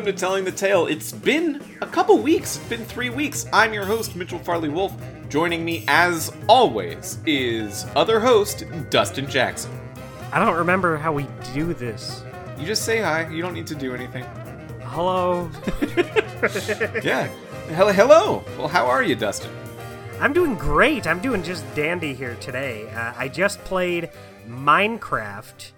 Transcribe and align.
welcome 0.00 0.14
to 0.14 0.18
Telling 0.18 0.44
the 0.44 0.50
Tale. 0.52 0.86
It's 0.86 1.12
been 1.12 1.62
a 1.82 1.86
couple 1.86 2.16
weeks, 2.16 2.56
it's 2.56 2.68
been 2.70 2.86
three 2.86 3.10
weeks. 3.10 3.44
I'm 3.52 3.74
your 3.74 3.84
host, 3.84 4.16
Mitchell 4.16 4.38
Farley 4.38 4.70
Wolfe. 4.70 4.94
Joining 5.28 5.62
me, 5.62 5.84
as 5.88 6.32
always, 6.48 7.18
is 7.26 7.84
other 7.94 8.18
host, 8.18 8.64
Dustin 8.88 9.28
Jackson. 9.28 9.70
I 10.32 10.38
don't 10.38 10.56
remember 10.56 10.96
how 10.96 11.12
we 11.12 11.26
do 11.52 11.74
this. 11.74 12.22
You 12.58 12.66
just 12.66 12.86
say 12.86 13.02
hi, 13.02 13.28
you 13.28 13.42
don't 13.42 13.52
need 13.52 13.66
to 13.66 13.74
do 13.74 13.94
anything. 13.94 14.24
Hello. 14.84 15.50
Yeah. 17.04 17.26
Hello, 17.68 17.92
hello. 17.92 18.44
Well, 18.56 18.68
how 18.68 18.86
are 18.86 19.02
you, 19.02 19.14
Dustin? 19.14 19.50
I'm 20.18 20.32
doing 20.32 20.54
great. 20.54 21.06
I'm 21.06 21.20
doing 21.20 21.42
just 21.42 21.62
dandy 21.74 22.14
here 22.14 22.36
today. 22.36 22.88
Uh, 22.88 23.12
I 23.18 23.28
just 23.28 23.62
played 23.64 24.08
Minecraft. 24.48 25.72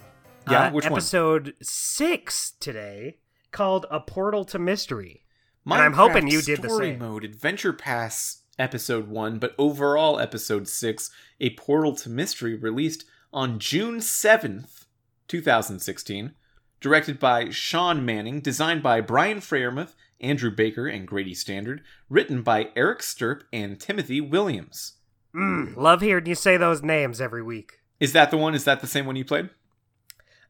Yeah, 0.48 0.68
uh, 0.68 0.70
which 0.70 0.84
one? 0.84 0.92
episode 0.92 1.54
six 1.60 2.52
today, 2.60 3.16
called 3.52 3.86
"A 3.90 4.00
Portal 4.00 4.44
to 4.46 4.58
Mystery." 4.58 5.24
And 5.64 5.74
I'm 5.74 5.92
hoping 5.92 6.26
you 6.26 6.42
did 6.42 6.62
the 6.62 6.68
Story 6.68 6.90
same. 6.90 6.98
Mode 6.98 7.24
Adventure 7.24 7.72
Pass 7.72 8.42
episode 8.58 9.08
1, 9.08 9.38
but 9.38 9.54
overall 9.58 10.18
episode 10.18 10.68
6, 10.68 11.10
A 11.40 11.50
Portal 11.50 11.94
to 11.96 12.10
Mystery 12.10 12.54
released 12.56 13.04
on 13.32 13.58
June 13.58 13.98
7th, 13.98 14.86
2016, 15.28 16.32
directed 16.80 17.18
by 17.18 17.50
Sean 17.50 18.04
Manning, 18.04 18.40
designed 18.40 18.82
by 18.82 19.00
Brian 19.00 19.38
Freyermuth, 19.38 19.94
Andrew 20.20 20.50
Baker, 20.50 20.86
and 20.86 21.06
Grady 21.06 21.34
Standard, 21.34 21.82
written 22.08 22.42
by 22.42 22.68
Eric 22.76 23.00
Stirpe 23.00 23.44
and 23.52 23.80
Timothy 23.80 24.20
Williams. 24.20 24.94
Mm, 25.34 25.76
love 25.76 26.00
hearing 26.02 26.26
you 26.26 26.34
say 26.34 26.56
those 26.56 26.82
names 26.82 27.20
every 27.20 27.42
week. 27.42 27.78
Is 27.98 28.12
that 28.12 28.30
the 28.30 28.36
one? 28.36 28.54
Is 28.54 28.64
that 28.64 28.80
the 28.80 28.86
same 28.86 29.06
one 29.06 29.16
you 29.16 29.24
played? 29.24 29.46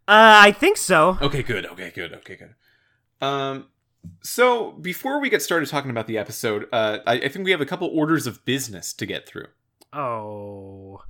Uh, 0.08 0.42
I 0.42 0.52
think 0.52 0.76
so. 0.76 1.18
Okay, 1.22 1.42
good. 1.42 1.64
Okay, 1.66 1.92
good. 1.94 2.12
Okay, 2.14 2.36
good. 2.36 2.54
Um, 3.22 3.66
so 4.22 4.72
before 4.72 5.20
we 5.20 5.30
get 5.30 5.40
started 5.42 5.68
talking 5.68 5.90
about 5.90 6.06
the 6.06 6.18
episode, 6.18 6.66
uh, 6.72 6.98
I, 7.06 7.14
I 7.14 7.28
think 7.28 7.44
we 7.44 7.52
have 7.52 7.60
a 7.60 7.66
couple 7.66 7.88
orders 7.88 8.26
of 8.26 8.44
business 8.44 8.92
to 8.94 9.06
get 9.06 9.26
through. 9.26 9.46
Oh. 9.92 11.02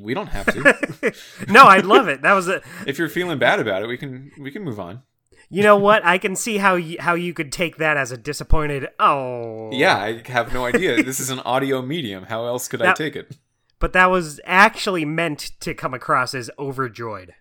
We 0.00 0.14
don't 0.14 0.28
have 0.28 0.46
to. 0.46 1.12
no, 1.48 1.64
I'd 1.64 1.84
love 1.84 2.08
it. 2.08 2.22
That 2.22 2.32
was 2.32 2.48
a. 2.48 2.62
if 2.86 2.98
you're 2.98 3.10
feeling 3.10 3.38
bad 3.38 3.60
about 3.60 3.82
it, 3.82 3.86
we 3.86 3.98
can 3.98 4.32
we 4.40 4.50
can 4.50 4.64
move 4.64 4.80
on. 4.80 5.02
You 5.50 5.62
know 5.62 5.76
what? 5.76 6.02
I 6.06 6.16
can 6.16 6.36
see 6.36 6.56
how 6.56 6.76
you, 6.76 6.96
how 6.98 7.14
you 7.14 7.34
could 7.34 7.52
take 7.52 7.76
that 7.76 7.98
as 7.98 8.10
a 8.10 8.16
disappointed. 8.16 8.88
Oh. 8.98 9.70
Yeah, 9.72 9.98
I 9.98 10.22
have 10.30 10.54
no 10.54 10.64
idea. 10.64 11.02
this 11.02 11.20
is 11.20 11.28
an 11.28 11.40
audio 11.40 11.82
medium. 11.82 12.24
How 12.24 12.46
else 12.46 12.66
could 12.66 12.80
I 12.80 12.94
take 12.94 13.14
it? 13.14 13.36
But 13.78 13.92
that 13.92 14.06
was 14.06 14.40
actually 14.46 15.04
meant 15.04 15.52
to 15.60 15.74
come 15.74 15.92
across 15.92 16.34
as 16.34 16.50
overjoyed. 16.58 17.34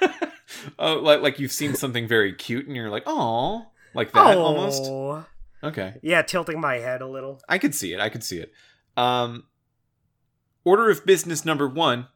Oh, 0.78 0.94
like 0.96 1.20
like 1.20 1.38
you've 1.38 1.52
seen 1.52 1.74
something 1.74 2.08
very 2.08 2.32
cute 2.32 2.66
and 2.66 2.76
you're 2.76 2.90
like, 2.90 3.04
oh, 3.06 3.66
like 3.94 4.12
that 4.12 4.36
almost. 4.36 4.82
Oh. 4.84 5.24
Okay, 5.62 5.94
Yeah, 6.02 6.20
tilting 6.20 6.60
my 6.60 6.74
head 6.74 7.00
a 7.00 7.06
little. 7.06 7.40
I 7.48 7.56
could 7.56 7.74
see 7.74 7.94
it. 7.94 8.00
I 8.00 8.10
could 8.10 8.22
see 8.22 8.38
it. 8.38 8.52
Um, 8.98 9.44
order 10.62 10.90
of 10.90 11.06
business 11.06 11.44
number 11.44 11.66
one. 11.66 12.08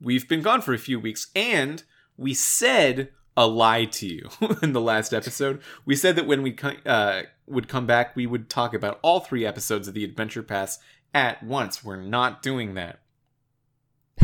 We've 0.00 0.28
been 0.28 0.42
gone 0.42 0.62
for 0.62 0.72
a 0.72 0.78
few 0.78 1.00
weeks, 1.00 1.28
and 1.34 1.82
we 2.16 2.32
said 2.34 3.10
a 3.36 3.46
lie 3.46 3.86
to 3.86 4.06
you 4.06 4.28
in 4.62 4.72
the 4.72 4.80
last 4.80 5.12
episode. 5.12 5.60
We 5.84 5.96
said 5.96 6.16
that 6.16 6.26
when 6.26 6.42
we 6.42 6.56
uh, 6.86 7.22
would 7.46 7.68
come 7.68 7.86
back, 7.86 8.14
we 8.14 8.26
would 8.26 8.48
talk 8.48 8.74
about 8.74 8.98
all 9.02 9.20
three 9.20 9.44
episodes 9.46 9.88
of 9.88 9.94
the 9.94 10.04
Adventure 10.04 10.42
Pass 10.42 10.78
at 11.14 11.42
once. 11.42 11.84
We're 11.84 11.96
not 11.96 12.42
doing 12.42 12.74
that. 12.74 13.00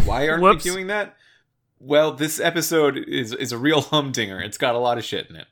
Why 0.04 0.28
aren't 0.28 0.42
we 0.42 0.56
doing 0.56 0.86
that? 0.88 1.16
Well, 1.80 2.12
this 2.12 2.40
episode 2.40 2.96
is 2.96 3.32
is 3.32 3.52
a 3.52 3.58
real 3.58 3.80
humdinger. 3.92 4.40
It's 4.40 4.58
got 4.58 4.74
a 4.74 4.78
lot 4.78 4.98
of 4.98 5.04
shit 5.04 5.28
in 5.30 5.36
it. 5.36 5.46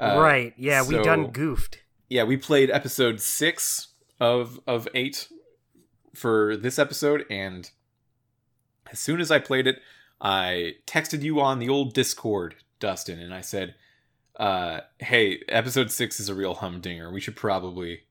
Uh, 0.00 0.18
right. 0.18 0.54
Yeah, 0.56 0.86
we 0.86 0.96
done 1.02 1.28
goofed. 1.28 1.82
yeah, 2.08 2.24
we 2.24 2.36
played 2.36 2.70
episode 2.70 3.20
six 3.20 3.88
of 4.18 4.60
of 4.66 4.88
eight 4.94 5.28
for 6.14 6.56
this 6.56 6.78
episode, 6.78 7.24
and 7.30 7.70
as 8.90 8.98
soon 8.98 9.20
as 9.20 9.30
I 9.30 9.38
played 9.38 9.66
it, 9.66 9.80
I 10.20 10.74
texted 10.86 11.22
you 11.22 11.40
on 11.40 11.58
the 11.58 11.68
old 11.68 11.92
Discord, 11.94 12.56
Dustin, 12.78 13.18
and 13.20 13.34
I 13.34 13.42
said, 13.42 13.74
uh, 14.36 14.80
"Hey, 14.98 15.40
episode 15.48 15.90
six 15.90 16.18
is 16.18 16.28
a 16.28 16.34
real 16.34 16.54
humdinger. 16.54 17.10
We 17.10 17.20
should 17.20 17.36
probably." 17.36 18.02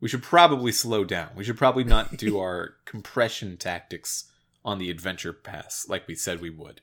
We 0.00 0.08
should 0.08 0.22
probably 0.22 0.70
slow 0.70 1.02
down. 1.02 1.30
We 1.34 1.42
should 1.42 1.58
probably 1.58 1.82
not 1.82 2.16
do 2.16 2.38
our 2.44 2.76
compression 2.84 3.56
tactics 3.56 4.30
on 4.68 4.78
the 4.78 4.90
adventure 4.90 5.32
pass 5.32 5.86
like 5.88 6.06
we 6.06 6.14
said 6.14 6.40
we 6.40 6.50
would. 6.50 6.82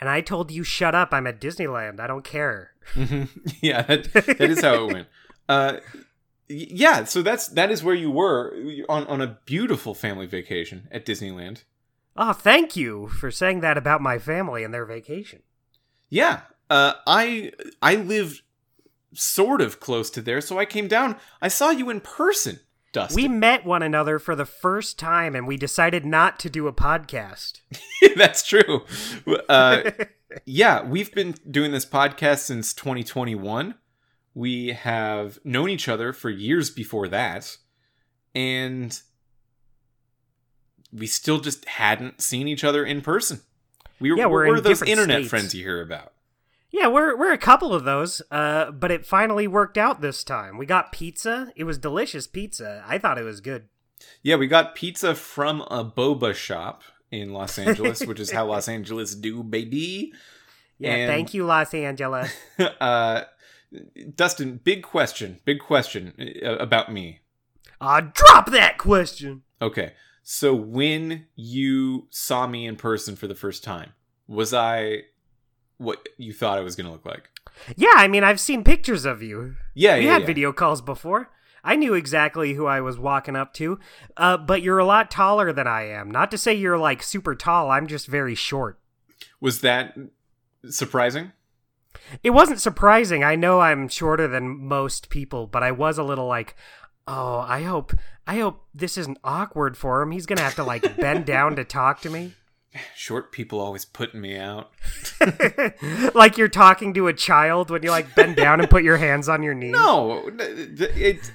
And 0.00 0.08
I 0.08 0.22
told 0.22 0.50
you, 0.50 0.64
shut 0.64 0.94
up. 0.94 1.12
I'm 1.12 1.26
at 1.26 1.42
Disneyland. 1.42 2.00
I 2.00 2.06
don't 2.06 2.24
care. 2.24 2.72
Mhm. 2.94 3.28
yeah, 3.60 3.82
that, 3.82 4.12
that 4.14 4.40
is 4.50 4.62
how 4.62 4.84
it 4.86 4.92
went. 4.92 5.08
Uh, 5.48 5.80
yeah, 6.48 7.02
so 7.02 7.22
that's 7.22 7.48
that 7.48 7.72
is 7.72 7.82
where 7.82 7.94
you 7.94 8.08
were 8.08 8.54
on 8.88 9.04
on 9.08 9.20
a 9.20 9.38
beautiful 9.46 9.94
family 9.94 10.26
vacation 10.26 10.86
at 10.92 11.04
Disneyland. 11.04 11.64
Oh, 12.16 12.32
thank 12.32 12.76
you 12.76 13.08
for 13.08 13.32
saying 13.32 13.58
that 13.60 13.76
about 13.76 14.00
my 14.00 14.20
family 14.20 14.62
and 14.62 14.72
their 14.72 14.84
vacation. 14.84 15.42
Yeah, 16.08 16.42
uh, 16.68 16.92
I 17.04 17.50
I 17.82 17.96
lived 17.96 18.42
sort 19.12 19.60
of 19.60 19.80
close 19.80 20.08
to 20.10 20.22
there, 20.22 20.40
so 20.40 20.56
I 20.56 20.66
came 20.66 20.86
down. 20.86 21.16
I 21.42 21.48
saw 21.48 21.70
you 21.70 21.90
in 21.90 22.00
person, 22.00 22.60
We 23.14 23.28
met 23.28 23.64
one 23.64 23.82
another 23.82 24.18
for 24.18 24.34
the 24.34 24.44
first 24.44 24.98
time 24.98 25.34
and 25.36 25.46
we 25.46 25.56
decided 25.56 26.04
not 26.04 26.38
to 26.40 26.50
do 26.50 26.66
a 26.66 26.72
podcast. 26.72 27.60
that's 28.16 28.46
true. 28.46 28.84
Uh, 29.48 29.90
yeah, 30.44 30.82
we've 30.82 31.12
been 31.12 31.34
doing 31.48 31.72
this 31.72 31.86
podcast 31.86 32.38
since 32.40 32.74
2021. 32.74 33.74
We 34.34 34.68
have 34.68 35.38
known 35.44 35.70
each 35.70 35.88
other 35.88 36.12
for 36.12 36.30
years 36.30 36.70
before 36.70 37.08
that, 37.08 37.56
and 38.34 39.00
we 40.92 41.06
still 41.06 41.40
just 41.40 41.64
hadn't 41.64 42.20
seen 42.20 42.46
each 42.46 42.62
other 42.62 42.84
in 42.84 43.00
person. 43.00 43.40
We 43.98 44.12
were, 44.12 44.18
Yeah, 44.18 44.26
we're 44.26 44.46
we're 44.48 44.60
those 44.60 44.82
internet 44.82 45.18
states. 45.18 45.30
friends 45.30 45.54
you 45.54 45.64
hear 45.64 45.82
about. 45.82 46.12
Yeah, 46.72 46.86
we're 46.86 47.16
we're 47.16 47.32
a 47.32 47.38
couple 47.38 47.74
of 47.74 47.84
those, 47.84 48.22
uh, 48.30 48.70
but 48.70 48.90
it 48.90 49.04
finally 49.04 49.48
worked 49.48 49.76
out 49.76 50.00
this 50.00 50.22
time. 50.22 50.56
We 50.56 50.66
got 50.66 50.92
pizza. 50.92 51.52
It 51.56 51.64
was 51.64 51.78
delicious 51.78 52.26
pizza. 52.26 52.84
I 52.86 52.98
thought 52.98 53.18
it 53.18 53.24
was 53.24 53.40
good. 53.40 53.68
Yeah, 54.22 54.36
we 54.36 54.46
got 54.46 54.74
pizza 54.74 55.14
from 55.14 55.62
a 55.62 55.84
boba 55.84 56.34
shop 56.34 56.82
in 57.10 57.32
Los 57.32 57.58
Angeles, 57.66 58.06
which 58.06 58.20
is 58.20 58.30
how 58.30 58.46
Los 58.46 58.68
Angeles 58.68 59.14
do, 59.14 59.42
baby. 59.42 60.12
Yeah, 60.78 60.94
And- 60.94 61.10
thank 61.10 61.34
you, 61.34 61.44
Los 61.44 61.74
Angeles. 61.74 62.32
uh, 62.80 63.22
Dustin, 64.14 64.60
big 64.62 64.82
question, 64.82 65.40
big 65.44 65.60
question 65.60 66.14
uh, 66.44 66.56
about 66.56 66.92
me. 66.92 67.20
Uh, 67.80 68.02
drop 68.12 68.50
that 68.50 68.78
question. 68.78 69.42
Okay. 69.60 69.92
So 70.22 70.54
when 70.54 71.26
you 71.34 72.06
saw 72.10 72.46
me 72.46 72.66
in 72.66 72.76
person 72.76 73.16
for 73.16 73.26
the 73.26 73.34
first 73.34 73.64
time, 73.64 73.92
was 74.26 74.52
I 74.54 75.02
what 75.80 76.08
you 76.18 76.32
thought 76.32 76.58
it 76.58 76.62
was 76.62 76.76
going 76.76 76.86
to 76.86 76.92
look 76.92 77.06
like? 77.06 77.30
Yeah, 77.74 77.94
I 77.96 78.06
mean, 78.06 78.22
I've 78.22 78.38
seen 78.38 78.62
pictures 78.62 79.04
of 79.04 79.22
you. 79.22 79.56
Yeah, 79.74 79.96
we 79.98 80.04
yeah, 80.04 80.12
had 80.12 80.22
yeah. 80.22 80.26
video 80.26 80.52
calls 80.52 80.82
before. 80.82 81.30
I 81.64 81.76
knew 81.76 81.94
exactly 81.94 82.54
who 82.54 82.66
I 82.66 82.80
was 82.80 82.98
walking 82.98 83.36
up 83.36 83.54
to. 83.54 83.78
Uh, 84.16 84.36
but 84.36 84.62
you're 84.62 84.78
a 84.78 84.84
lot 84.84 85.10
taller 85.10 85.52
than 85.52 85.66
I 85.66 85.88
am. 85.88 86.10
Not 86.10 86.30
to 86.30 86.38
say 86.38 86.54
you're 86.54 86.78
like 86.78 87.02
super 87.02 87.34
tall. 87.34 87.70
I'm 87.70 87.86
just 87.86 88.06
very 88.06 88.34
short. 88.34 88.78
Was 89.40 89.62
that 89.62 89.96
surprising? 90.68 91.32
It 92.22 92.30
wasn't 92.30 92.60
surprising. 92.60 93.24
I 93.24 93.36
know 93.36 93.60
I'm 93.60 93.88
shorter 93.88 94.28
than 94.28 94.66
most 94.66 95.10
people, 95.10 95.46
but 95.46 95.62
I 95.62 95.72
was 95.72 95.98
a 95.98 96.04
little 96.04 96.26
like, 96.26 96.56
oh, 97.06 97.38
I 97.38 97.62
hope, 97.62 97.94
I 98.26 98.38
hope 98.38 98.66
this 98.74 98.96
isn't 98.98 99.18
awkward 99.24 99.76
for 99.76 100.02
him. 100.02 100.12
He's 100.12 100.26
gonna 100.26 100.42
have 100.42 100.54
to 100.56 100.64
like 100.64 100.96
bend 100.96 101.24
down 101.26 101.56
to 101.56 101.64
talk 101.64 102.00
to 102.02 102.10
me, 102.10 102.34
Short 102.94 103.32
people 103.32 103.58
always 103.58 103.84
putting 103.84 104.20
me 104.20 104.36
out. 104.36 104.70
like 106.14 106.38
you're 106.38 106.48
talking 106.48 106.94
to 106.94 107.08
a 107.08 107.12
child 107.12 107.68
when 107.68 107.82
you 107.82 107.90
like 107.90 108.14
bend 108.14 108.36
down 108.36 108.60
and 108.60 108.70
put 108.70 108.84
your 108.84 108.96
hands 108.96 109.28
on 109.28 109.42
your 109.42 109.54
knees. 109.54 109.72
No, 109.72 110.28
it 110.28 110.80
it, 110.80 111.32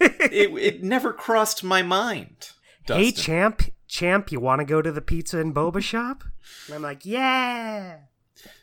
it, 0.00 0.50
it 0.58 0.82
never 0.82 1.12
crossed 1.12 1.62
my 1.62 1.82
mind. 1.82 2.52
hey, 2.86 3.12
champ, 3.12 3.62
champ, 3.88 4.32
you 4.32 4.40
want 4.40 4.60
to 4.60 4.64
go 4.64 4.80
to 4.80 4.90
the 4.90 5.02
pizza 5.02 5.38
and 5.38 5.54
boba 5.54 5.82
shop? 5.82 6.24
And 6.66 6.76
I'm 6.76 6.82
like, 6.82 7.04
yeah. 7.04 7.98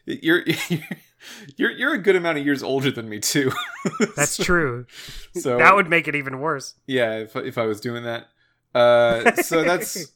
You're 0.06 0.44
you're 1.58 1.72
you're 1.72 1.94
a 1.94 2.00
good 2.00 2.16
amount 2.16 2.40
of 2.40 2.46
years 2.46 2.64
older 2.64 2.90
than 2.90 3.10
me 3.10 3.20
too. 3.20 3.52
That's 4.16 4.38
true. 4.38 4.88
so 5.36 5.58
that 5.58 5.76
would 5.76 5.90
make 5.90 6.08
it 6.08 6.16
even 6.16 6.40
worse. 6.40 6.76
yeah. 6.88 7.18
If 7.18 7.36
if 7.36 7.58
I 7.58 7.66
was 7.66 7.80
doing 7.80 8.06
that, 8.06 8.28
uh, 8.74 9.34
so 9.36 9.64
that's 9.64 10.08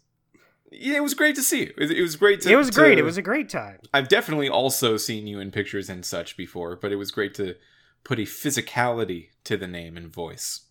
yeah. 0.71 0.95
It 0.97 1.03
was 1.03 1.13
great 1.13 1.35
to 1.35 1.43
see 1.43 1.61
you. 1.61 1.73
It, 1.77 1.91
it 1.91 2.01
was 2.01 2.15
great 2.15 2.41
to. 2.41 2.51
it 2.51 2.55
was 2.55 2.71
great. 2.71 2.95
to- 2.95 3.01
It 3.01 3.05
was 3.05 3.17
a 3.17 3.21
great 3.21 3.49
time. 3.49 3.79
I've 3.93 4.07
definitely 4.07 4.49
also 4.49 4.97
seen 4.97 5.27
you 5.27 5.39
in 5.39 5.51
pictures 5.51 5.89
and 5.89 6.05
such 6.05 6.37
before, 6.37 6.75
but 6.75 6.91
it 6.91 6.95
was 6.95 7.11
great 7.11 7.33
to 7.35 7.55
put 8.03 8.17
a 8.19 8.23
physicality 8.23 9.29
to 9.43 9.57
the 9.57 9.67
name 9.67 9.95
and 9.97 10.07
voice. 10.11 10.61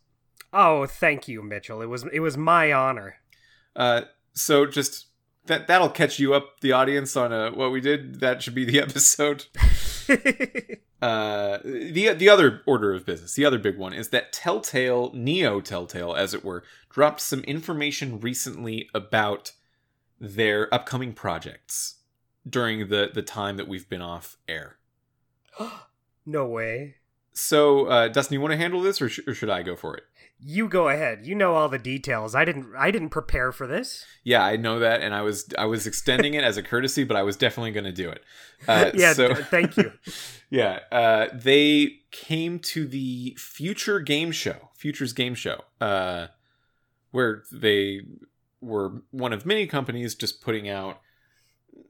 Oh, 0.52 0.86
thank 0.86 1.28
you, 1.28 1.42
Mitchell. 1.42 1.80
It 1.82 1.86
was 1.86 2.04
it 2.12 2.20
was 2.20 2.36
my 2.36 2.72
honor. 2.72 3.16
Uh, 3.76 4.02
so 4.34 4.66
just 4.66 5.06
that 5.46 5.66
that'll 5.68 5.88
catch 5.90 6.18
you 6.18 6.34
up, 6.34 6.60
the 6.60 6.72
audience, 6.72 7.16
on 7.16 7.32
uh, 7.32 7.50
what 7.52 7.70
we 7.70 7.80
did. 7.80 8.18
That 8.20 8.42
should 8.42 8.54
be 8.54 8.64
the 8.64 8.80
episode. 8.86 9.44
uh, 11.02 11.58
the 11.64 12.12
the 12.16 12.28
other 12.28 12.62
order 12.66 12.92
of 12.92 13.06
business, 13.06 13.34
the 13.34 13.44
other 13.44 13.58
big 13.58 13.78
one 13.78 13.92
is 13.92 14.08
that 14.10 14.32
Telltale, 14.32 15.12
Neo 15.14 15.60
Telltale, 15.60 16.14
as 16.14 16.34
it 16.34 16.44
were, 16.44 16.62
dropped 16.88 17.20
some 17.20 17.40
information 17.42 18.20
recently 18.20 18.88
about 18.94 19.52
their 20.20 20.72
upcoming 20.72 21.12
projects 21.12 21.96
during 22.48 22.88
the 22.88 23.10
the 23.12 23.22
time 23.22 23.56
that 23.56 23.68
we've 23.68 23.88
been 23.88 24.02
off 24.02 24.36
air. 24.48 24.76
no 26.26 26.46
way. 26.46 26.96
So, 27.32 27.86
uh, 27.86 28.08
Dustin, 28.08 28.34
you 28.34 28.40
want 28.40 28.52
to 28.52 28.58
handle 28.58 28.82
this, 28.82 29.00
or, 29.00 29.08
sh- 29.08 29.20
or 29.26 29.34
should 29.34 29.50
I 29.50 29.62
go 29.62 29.76
for 29.76 29.96
it? 29.96 30.04
You 30.42 30.68
go 30.68 30.88
ahead. 30.88 31.26
You 31.26 31.34
know 31.34 31.54
all 31.54 31.68
the 31.68 31.78
details. 31.78 32.34
I 32.34 32.44
didn't. 32.44 32.74
I 32.76 32.90
didn't 32.90 33.10
prepare 33.10 33.52
for 33.52 33.66
this. 33.66 34.04
Yeah, 34.24 34.42
I 34.42 34.56
know 34.56 34.78
that, 34.78 35.02
and 35.02 35.14
I 35.14 35.20
was 35.20 35.48
I 35.58 35.66
was 35.66 35.86
extending 35.86 36.32
it 36.34 36.42
as 36.42 36.56
a 36.56 36.62
courtesy, 36.62 37.04
but 37.04 37.16
I 37.16 37.22
was 37.22 37.36
definitely 37.36 37.72
going 37.72 37.84
to 37.84 37.92
do 37.92 38.08
it. 38.08 38.22
Uh, 38.66 38.90
yeah. 38.94 39.12
so, 39.12 39.34
thank 39.34 39.76
you. 39.76 39.92
yeah, 40.50 40.80
uh, 40.90 41.26
they 41.34 41.98
came 42.10 42.58
to 42.60 42.86
the 42.86 43.36
Future 43.38 44.00
Game 44.00 44.32
Show, 44.32 44.70
Futures 44.74 45.12
Game 45.12 45.34
Show, 45.34 45.60
uh, 45.78 46.28
where 47.10 47.42
they 47.52 48.00
were 48.60 49.02
one 49.10 49.32
of 49.32 49.46
many 49.46 49.66
companies 49.66 50.14
just 50.14 50.40
putting 50.40 50.68
out 50.68 51.00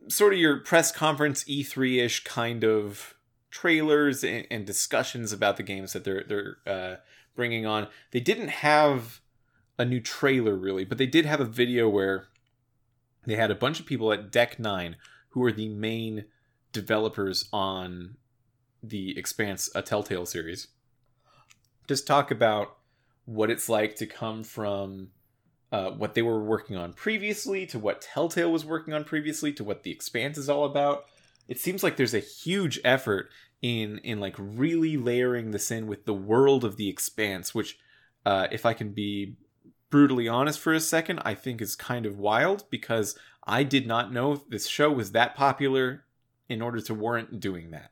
sort 0.08 0.32
of 0.32 0.38
your 0.38 0.58
press 0.58 0.93
conference 0.93 1.44
E3 1.44 2.05
ish 2.05 2.25
kind 2.25 2.64
of 2.64 3.14
trailers 3.50 4.22
and, 4.22 4.46
and, 4.50 4.64
discussions 4.64 5.32
about 5.32 5.56
the 5.56 5.62
games 5.62 5.93
that 5.93 6.05
they're 6.05 6.25
they're 6.28 6.56
uh, 6.67 6.96
bringing 7.34 7.67
on. 7.67 7.88
They 8.12 8.20
didn't 8.20 8.49
have 8.49 9.20
a 9.78 9.84
new 9.84 10.00
trailer 10.00 10.55
really, 10.55 10.84
but 10.84 10.99
they 10.99 11.06
did 11.06 11.26
have 11.26 11.40
a 11.40 11.44
video 11.44 11.88
where 11.88 12.28
they 13.26 13.37
had 13.37 13.50
a 13.50 13.56
bunch 13.56 13.81
of 13.81 13.87
people 13.87 14.12
at 14.12 14.31
Deck 14.31 14.58
Nine 14.58 14.96
who 15.31 15.44
are 15.44 15.52
the 15.52 15.69
main 15.69 16.26
developers 16.73 17.49
on 17.52 18.16
the 18.82 19.16
Expanse, 19.19 19.70
a 19.75 19.82
Telltale 19.82 20.26
series, 20.26 20.69
just 21.88 22.06
talk 22.06 22.31
about 22.31 22.76
what 23.25 23.50
it's 23.50 23.69
like 23.69 23.96
to 23.96 24.06
come 24.06 24.43
from 24.43 25.11
uh, 25.72 25.90
what 25.90 26.14
they 26.14 26.22
were 26.22 26.43
working 26.43 26.76
on 26.76 26.93
previously 26.93 27.67
to 27.67 27.78
what 27.78 28.00
Telltale 28.00 28.50
was 28.50 28.64
working 28.64 28.93
on 28.93 29.05
previously 29.05 29.52
to 29.55 29.64
what 29.64 29.82
the 29.82 29.90
Expanse 29.90 30.37
is 30.37 30.49
all 30.49 30.64
about. 30.64 31.05
It 31.49 31.58
seems 31.58 31.82
like 31.82 31.96
there's 31.96 32.14
a 32.14 32.20
huge 32.20 32.81
effort 32.84 33.31
in 33.62 33.99
in 33.99 34.20
like 34.20 34.34
really 34.38 34.96
layering 34.96 35.50
this 35.50 35.70
in 35.70 35.87
with 35.87 36.06
the 36.06 36.14
world 36.14 36.64
of 36.64 36.76
the 36.76 36.88
Expanse, 36.88 37.55
which, 37.55 37.78
uh, 38.25 38.49
if 38.50 38.67
I 38.67 38.75
can 38.75 38.90
be 38.93 39.37
brutally 39.90 40.28
honest 40.28 40.58
for 40.61 40.72
a 40.72 40.81
second, 40.81 41.20
I 41.25 41.34
think 41.34 41.61
is 41.61 41.75
kind 41.76 42.06
of 42.06 42.19
wild 42.19 42.64
because 42.70 43.19
I 43.44 43.64
did 43.64 43.87
not 43.87 44.12
know 44.12 44.43
this 44.49 44.66
show 44.66 44.90
was 44.90 45.12
that 45.12 45.34
popular 45.34 46.05
in 46.49 46.62
order 46.62 46.81
to 46.81 46.94
warrant 46.94 47.40
doing 47.40 47.70
that. 47.70 47.90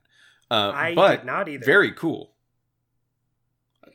Uh, 0.50 0.72
I 0.74 0.94
but 0.94 1.16
did 1.18 1.26
not 1.26 1.48
either. 1.48 1.64
Very 1.64 1.92
cool. 1.92 2.32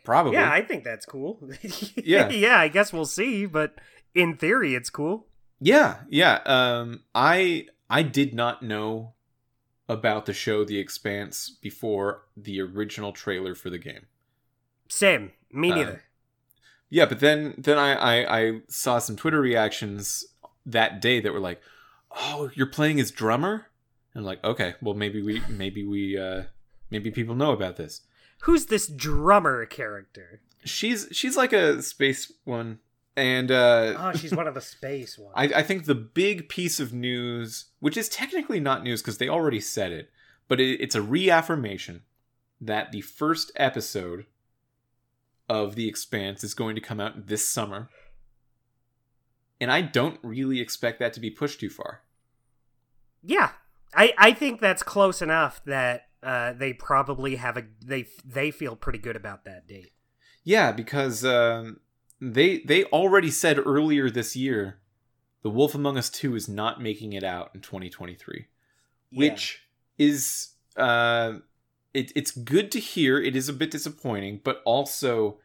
Probably. 0.04 0.34
Yeah, 0.34 0.52
I 0.52 0.62
think 0.62 0.84
that's 0.84 1.06
cool. 1.06 1.40
Yeah. 1.96 2.30
yeah, 2.30 2.60
I 2.60 2.68
guess 2.68 2.92
we'll 2.92 3.06
see, 3.06 3.46
but 3.46 3.76
in 4.14 4.36
theory 4.38 4.76
it's 4.76 4.90
cool. 4.90 5.28
Yeah, 5.60 6.00
yeah. 6.10 6.40
Um 6.46 7.04
I 7.16 7.68
I 7.90 8.04
did 8.04 8.34
not 8.34 8.62
know 8.64 9.14
about 9.88 10.26
the 10.26 10.34
show 10.34 10.64
The 10.64 10.80
Expanse 10.80 11.50
before 11.50 12.24
the 12.36 12.60
original 12.62 13.12
trailer 13.14 13.56
for 13.56 13.70
the 13.70 13.78
game. 13.78 14.08
Same. 14.90 15.32
Me 15.52 15.72
Uh, 15.72 15.76
neither. 15.76 16.04
Yeah, 16.90 17.06
but 17.06 17.20
then 17.20 17.56
then 17.58 17.78
I, 17.78 17.94
I 17.96 18.40
I 18.40 18.62
saw 18.68 19.00
some 19.00 19.16
Twitter 19.16 19.42
reactions 19.42 20.26
that 20.66 21.02
day 21.02 21.20
that 21.22 21.34
were 21.34 21.40
like, 21.40 21.60
"Oh, 22.12 22.52
you're 22.54 22.68
playing 22.68 23.00
as 23.00 23.10
drummer?" 23.10 23.68
And 24.14 24.22
I'm 24.22 24.26
like, 24.26 24.44
"Okay, 24.44 24.76
well 24.82 24.94
maybe 24.94 25.22
we 25.24 25.42
maybe 25.50 25.84
we 25.84 26.18
uh 26.18 26.44
maybe 26.92 27.10
people 27.10 27.36
know 27.36 27.52
about 27.52 27.78
this." 27.78 28.02
Who's 28.44 28.66
this 28.66 28.88
drummer 28.88 29.66
character? 29.66 30.42
She's 30.66 31.08
she's 31.12 31.38
like 31.38 31.54
a 31.54 31.82
space 31.82 32.32
one 32.44 32.80
and 33.16 33.50
uh 33.50 33.96
Oh, 33.98 34.12
she's 34.18 34.34
one 34.36 34.48
of 34.48 34.54
the 34.54 34.62
space 34.62 35.18
ones. 35.20 35.34
I, 35.36 35.44
I 35.60 35.64
think 35.64 35.86
the 35.86 35.96
big 35.96 36.50
piece 36.50 36.80
of 36.80 36.92
news, 36.92 37.66
which 37.80 37.96
is 37.96 38.10
technically 38.10 38.60
not 38.60 38.84
news 38.84 39.02
because 39.02 39.18
they 39.18 39.30
already 39.30 39.62
said 39.62 39.94
it, 39.94 40.10
but 40.50 40.60
it, 40.60 40.82
it's 40.82 40.96
a 40.96 41.02
reaffirmation 41.02 42.02
that 42.60 42.92
the 42.92 43.00
first 43.00 43.52
episode 43.56 44.26
of 45.48 45.76
The 45.76 45.88
Expanse 45.88 46.44
is 46.44 46.54
going 46.54 46.76
to 46.76 46.82
come 46.82 47.00
out 47.00 47.28
this 47.28 47.48
summer. 47.48 47.90
And 49.62 49.72
I 49.72 49.82
don't 49.82 50.20
really 50.22 50.60
expect 50.60 51.00
that 51.00 51.14
to 51.14 51.22
be 51.22 51.30
pushed 51.30 51.62
too 51.62 51.70
far. 51.70 52.02
Yeah, 53.22 53.52
I 53.96 54.14
I 54.18 54.34
think 54.34 54.60
that's 54.60 54.84
close 54.84 55.22
enough 55.22 55.64
that 55.64 56.10
uh, 56.24 56.54
they 56.54 56.74
probably 56.74 57.36
have 57.36 57.58
a 57.58 57.64
they 57.86 58.06
they 58.26 58.52
feel 58.52 58.76
pretty 58.76 59.00
good 59.00 59.16
about 59.16 59.46
that 59.46 59.68
date. 59.68 59.92
Yeah, 60.44 60.72
because 60.72 61.24
um, 61.26 61.80
they 62.22 62.60
they 62.60 62.86
already 62.86 63.32
said 63.32 63.60
earlier 63.66 64.10
this 64.10 64.36
year, 64.36 64.80
The 65.42 65.50
Wolf 65.50 65.76
Among 65.76 65.98
Us 65.98 66.10
Two 66.10 66.36
is 66.36 66.48
not 66.48 66.82
making 66.82 67.14
it 67.14 67.24
out 67.24 67.52
in 67.54 67.62
2023. 67.62 68.48
which 69.12 69.68
is 69.98 70.54
uh 70.76 71.34
it, 71.94 72.12
it's 72.16 72.32
good 72.32 72.72
to 72.72 72.80
hear 72.80 73.20
it 73.22 73.36
is 73.36 73.48
a 73.48 73.54
bit 73.54 73.70
disappointing 73.70 74.42
but 74.44 74.62
also 74.66 75.38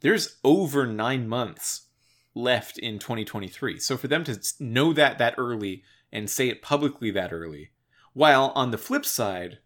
there's 0.00 0.36
over 0.44 0.86
nine 0.86 1.26
months 1.26 1.86
left 2.34 2.76
in 2.78 2.98
2023 2.98 3.78
so 3.78 3.96
for 3.96 4.08
them 4.08 4.24
to 4.24 4.38
know 4.60 4.92
that 4.92 5.16
that 5.16 5.34
early 5.38 5.82
and 6.12 6.28
say 6.28 6.48
it 6.50 6.60
publicly 6.60 7.10
that 7.10 7.32
early 7.32 7.70
while 8.12 8.52
on 8.54 8.70
the 8.70 8.76
flip 8.78 9.06
side 9.06 9.58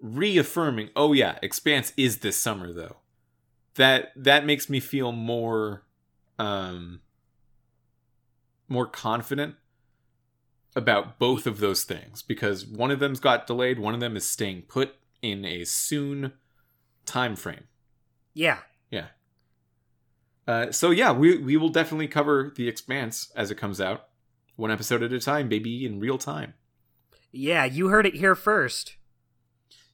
reaffirming 0.00 0.88
oh 0.96 1.12
yeah 1.12 1.38
expanse 1.42 1.92
is 1.96 2.18
this 2.18 2.36
summer 2.36 2.72
though 2.72 2.96
that 3.74 4.12
that 4.16 4.46
makes 4.46 4.68
me 4.70 4.80
feel 4.80 5.12
more 5.12 5.82
um 6.38 7.00
more 8.68 8.86
confident 8.86 9.56
about 10.76 11.18
both 11.18 11.46
of 11.46 11.58
those 11.58 11.84
things 11.84 12.22
because 12.22 12.64
one 12.64 12.90
of 12.90 13.00
them's 13.00 13.20
got 13.20 13.46
delayed, 13.46 13.78
one 13.78 13.92
of 13.94 14.00
them 14.00 14.16
is 14.16 14.24
staying 14.24 14.62
put 14.62 14.94
in 15.20 15.44
a 15.44 15.64
soon 15.64 16.32
time 17.04 17.36
frame. 17.36 17.64
yeah, 18.32 18.58
Yeah. 18.90 19.06
Uh, 20.46 20.72
so 20.72 20.90
yeah, 20.90 21.12
we 21.12 21.36
we 21.36 21.56
will 21.56 21.68
definitely 21.68 22.08
cover 22.08 22.52
the 22.56 22.68
Expanse 22.68 23.30
as 23.36 23.50
it 23.50 23.56
comes 23.56 23.80
out, 23.80 24.06
one 24.56 24.70
episode 24.70 25.02
at 25.02 25.12
a 25.12 25.20
time, 25.20 25.48
baby, 25.48 25.84
in 25.84 26.00
real 26.00 26.18
time. 26.18 26.54
yeah. 27.32 27.64
You 27.64 27.88
heard 27.88 28.06
it 28.06 28.14
here 28.14 28.34
first. 28.34 28.96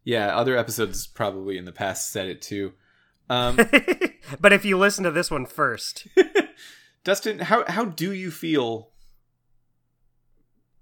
Yeah, 0.07 0.37
other 0.37 0.57
episodes 0.57 1.07
probably 1.07 1.59
in 1.59 1.65
the 1.65 1.73
past 1.73 2.11
said 2.13 2.29
it 2.29 2.41
too. 2.41 2.73
Um, 3.29 3.57
but 4.41 4.53
if 4.53 4.65
you 4.65 4.79
listen 4.79 5.03
to 5.03 5.11
this 5.11 5.33
one 5.33 5.47
first, 5.47 6.07
Dustin, 7.05 7.41
how 7.41 7.65
how 7.67 7.85
do 7.85 8.13
you 8.15 8.31
feel? 8.31 8.91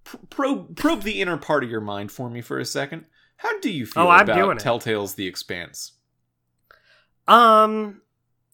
P- 0.04 0.18
probe 0.28 0.76
probe 0.76 1.02
the 1.04 1.22
inner 1.22 1.38
part 1.38 1.64
of 1.64 1.70
your 1.70 1.80
mind 1.80 2.12
for 2.12 2.28
me 2.28 2.42
for 2.42 2.58
a 2.58 2.66
second. 2.66 3.06
How 3.38 3.58
do 3.60 3.70
you 3.70 3.86
feel 3.86 4.02
Oh, 4.04 4.08
I'm 4.10 4.28
about. 4.28 4.58
Telltale's 4.58 5.14
The 5.14 5.26
Expanse? 5.26 5.92
um, 7.26 8.02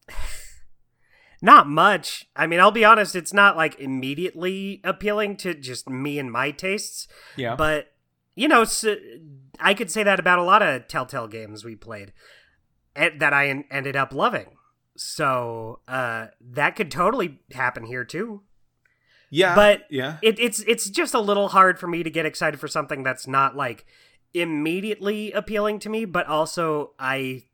not 1.42 1.66
much. 1.68 2.28
I 2.36 2.46
mean, 2.46 2.60
I'll 2.60 2.70
be 2.70 2.84
honest. 2.84 3.16
It's 3.16 3.32
not 3.32 3.56
like 3.56 3.78
immediately 3.80 4.80
appealing 4.84 5.36
to 5.38 5.54
just 5.54 5.88
me 5.88 6.18
and 6.20 6.30
my 6.30 6.50
tastes. 6.52 7.08
Yeah, 7.36 7.56
But 7.56 7.92
you 8.36 8.46
know, 8.46 8.62
s 8.62 8.84
I 9.60 9.74
could 9.74 9.90
say 9.90 10.02
that 10.02 10.18
about 10.20 10.38
a 10.38 10.42
lot 10.44 10.62
of 10.62 10.88
Telltale 10.88 11.28
games 11.28 11.64
we 11.64 11.76
played, 11.76 12.12
and 12.96 13.20
that 13.20 13.32
I 13.32 13.48
en- 13.48 13.64
ended 13.70 13.96
up 13.96 14.12
loving. 14.12 14.56
So 14.96 15.80
uh, 15.88 16.26
that 16.40 16.76
could 16.76 16.90
totally 16.90 17.40
happen 17.52 17.84
here 17.84 18.04
too. 18.04 18.42
yeah, 19.30 19.54
but 19.54 19.82
yeah, 19.90 20.16
It, 20.22 20.38
it's 20.38 20.60
it's 20.60 20.90
just 20.90 21.14
a 21.14 21.20
little 21.20 21.48
hard 21.48 21.78
for 21.78 21.86
me 21.86 22.02
to 22.02 22.10
get 22.10 22.26
excited 22.26 22.60
for 22.60 22.68
something 22.68 23.02
that's 23.02 23.26
not 23.26 23.56
like 23.56 23.86
immediately 24.34 25.32
appealing 25.32 25.78
to 25.80 25.88
me, 25.88 26.04
but 26.04 26.26
also 26.26 26.92
I. 26.98 27.44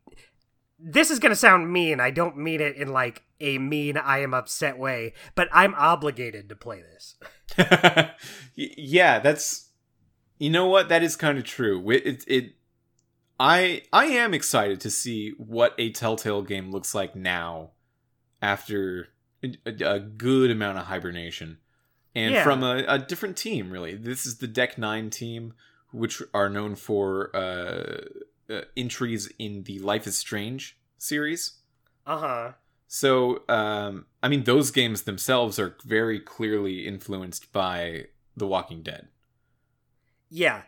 This 0.79 1.09
is 1.09 1.17
gonna 1.19 1.35
sound 1.35 1.71
mean. 1.73 1.99
I 1.99 2.11
don't 2.11 2.37
mean 2.37 2.61
it 2.61 2.75
in 2.75 2.89
like 2.93 3.23
a 3.39 3.57
mean 3.57 3.97
I 3.97 4.19
am 4.19 4.33
upset 4.33 4.77
way, 4.77 5.13
but 5.33 5.47
I'm 5.51 5.73
obligated 5.75 6.49
to 6.49 6.55
play 6.55 6.81
this. 6.83 7.15
Yeah. 8.55 9.19
That's 9.19 9.66
you 10.39 10.49
know 10.49 10.67
what 10.67 10.89
that 10.89 11.03
is 11.03 11.15
kind 11.15 11.37
of 11.37 11.43
true. 11.43 11.89
It, 11.91 12.05
it 12.05 12.23
it 12.27 12.53
I 13.39 13.83
I 13.93 14.05
am 14.05 14.33
excited 14.33 14.79
to 14.81 14.89
see 14.89 15.31
what 15.37 15.73
a 15.77 15.91
Telltale 15.91 16.41
game 16.41 16.71
looks 16.71 16.93
like 16.95 17.15
now 17.15 17.71
after 18.41 19.09
a, 19.43 19.55
a 19.65 19.99
good 19.99 20.51
amount 20.51 20.77
of 20.79 20.85
hibernation 20.85 21.57
and 22.15 22.33
Yeah. 22.33 22.43
from 22.43 22.63
a, 22.63 22.83
a 22.87 22.99
different 22.99 23.37
team. 23.37 23.69
Really, 23.71 23.95
this 23.95 24.25
is 24.25 24.37
the 24.37 24.47
Deck 24.47 24.77
Nine 24.77 25.09
team, 25.09 25.53
which 25.91 26.21
are 26.33 26.49
known 26.49 26.75
for 26.75 27.35
uh, 27.35 28.01
uh, 28.49 28.61
entries 28.75 29.31
in 29.37 29.63
the 29.63 29.79
Life 29.79 30.07
is 30.07 30.17
Strange 30.17 30.77
series. 30.97 31.53
Uh 32.05 32.17
huh. 32.17 32.51
So, 32.89 33.43
um, 33.49 34.05
I 34.23 34.29
mean, 34.29 34.45
those 34.45 34.71
games 34.71 35.01
themselves 35.01 35.59
are 35.59 35.75
very 35.83 36.21
clearly 36.21 36.87
influenced 36.87 37.51
by 37.51 38.05
The 38.37 38.47
Walking 38.47 38.81
Dead. 38.81 39.09
Yeah. 40.29 40.63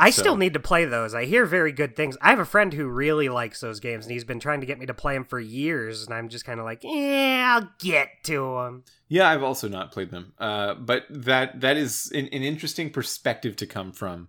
I 0.00 0.10
So- 0.10 0.22
still 0.22 0.36
need 0.36 0.54
to 0.54 0.60
play 0.60 0.84
those. 0.84 1.12
I 1.12 1.24
hear 1.24 1.44
very 1.44 1.72
good 1.72 1.96
things. 1.96 2.16
I 2.22 2.30
have 2.30 2.38
a 2.38 2.44
friend 2.44 2.72
who 2.72 2.86
really 2.86 3.28
likes 3.28 3.60
those 3.60 3.80
games, 3.80 4.04
and 4.06 4.12
he's 4.12 4.22
been 4.22 4.38
trying 4.38 4.60
to 4.60 4.66
get 4.66 4.78
me 4.78 4.86
to 4.86 4.94
play 4.94 5.14
them 5.14 5.24
for 5.24 5.40
years. 5.40 6.04
And 6.04 6.14
I'm 6.14 6.28
just 6.28 6.44
kind 6.44 6.60
of 6.60 6.64
like, 6.64 6.84
yeah, 6.84 7.58
I'll 7.58 7.68
get 7.80 8.08
to 8.24 8.54
them. 8.62 8.84
Yeah, 9.08 9.28
I've 9.28 9.42
also 9.42 9.66
not 9.68 9.90
played 9.90 10.10
them. 10.12 10.34
Uh, 10.38 10.74
but 10.74 11.04
that 11.10 11.60
that 11.62 11.76
is 11.76 12.12
an, 12.14 12.26
an 12.26 12.42
interesting 12.44 12.90
perspective 12.90 13.56
to 13.56 13.66
come 13.66 13.90
from 13.90 14.28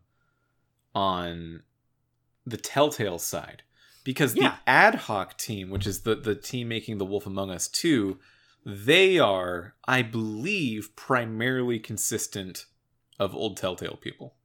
on 0.95 1.61
the 2.45 2.57
Telltale 2.57 3.19
side, 3.19 3.61
because 4.03 4.35
Yeah. 4.35 4.57
the 4.65 4.69
ad 4.69 4.95
hoc 4.95 5.37
team, 5.37 5.69
which 5.69 5.85
is 5.85 6.01
the 6.01 6.15
the 6.15 6.33
team 6.35 6.67
making 6.67 6.97
The 6.97 7.05
Wolf 7.05 7.27
Among 7.27 7.51
Us 7.51 7.67
two, 7.67 8.19
they 8.65 9.19
are, 9.19 9.75
I 9.87 10.01
believe, 10.01 10.95
primarily 10.95 11.77
consistent 11.77 12.65
of 13.19 13.35
old 13.35 13.57
Telltale 13.57 13.97
people. 14.01 14.35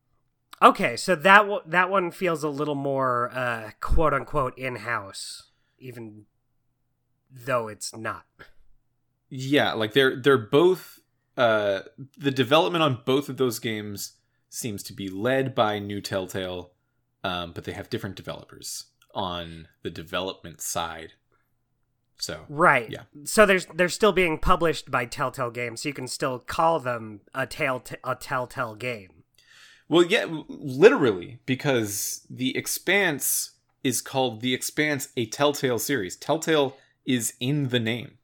Okay, 0.62 0.96
so 0.96 1.14
that 1.14 1.38
w- 1.40 1.62
that 1.66 1.90
one 1.90 2.10
feels 2.10 2.42
a 2.42 2.48
little 2.48 2.74
more 2.74 3.30
uh, 3.34 3.70
quote 3.80 4.14
unquote 4.14 4.56
in 4.56 4.76
house, 4.76 5.50
even 5.78 6.26
though 7.30 7.68
it's 7.68 7.94
not. 7.94 8.24
Yeah, 9.28 9.72
like 9.72 9.92
they're 9.92 10.16
they're 10.16 10.38
both 10.38 11.00
uh 11.36 11.80
the 12.16 12.30
development 12.30 12.84
on 12.84 13.00
both 13.04 13.28
of 13.28 13.36
those 13.36 13.58
games 13.58 14.12
seems 14.48 14.82
to 14.84 14.92
be 14.92 15.08
led 15.08 15.54
by 15.54 15.80
New 15.80 16.00
Telltale, 16.00 16.70
um, 17.24 17.52
but 17.52 17.64
they 17.64 17.72
have 17.72 17.90
different 17.90 18.14
developers 18.14 18.86
on 19.12 19.68
the 19.82 19.90
development 19.90 20.60
side. 20.60 21.14
So 22.18 22.46
Right. 22.48 22.90
Yeah. 22.90 23.02
So 23.24 23.44
there's 23.44 23.66
they're 23.66 23.88
still 23.88 24.12
being 24.12 24.38
published 24.38 24.90
by 24.90 25.06
Telltale 25.06 25.50
Games, 25.50 25.82
so 25.82 25.88
you 25.88 25.94
can 25.94 26.06
still 26.06 26.38
call 26.38 26.78
them 26.78 27.20
a 27.34 27.46
tell 27.46 27.82
a 28.04 28.14
Telltale 28.14 28.76
game. 28.76 29.13
Well, 29.94 30.04
yeah, 30.04 30.26
literally 30.48 31.38
because 31.46 32.26
the 32.28 32.56
Expanse 32.56 33.52
is 33.84 34.00
called 34.00 34.40
the 34.40 34.52
Expanse, 34.54 35.08
a 35.16 35.26
Telltale 35.26 35.78
series. 35.78 36.16
Telltale 36.16 36.76
is 37.06 37.34
in 37.38 37.68
the 37.68 37.78
name. 37.78 38.18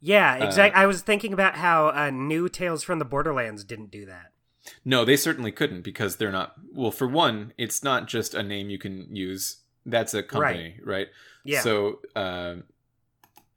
Yeah, 0.00 0.34
Uh, 0.40 0.44
exactly. 0.46 0.78
I 0.82 0.86
was 0.86 1.00
thinking 1.00 1.32
about 1.32 1.54
how 1.56 1.88
uh, 1.88 2.10
New 2.10 2.48
Tales 2.50 2.82
from 2.82 2.98
the 2.98 3.04
Borderlands 3.06 3.64
didn't 3.64 3.90
do 3.90 4.04
that. 4.04 4.32
No, 4.84 5.04
they 5.04 5.16
certainly 5.16 5.50
couldn't 5.50 5.80
because 5.82 6.16
they're 6.16 6.32
not. 6.32 6.54
Well, 6.74 6.90
for 6.90 7.06
one, 7.08 7.52
it's 7.56 7.82
not 7.82 8.06
just 8.06 8.34
a 8.34 8.42
name 8.42 8.68
you 8.68 8.78
can 8.78 9.14
use. 9.16 9.58
That's 9.86 10.12
a 10.12 10.22
company, 10.22 10.78
right? 10.82 11.08
Yeah. 11.44 11.60
So, 11.62 12.00
um, 12.16 12.64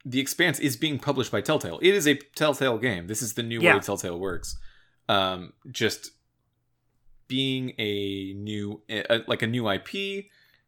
the 0.06 0.20
Expanse 0.22 0.60
is 0.60 0.78
being 0.78 1.00
published 1.00 1.32
by 1.34 1.42
Telltale. 1.42 1.80
It 1.82 1.94
is 1.94 2.08
a 2.08 2.16
Telltale 2.36 2.78
game. 2.78 3.08
This 3.08 3.22
is 3.22 3.34
the 3.34 3.44
new 3.44 3.60
Yeah. 3.60 3.74
way 3.76 3.80
Telltale 3.82 4.18
works. 4.18 4.58
Um, 5.10 5.52
just 5.72 6.12
being 7.28 7.74
a 7.78 8.34
new, 8.34 8.82
uh, 8.90 9.20
like 9.28 9.42
a 9.42 9.48
new 9.48 9.70
IP, 9.70 10.26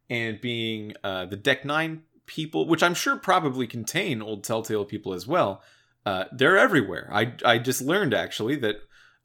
and 0.10 0.40
being 0.42 0.94
uh, 1.04 1.26
the 1.26 1.36
Deck 1.38 1.64
Nine 1.66 2.04
people, 2.26 2.68
which 2.68 2.84
I'm 2.84 2.94
sure 2.94 3.16
probably 3.18 3.68
contain 3.68 4.22
old 4.22 4.44
Telltale 4.44 4.86
people 4.86 5.14
as 5.14 5.26
well. 5.28 5.62
Uh, 6.06 6.26
they're 6.32 6.58
everywhere. 6.58 7.10
I 7.14 7.34
I 7.46 7.58
just 7.60 7.82
learned 7.82 8.14
actually 8.14 8.56
that 8.58 8.78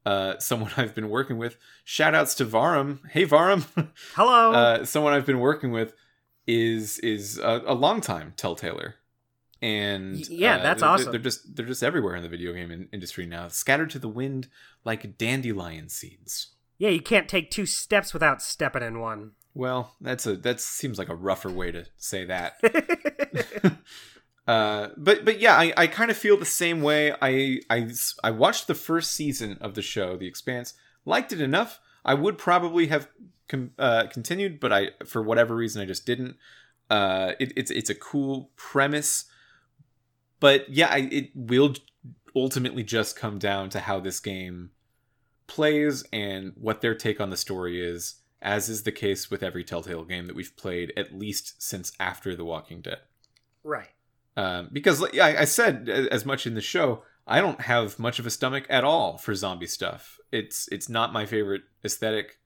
uh, 0.04 0.38
someone 0.38 0.72
I've 0.76 0.94
been 0.94 1.08
working 1.08 1.38
with. 1.38 1.56
Shout 1.84 2.14
outs 2.14 2.34
to 2.36 2.44
Varum. 2.44 2.98
Hey 3.10 3.24
Varum. 3.26 3.64
Hello. 4.14 4.52
uh, 4.52 4.84
someone 4.84 5.12
I've 5.14 5.26
been 5.26 5.40
working 5.40 5.70
with 5.72 5.94
is 6.46 6.98
is 6.98 7.38
a, 7.38 7.62
a 7.66 7.74
long 7.74 8.00
time 8.02 8.34
Telltaler, 8.36 8.94
and 9.62 10.16
yeah, 10.28 10.56
uh, 10.56 10.62
that's 10.62 10.80
they're- 10.82 10.88
awesome. 10.90 11.10
They're 11.12 11.20
just 11.20 11.56
they're 11.56 11.64
just 11.66 11.82
everywhere 11.82 12.16
in 12.16 12.22
the 12.22 12.28
video 12.28 12.52
game 12.52 12.70
in- 12.70 12.88
industry 12.92 13.24
now, 13.26 13.48
scattered 13.48 13.90
to 13.90 13.98
the 13.98 14.08
wind 14.08 14.48
like 14.84 15.16
dandelion 15.16 15.88
seeds. 15.88 16.50
Yeah, 16.78 16.90
you 16.90 17.00
can't 17.00 17.28
take 17.28 17.50
two 17.50 17.66
steps 17.66 18.12
without 18.12 18.42
stepping 18.42 18.82
in 18.82 19.00
one. 19.00 19.32
Well, 19.54 19.94
that's 20.00 20.26
a 20.26 20.36
that 20.36 20.60
seems 20.60 20.98
like 20.98 21.08
a 21.08 21.14
rougher 21.14 21.50
way 21.50 21.70
to 21.70 21.86
say 21.96 22.24
that. 22.24 22.54
uh, 24.48 24.88
but 24.96 25.24
but 25.24 25.40
yeah, 25.40 25.56
I, 25.56 25.72
I 25.76 25.86
kind 25.86 26.10
of 26.10 26.16
feel 26.16 26.36
the 26.36 26.44
same 26.44 26.82
way. 26.82 27.12
I, 27.22 27.60
I 27.70 27.88
I 28.22 28.30
watched 28.32 28.66
the 28.66 28.74
first 28.74 29.12
season 29.12 29.58
of 29.60 29.74
the 29.74 29.82
show, 29.82 30.16
The 30.16 30.26
Expanse, 30.26 30.74
liked 31.04 31.32
it 31.32 31.40
enough. 31.40 31.80
I 32.04 32.14
would 32.14 32.36
probably 32.36 32.88
have 32.88 33.08
com- 33.48 33.72
uh, 33.78 34.06
continued, 34.10 34.58
but 34.58 34.72
I 34.72 34.90
for 35.06 35.22
whatever 35.22 35.54
reason 35.54 35.80
I 35.80 35.86
just 35.86 36.04
didn't. 36.04 36.36
Uh, 36.90 37.32
it, 37.38 37.52
it's 37.56 37.70
it's 37.70 37.90
a 37.90 37.94
cool 37.94 38.50
premise, 38.56 39.26
but 40.40 40.68
yeah, 40.68 40.88
I, 40.90 41.08
it 41.10 41.30
will 41.34 41.74
ultimately 42.36 42.82
just 42.82 43.16
come 43.16 43.38
down 43.38 43.70
to 43.70 43.80
how 43.80 44.00
this 44.00 44.18
game 44.18 44.70
plays 45.46 46.04
and 46.12 46.52
what 46.56 46.80
their 46.80 46.94
take 46.94 47.20
on 47.20 47.30
the 47.30 47.36
story 47.36 47.84
is, 47.84 48.16
as 48.42 48.68
is 48.68 48.82
the 48.82 48.92
case 48.92 49.30
with 49.30 49.42
every 49.42 49.64
Telltale 49.64 50.04
game 50.04 50.26
that 50.26 50.36
we've 50.36 50.56
played, 50.56 50.92
at 50.96 51.14
least 51.18 51.62
since 51.62 51.92
after 52.00 52.34
The 52.34 52.44
Walking 52.44 52.80
Dead. 52.80 52.98
right. 53.62 53.88
Um, 54.36 54.68
because 54.72 55.00
like 55.00 55.16
I, 55.16 55.42
I 55.42 55.44
said 55.44 55.88
as 55.88 56.26
much 56.26 56.44
in 56.44 56.54
the 56.54 56.60
show, 56.60 57.04
I 57.24 57.40
don't 57.40 57.60
have 57.60 58.00
much 58.00 58.18
of 58.18 58.26
a 58.26 58.30
stomach 58.30 58.66
at 58.68 58.82
all 58.82 59.16
for 59.16 59.32
zombie 59.32 59.68
stuff. 59.68 60.18
It's 60.32 60.66
it's 60.72 60.88
not 60.88 61.12
my 61.12 61.24
favorite 61.24 61.62
aesthetic 61.84 62.40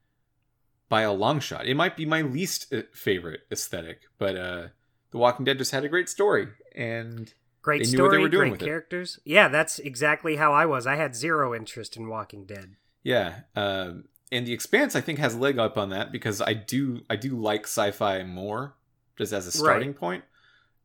by 0.91 1.01
a 1.01 1.13
long 1.15 1.41
shot. 1.41 1.67
It 1.67 1.77
might 1.77 1.97
be 1.97 2.05
my 2.05 2.21
least 2.21 2.75
uh, 2.75 2.83
favorite 2.93 3.41
aesthetic, 3.51 4.03
but 4.19 4.37
uh, 4.37 4.67
The 5.13 5.19
Walking 5.19 5.47
Dead 5.47 5.57
just 5.57 5.71
had 5.73 5.83
a 5.83 5.89
great 5.89 6.11
story, 6.11 6.49
and 6.77 7.33
Great 7.63 7.85
They 7.85 7.91
knew 7.93 8.03
what 8.03 8.11
they 8.11 8.17
story, 8.19 8.29
great 8.31 8.53
with 8.53 8.63
it. 8.63 8.65
characters. 8.67 9.19
Yeah, 9.25 9.49
that's 9.49 9.79
exactly 9.79 10.37
how 10.37 10.53
I 10.53 10.65
was. 10.67 10.87
I 10.87 10.97
had 10.97 11.17
zero 11.17 11.55
interest 11.55 11.97
in 11.97 12.09
Walking 12.09 12.45
Dead. 12.45 12.77
Yeah, 13.03 13.41
um, 13.55 14.05
and 14.31 14.47
the 14.47 14.53
Expanse 14.53 14.95
I 14.95 15.01
think 15.01 15.19
has 15.19 15.35
a 15.35 15.39
leg 15.39 15.59
up 15.59 15.79
on 15.79 15.91
that 15.91 16.13
because 16.13 16.41
I 16.41 16.55
do 16.55 17.03
I 17.09 17.17
do 17.17 17.37
like 17.37 17.65
sci-fi 17.65 18.23
more 18.23 18.77
just 19.17 19.33
as 19.33 19.47
a 19.47 19.53
starting 19.53 19.95
point, 19.95 20.25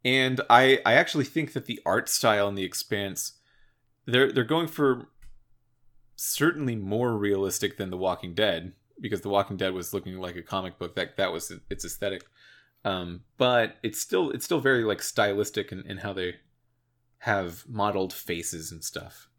and 0.05 0.41
I 0.49 0.79
I 0.85 0.93
actually 0.93 1.25
think 1.25 1.53
that 1.53 1.65
the 1.65 1.79
art 1.85 2.09
style 2.09 2.47
in 2.47 2.55
the 2.55 2.63
Expanse 2.63 3.33
they're 4.05 4.31
they're 4.31 4.43
going 4.43 4.67
for 4.67 5.09
certainly 6.15 6.75
more 6.75 7.17
realistic 7.17 7.77
than 7.77 7.89
The 7.89 7.97
Walking 7.97 8.33
Dead 8.33 8.73
because 8.99 9.21
The 9.21 9.29
Walking 9.29 9.57
Dead 9.57 9.73
was 9.73 9.93
looking 9.93 10.17
like 10.17 10.35
a 10.35 10.41
comic 10.41 10.77
book 10.77 10.95
that 10.95 11.17
that 11.17 11.31
was 11.31 11.51
its 11.69 11.85
aesthetic, 11.85 12.23
um, 12.85 13.21
but 13.37 13.77
it's 13.83 13.99
still 13.99 14.29
it's 14.31 14.45
still 14.45 14.59
very 14.59 14.83
like 14.83 15.01
stylistic 15.01 15.71
in, 15.71 15.85
in 15.85 15.97
how 15.97 16.13
they 16.13 16.35
have 17.19 17.63
modeled 17.67 18.13
faces 18.13 18.71
and 18.71 18.83
stuff. 18.83 19.29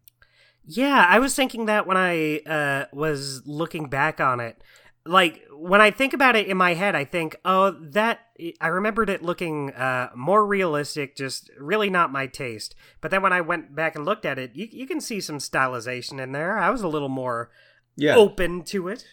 Yeah, 0.66 1.06
I 1.08 1.18
was 1.18 1.34
thinking 1.34 1.66
that 1.66 1.86
when 1.86 1.96
I 1.96 2.38
uh, 2.40 2.86
was 2.92 3.42
looking 3.46 3.88
back 3.88 4.20
on 4.20 4.40
it. 4.40 4.62
Like 5.06 5.42
when 5.52 5.82
I 5.82 5.90
think 5.90 6.14
about 6.14 6.34
it 6.34 6.46
in 6.46 6.56
my 6.56 6.72
head, 6.72 6.94
I 6.94 7.04
think, 7.04 7.36
oh, 7.44 7.72
that 7.72 8.20
I 8.58 8.68
remembered 8.68 9.10
it 9.10 9.22
looking 9.22 9.70
uh, 9.72 10.08
more 10.16 10.46
realistic, 10.46 11.14
just 11.14 11.50
really 11.58 11.90
not 11.90 12.10
my 12.10 12.26
taste. 12.26 12.74
But 13.02 13.10
then 13.10 13.20
when 13.20 13.32
I 13.32 13.42
went 13.42 13.74
back 13.74 13.96
and 13.96 14.06
looked 14.06 14.24
at 14.24 14.38
it, 14.38 14.52
you, 14.54 14.66
you 14.70 14.86
can 14.86 15.02
see 15.02 15.20
some 15.20 15.38
stylization 15.38 16.18
in 16.22 16.32
there. 16.32 16.58
I 16.58 16.70
was 16.70 16.80
a 16.80 16.88
little 16.88 17.10
more 17.10 17.50
Yeah, 17.96 18.16
open 18.16 18.62
to 18.64 18.88
it. 18.88 19.04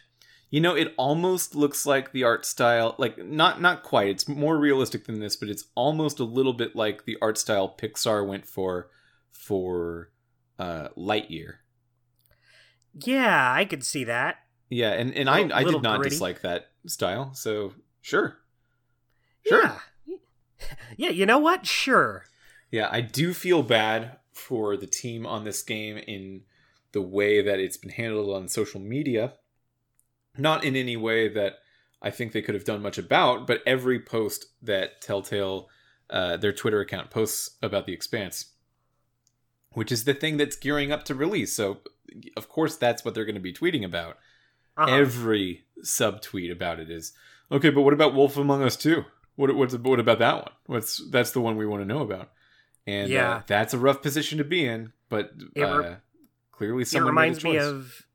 You 0.50 0.62
know, 0.62 0.76
it 0.76 0.94
almost 0.98 1.56
looks 1.56 1.86
like 1.86 2.12
the 2.12 2.24
art 2.24 2.46
style, 2.46 2.96
like 2.98 3.18
not 3.18 3.62
not 3.62 3.84
quite. 3.84 4.10
It's 4.10 4.28
more 4.28 4.58
realistic 4.58 5.06
than 5.06 5.20
this, 5.20 5.36
but 5.36 5.50
it's 5.50 5.66
almost 5.76 6.20
a 6.20 6.26
little 6.26 6.54
bit 6.54 6.76
like 6.76 7.06
the 7.06 7.18
art 7.22 7.38
style 7.38 7.74
Pixar 7.78 8.26
went 8.26 8.46
for 8.46 8.90
for 9.32 10.10
uh 10.62 10.90
Lightyear. 10.98 11.56
Yeah, 12.94 13.54
I 13.54 13.66
could 13.66 13.84
see 13.84 14.04
that. 14.06 14.36
Yeah, 14.70 14.92
and 14.92 15.14
and 15.16 15.30
Little- 15.30 15.54
I 15.54 15.60
I 15.60 15.64
did 15.64 15.82
not 15.82 15.98
gritty. 16.00 16.12
dislike 16.12 16.42
that 16.42 16.72
style. 16.88 17.34
So, 17.34 17.74
sure. 18.02 18.38
Sure. 19.48 19.64
Yeah. 19.64 19.80
Yeah, 20.96 21.10
you 21.10 21.26
know 21.26 21.40
what? 21.40 21.66
Sure. 21.66 22.26
Yeah, 22.70 22.88
I 22.92 23.02
do 23.02 23.34
feel 23.34 23.64
bad 23.64 24.18
for 24.34 24.78
the 24.78 24.88
team 24.88 25.26
on 25.26 25.44
this 25.44 25.64
game 25.64 25.98
in 25.98 26.44
the 26.92 27.02
way 27.02 27.42
that 27.42 27.60
it's 27.60 27.78
been 27.78 27.90
handled 27.92 28.36
on 28.36 28.48
social 28.48 28.80
media. 28.80 29.34
Not 30.38 30.64
in 30.64 30.76
any 30.76 30.96
way 30.96 31.28
that 31.30 31.56
I 32.02 32.12
think 32.12 32.32
they 32.32 32.42
could 32.42 32.56
have 32.56 32.64
done 32.66 32.82
much 32.82 32.98
about, 32.98 33.48
but 33.48 33.62
every 33.66 34.00
post 34.00 34.46
that 34.62 35.02
Telltale, 35.02 35.68
uh, 36.10 36.38
their 36.38 36.54
Twitter 36.54 36.80
account, 36.82 37.10
posts 37.10 37.58
about 37.62 37.86
the 37.88 37.94
Expanse, 37.94 38.51
which 39.74 39.92
is 39.92 40.04
the 40.04 40.14
thing 40.14 40.38
that's 40.38 40.56
gearing 40.56 40.92
up 40.92 41.04
to 41.06 41.16
release. 41.16 41.56
So, 41.56 41.80
of 42.38 42.50
course, 42.50 42.76
that's 42.76 43.04
what 43.06 43.14
they're 43.14 43.26
going 43.26 43.36
to 43.36 43.42
be 43.42 43.54
tweeting 43.54 43.84
about. 43.86 44.18
Uh-huh. 44.78 44.94
Every 44.94 45.64
subtweet 45.84 46.52
about 46.52 46.80
it 46.80 46.90
is 46.90 47.14
okay, 47.52 47.70
but 47.70 47.82
what 47.82 47.94
about 47.94 48.14
Wolf 48.14 48.38
Among 48.38 48.64
Us 48.64 48.76
2? 48.78 49.04
What 49.36 49.56
what's 49.56 49.76
what 49.76 50.00
about 50.00 50.20
that 50.20 50.36
one? 50.36 50.52
What's 50.68 51.02
that's 51.10 51.32
the 51.32 51.42
one 51.42 51.58
we 51.58 51.66
want 51.66 51.82
to 51.82 51.88
know 51.88 52.02
about. 52.02 52.32
And 52.88 53.12
uh, 53.12 53.14
Yeah. 53.16 53.42
that's 53.48 53.74
a 53.74 53.78
rough 53.78 54.02
position 54.02 54.38
to 54.40 54.44
be 54.44 54.66
in, 54.66 54.92
but 55.10 55.32
It 55.56 55.64
uh, 55.64 55.78
re- 55.78 55.96
clearly 56.52 56.82
it 56.84 56.88
someone 56.88 57.08
a 57.08 57.12
reminds 57.12 57.44
me 57.44 57.58
of 57.58 58.06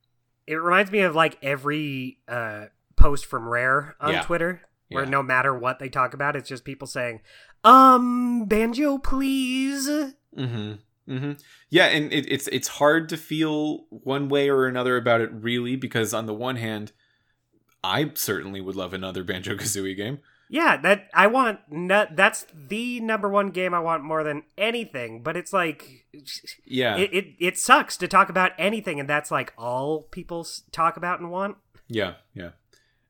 it 0.46 0.54
reminds 0.54 0.90
me 0.90 1.00
of 1.00 1.14
like 1.14 1.36
every 1.42 2.18
uh 2.28 2.66
post 2.96 3.26
from 3.26 3.48
rare 3.48 3.96
on 4.00 4.12
Yeah. 4.14 4.22
twitter 4.22 4.62
where 4.88 5.04
Yeah. 5.04 5.10
no 5.10 5.22
matter 5.22 5.56
what 5.56 5.78
they 5.78 5.88
talk 5.88 6.14
about 6.14 6.36
it's 6.36 6.48
just 6.48 6.64
people 6.64 6.86
saying 6.86 7.20
um 7.64 8.44
banjo 8.46 8.98
please 8.98 9.88
Mm-hmm. 10.36 10.74
Mm-hmm. 11.08 11.32
Yeah, 11.70 11.86
and 11.86 12.12
it, 12.12 12.30
it's 12.30 12.48
it's 12.48 12.68
hard 12.68 13.08
to 13.10 13.16
feel 13.16 13.86
one 13.90 14.28
way 14.28 14.48
or 14.48 14.66
another 14.66 14.96
about 14.96 15.20
it, 15.20 15.30
really, 15.32 15.76
because 15.76 16.12
on 16.12 16.26
the 16.26 16.34
one 16.34 16.56
hand, 16.56 16.92
I 17.84 18.10
certainly 18.14 18.60
would 18.60 18.76
love 18.76 18.92
another 18.92 19.22
Banjo 19.30 19.54
Kazooie 19.54 19.96
game. 19.96 20.18
Yeah, 20.48 20.76
that 20.78 21.08
I 21.12 21.26
want. 21.26 21.60
No, 21.70 22.06
that's 22.10 22.46
the 22.54 23.00
number 23.00 23.28
one 23.28 23.50
game 23.50 23.74
I 23.74 23.80
want 23.80 24.04
more 24.04 24.22
than 24.22 24.44
anything. 24.56 25.22
But 25.22 25.36
it's 25.36 25.52
like, 25.52 26.06
Yeah, 26.64 26.96
it, 26.96 27.12
it 27.12 27.26
it 27.40 27.58
sucks 27.58 27.96
to 27.96 28.08
talk 28.08 28.28
about 28.28 28.52
anything, 28.58 29.00
and 29.00 29.08
that's 29.08 29.30
like 29.30 29.52
all 29.58 30.02
people 30.02 30.46
talk 30.70 30.96
about 30.96 31.18
and 31.20 31.30
want. 31.30 31.56
yeah, 31.88 32.14
yeah. 32.34 32.50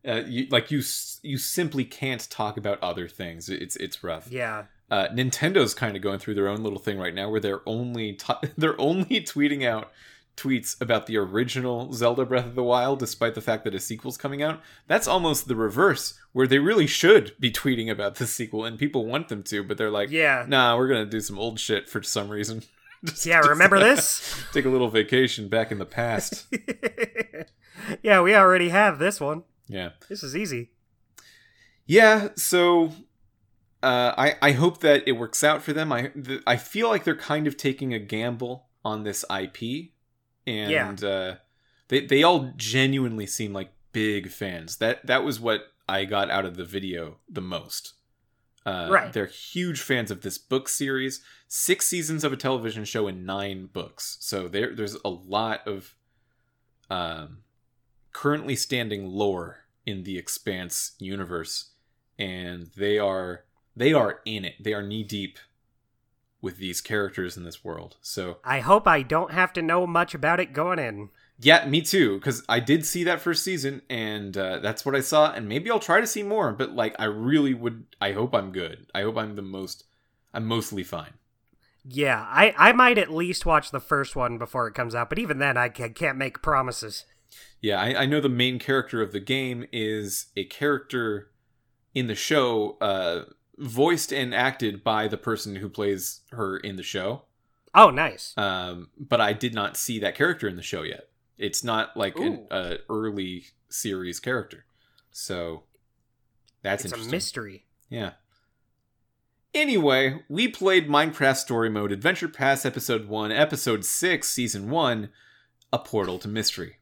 Uh, 0.07 0.23
you, 0.27 0.47
like 0.51 0.71
you, 0.71 0.83
you 1.23 1.37
simply 1.37 1.85
can't 1.85 2.31
talk 2.31 2.57
about 2.57 2.81
other 2.83 3.09
things. 3.09 3.49
It's 3.49 3.75
it's 3.77 4.05
rough. 4.05 4.31
Yeah, 4.31 4.65
Uh, 4.91 5.09
Nintendo's 5.09 5.75
kind 5.75 5.97
of 5.97 6.03
going 6.03 6.19
through 6.21 6.35
their 6.35 6.49
own 6.49 6.63
little 6.63 6.79
thing 6.79 6.99
right 6.99 7.15
now, 7.15 7.29
where 7.29 7.41
they're 7.41 7.69
only 7.69 8.13
t- 8.15 8.33
they're 8.57 8.81
only 8.81 9.21
tweeting 9.21 9.65
out 9.67 9.91
tweets 10.37 10.79
about 10.83 11.07
the 11.07 11.17
original 11.17 11.93
Zelda 11.95 12.27
Breath 12.27 12.45
of 12.45 12.55
the 12.55 12.63
Wild, 12.63 12.99
despite 12.99 13.35
the 13.35 13.41
fact 13.41 13.65
that 13.65 13.75
a 13.75 13.81
sequel's 13.81 14.19
coming 14.19 14.43
out. 14.43 14.61
That's 14.87 15.09
almost 15.09 15.49
the 15.49 15.57
reverse, 15.57 16.19
where 16.33 16.47
they 16.47 16.59
really 16.59 16.87
should 16.87 17.33
be 17.41 17.51
tweeting 17.51 17.91
about 17.91 18.17
the 18.17 18.27
sequel, 18.27 18.65
and 18.65 18.79
people 18.79 19.07
want 19.07 19.29
them 19.29 19.43
to, 19.45 19.65
but 19.65 19.79
they're 19.79 19.91
like, 19.91 20.11
yeah, 20.11 20.45
"Nah, 20.47 20.77
we're 20.77 20.89
gonna 20.89 21.07
do 21.07 21.21
some 21.21 21.39
old 21.39 21.59
shit 21.59 21.89
for 21.89 22.03
some 22.03 22.29
reason." 22.29 22.63
Just- 23.05 23.27
yeah. 23.27 23.39
just 23.41 23.51
Remember 23.51 23.79
this? 23.79 24.45
Take 24.53 24.65
a 24.65 24.69
little 24.71 24.89
vacation 24.89 25.49
back 25.49 25.71
in 25.73 25.79
the 25.79 25.85
past. 25.87 26.47
yeah, 28.03 28.21
we 28.21 28.35
already 28.35 28.69
have 28.71 28.99
this 28.99 29.21
one. 29.21 29.43
yeah. 29.69 29.91
This 30.09 30.23
is 30.23 30.37
easy. 30.37 30.71
Yeah, 31.87 32.29
so 32.37 32.93
uh, 33.83 34.15
I 34.17 34.37
I 34.43 34.53
hope 34.53 34.81
that 34.81 35.03
it 35.07 35.13
works 35.13 35.45
out 35.45 35.63
for 35.63 35.73
them. 35.73 35.93
I 35.93 36.09
th- 36.09 36.43
I 36.47 36.57
feel 36.57 36.89
like 36.89 37.05
they're 37.05 37.15
kind 37.17 37.47
of 37.47 37.57
taking 37.57 37.93
a 37.95 37.99
gamble 37.99 38.67
on 38.85 39.03
this 39.03 39.25
IP, 39.31 39.91
and 40.47 41.03
uh, 41.05 41.35
they 41.89 42.07
they 42.07 42.23
all 42.23 42.53
genuinely 42.57 43.27
seem 43.27 43.53
like 43.53 43.73
big 43.93 44.31
fans. 44.31 44.77
That 44.79 45.07
that 45.07 45.25
was 45.25 45.41
what 45.41 45.73
I 45.89 46.05
got 46.05 46.31
out 46.31 46.45
of 46.45 46.57
the 46.57 46.65
video 46.65 47.19
the 47.29 47.41
most. 47.41 47.95
Uh, 48.65 48.89
Right. 48.91 49.13
They're 49.13 49.27
huge 49.27 49.81
fans 49.81 50.11
of 50.11 50.23
this 50.23 50.39
book 50.39 50.69
series. 50.69 51.23
Six 51.47 51.87
seasons 51.87 52.25
of 52.25 52.33
a 52.33 52.37
television 52.37 52.85
show 52.85 53.07
and 53.07 53.25
nine 53.25 53.67
books. 53.67 54.17
So 54.21 54.49
there 54.49 54.75
there's 54.75 54.97
a 55.05 55.09
lot 55.09 55.67
of 55.69 55.95
um, 56.91 57.39
currently 58.13 58.57
standing 58.57 59.07
lore 59.07 59.67
in 59.85 60.03
the 60.03 60.19
Expanse 60.19 60.93
universe, 60.99 61.71
and 62.19 62.71
they 62.77 62.99
are 62.99 63.45
they 63.77 63.93
are 63.93 64.21
in 64.25 64.45
it. 64.45 64.55
They 64.59 64.73
are 64.73 64.83
knee 64.83 65.05
deep 65.05 65.39
with 66.41 66.59
these 66.59 66.81
characters 66.81 67.37
in 67.37 67.45
this 67.45 67.65
world. 67.65 67.97
So 68.01 68.39
I 68.45 68.61
hope 68.61 68.87
I 68.87 69.03
don't 69.03 69.33
have 69.33 69.53
to 69.55 69.63
know 69.63 69.87
much 69.87 70.15
about 70.15 70.41
it 70.41 70.53
going 70.53 70.79
in. 70.79 71.11
yeah, 71.39 71.67
me 71.67 71.83
too. 71.83 72.19
Because 72.19 72.43
I 72.49 72.61
did 72.61 72.87
see 72.87 73.05
that 73.05 73.21
first 73.21 73.43
season, 73.43 73.83
and 73.91 74.37
uh, 74.37 74.59
that's 74.61 74.85
what 74.87 74.95
I 74.95 75.01
saw. 75.01 75.33
And 75.33 75.49
maybe 75.49 75.71
I'll 75.71 75.79
try 75.79 76.01
to 76.01 76.07
see 76.07 76.23
more. 76.23 76.53
But 76.53 76.73
like, 76.73 76.95
I 76.99 77.05
really 77.05 77.55
would. 77.55 77.85
I 78.01 78.13
hope 78.13 78.35
I'm 78.35 78.53
good. 78.53 78.87
I 78.95 79.03
hope 79.03 79.17
I'm 79.17 79.37
the 79.37 79.43
most. 79.43 79.85
I'm 80.33 80.47
mostly 80.47 80.83
fine. 80.83 81.15
Yeah, 81.89 82.27
I, 82.29 82.53
I 82.59 82.73
might 82.73 82.99
at 82.99 83.13
least 83.13 83.47
watch 83.47 83.71
the 83.71 83.81
first 83.81 84.17
one 84.17 84.39
before 84.39 84.67
it 84.67 84.75
comes 84.75 84.95
out, 84.95 85.09
but 85.09 85.21
even 85.21 85.39
then, 85.39 85.57
I 85.57 85.69
can't 85.69 86.19
make 86.19 86.43
promises. 86.43 87.05
Yeah, 87.61 87.81
I, 87.81 88.03
I 88.03 88.07
know 88.07 88.21
the 88.21 88.29
main 88.29 88.59
character 88.59 89.01
of 89.01 89.13
the 89.13 89.21
game 89.21 89.67
is 89.73 90.27
a 90.37 90.45
character 90.45 91.31
in 91.95 92.09
the 92.09 92.15
show, 92.17 92.77
uh, 92.81 93.23
voiced 93.59 94.13
and 94.13 94.35
acted 94.35 94.85
by 94.85 95.09
the 95.09 95.17
person 95.17 95.57
who 95.57 95.69
plays 95.69 96.21
her 96.31 96.57
in 96.57 96.77
the 96.77 96.83
show. 96.83 97.23
Oh, 97.75 97.91
nice. 97.91 98.33
Um, 98.37 98.89
but 98.99 99.21
I 99.21 99.33
did 99.33 99.55
not 99.55 99.77
see 99.77 99.99
that 100.01 100.15
character 100.15 100.49
in 100.49 100.57
the 100.57 100.63
show 100.63 100.83
yet. 100.83 101.09
It's 101.39 101.63
not 101.63 101.97
like 101.97 102.17
an 102.19 102.47
uh, 102.51 102.77
early 102.89 103.47
series 103.69 104.21
character, 104.21 104.65
so 105.11 105.65
that's 106.63 106.85
it's 106.87 106.95
a 106.95 107.11
mystery. 107.11 107.67
Yeah. 107.91 108.13
Anyway, 109.55 110.23
we 110.29 110.49
played 110.49 110.89
Minecraft 110.89 111.37
Story 111.37 111.71
Mode 111.71 111.93
Adventure 111.93 112.29
Pass 112.29 112.67
Episode 112.67 113.09
1, 113.09 113.33
Episode 113.33 113.85
6, 113.85 114.29
Season 114.29 114.69
1, 114.71 115.09
A 115.73 115.79
Portal 115.79 116.19
to 116.19 116.29
Mystery. 116.29 116.77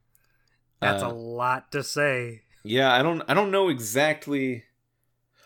That's 0.80 1.02
Uh, 1.02 1.08
a 1.08 1.12
lot 1.12 1.70
to 1.72 1.82
say. 1.84 2.42
Yeah, 2.64 2.92
I 2.92 3.02
don't 3.02 3.22
I 3.28 3.34
don't 3.34 3.50
know 3.50 3.68
exactly 3.68 4.64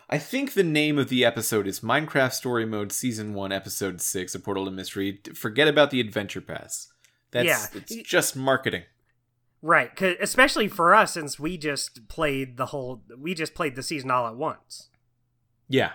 I 0.09 0.17
think 0.17 0.53
the 0.53 0.63
name 0.63 0.97
of 0.97 1.09
the 1.09 1.23
episode 1.23 1.67
is 1.67 1.81
Minecraft 1.81 2.33
Story 2.33 2.65
Mode 2.65 2.91
Season 2.91 3.33
1 3.33 3.51
Episode 3.51 4.01
6 4.01 4.33
A 4.35 4.39
Portal 4.39 4.65
to 4.65 4.71
Mystery. 4.71 5.21
Forget 5.35 5.67
about 5.67 5.91
the 5.91 5.99
Adventure 5.99 6.41
Pass. 6.41 6.91
That's 7.31 7.45
Yeah. 7.45 7.65
it's 7.79 7.95
just 8.09 8.35
marketing. 8.35 8.83
Right, 9.61 10.01
especially 10.01 10.67
for 10.69 10.95
us 10.95 11.13
since 11.13 11.37
we 11.37 11.57
just 11.57 12.07
played 12.07 12.55
the 12.57 12.67
whole 12.67 13.03
we 13.17 13.33
just 13.35 13.53
played 13.53 13.75
the 13.75 13.83
season 13.83 14.09
all 14.09 14.25
at 14.25 14.35
once. 14.35 14.87
Yeah. 15.67 15.91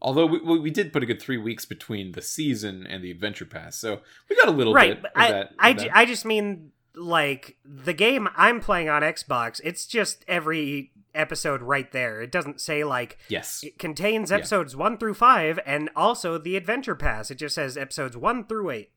Although 0.00 0.26
we, 0.26 0.58
we 0.58 0.70
did 0.70 0.92
put 0.92 1.02
a 1.02 1.06
good 1.06 1.20
3 1.20 1.36
weeks 1.38 1.64
between 1.64 2.12
the 2.12 2.22
season 2.22 2.86
and 2.86 3.02
the 3.02 3.10
Adventure 3.10 3.44
Pass. 3.46 3.76
So, 3.76 4.00
we 4.30 4.36
got 4.36 4.48
a 4.48 4.52
little 4.52 4.72
right, 4.72 5.02
bit 5.02 5.10
I 5.16 5.32
that. 5.32 5.50
I, 5.58 5.72
ju- 5.72 5.88
I 5.92 6.04
just 6.06 6.24
mean 6.24 6.70
like 6.94 7.56
the 7.64 7.92
game 7.92 8.28
I'm 8.36 8.60
playing 8.60 8.88
on 8.88 9.02
Xbox, 9.02 9.60
it's 9.64 9.84
just 9.86 10.24
every 10.28 10.92
episode 11.14 11.62
right 11.62 11.90
there. 11.92 12.20
It 12.22 12.30
doesn't 12.32 12.60
say 12.60 12.84
like 12.84 13.18
yes. 13.28 13.62
it 13.62 13.78
contains 13.78 14.30
Yeah. 14.30 14.38
episodes 14.38 14.74
1 14.76 14.98
through 14.98 15.14
5 15.14 15.60
and 15.66 15.90
also 15.96 16.38
the 16.38 16.56
adventure 16.56 16.94
pass. 16.94 17.30
It 17.30 17.36
just 17.38 17.54
says 17.54 17.76
episodes 17.76 18.16
1 18.16 18.46
through 18.46 18.70
8. 18.70 18.90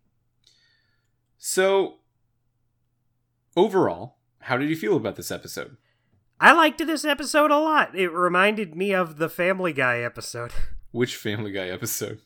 So 1.38 1.96
overall, 3.56 4.18
how 4.42 4.58
did 4.58 4.70
you 4.70 4.76
feel 4.76 4.96
about 4.96 5.16
this 5.16 5.32
episode? 5.32 5.78
I 6.40 6.54
liked 6.54 6.78
this 6.86 7.04
episode 7.06 7.50
a 7.52 7.58
lot. 7.58 7.96
It 7.96 8.10
reminded 8.10 8.76
me 8.76 8.94
of 8.94 9.18
the 9.18 9.30
Family 9.30 9.74
Guy 9.74 10.00
episode. 10.00 10.52
Which 10.92 11.16
Family 11.16 11.52
Guy 11.52 11.68
episode? 11.70 12.20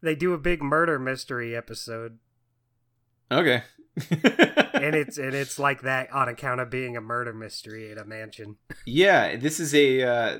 they 0.00 0.14
do 0.14 0.32
a 0.32 0.38
big 0.38 0.62
murder 0.62 0.96
mystery 0.98 1.56
episode, 1.56 2.18
Okay. 3.32 3.64
And 4.10 4.94
it's 4.94 5.18
and 5.18 5.34
it's 5.34 5.58
like 5.58 5.82
that 5.82 6.12
on 6.12 6.28
account 6.28 6.60
of 6.60 6.70
being 6.70 6.96
a 6.96 7.00
murder 7.00 7.32
mystery 7.32 7.90
in 7.90 7.98
a 7.98 8.04
mansion. 8.04 8.56
yeah, 8.86 9.36
this 9.36 9.60
is 9.60 9.74
a 9.74 10.02
uh, 10.02 10.38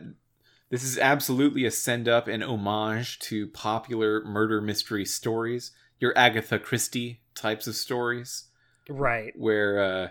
this 0.70 0.82
is 0.84 0.98
absolutely 0.98 1.64
a 1.64 1.70
send 1.70 2.08
up 2.08 2.28
and 2.28 2.42
homage 2.44 3.18
to 3.20 3.46
popular 3.48 4.22
murder 4.24 4.60
mystery 4.60 5.04
stories, 5.04 5.72
your 5.98 6.16
Agatha 6.16 6.58
Christie 6.58 7.22
types 7.34 7.66
of 7.66 7.74
stories, 7.74 8.44
Right. 8.88 9.32
where 9.36 9.80
uh, 9.82 10.08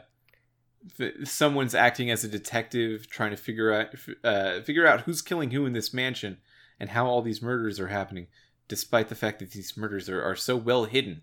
th- 0.97 1.27
someone's 1.27 1.75
acting 1.75 2.09
as 2.09 2.23
a 2.23 2.27
detective 2.27 3.09
trying 3.09 3.31
to 3.31 3.37
figure 3.37 3.71
out 3.73 3.87
uh, 4.23 4.61
figure 4.61 4.87
out 4.87 5.01
who's 5.01 5.21
killing 5.21 5.51
who 5.51 5.65
in 5.65 5.73
this 5.73 5.93
mansion 5.93 6.37
and 6.79 6.89
how 6.91 7.05
all 7.07 7.21
these 7.21 7.41
murders 7.41 7.79
are 7.79 7.87
happening, 7.87 8.27
despite 8.67 9.09
the 9.09 9.15
fact 9.15 9.39
that 9.39 9.51
these 9.51 9.75
murders 9.77 10.09
are, 10.09 10.21
are 10.23 10.35
so 10.35 10.55
well 10.55 10.85
hidden. 10.85 11.21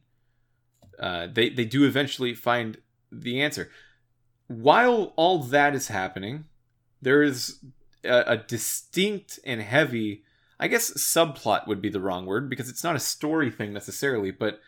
Uh, 0.98 1.26
they 1.32 1.48
they 1.48 1.64
do 1.64 1.84
eventually 1.84 2.34
find 2.34 2.78
the 3.10 3.40
answer. 3.42 3.70
While 4.46 5.12
all 5.16 5.38
that 5.44 5.74
is 5.74 5.88
happening, 5.88 6.44
there 7.00 7.22
is 7.22 7.60
a, 8.04 8.24
a 8.26 8.36
distinct 8.36 9.38
and 9.44 9.60
heavy, 9.62 10.22
I 10.60 10.68
guess 10.68 10.92
subplot 10.92 11.66
would 11.66 11.80
be 11.80 11.88
the 11.88 12.00
wrong 12.00 12.26
word 12.26 12.50
because 12.50 12.68
it's 12.68 12.84
not 12.84 12.96
a 12.96 13.00
story 13.00 13.50
thing 13.50 13.72
necessarily, 13.72 14.30
but 14.30 14.60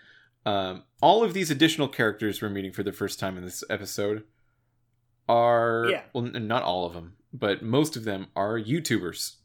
um, 0.47 0.85
all 1.03 1.23
of 1.23 1.35
these 1.35 1.51
additional 1.51 1.89
characters 1.89 2.41
we're 2.41 2.49
meeting 2.49 2.73
for 2.73 2.83
the 2.83 2.93
first 2.93 3.19
time 3.19 3.37
in 3.37 3.45
this 3.45 3.63
episode 3.69 4.25
are 5.29 5.87
Yeah. 5.91 6.03
well, 6.13 6.25
not 6.25 6.63
all 6.63 6.87
of 6.87 6.95
them, 6.95 7.17
but 7.33 7.63
most 7.63 7.97
of 7.97 8.05
them 8.05 8.29
are 8.37 8.59
YouTubers. 8.59 9.37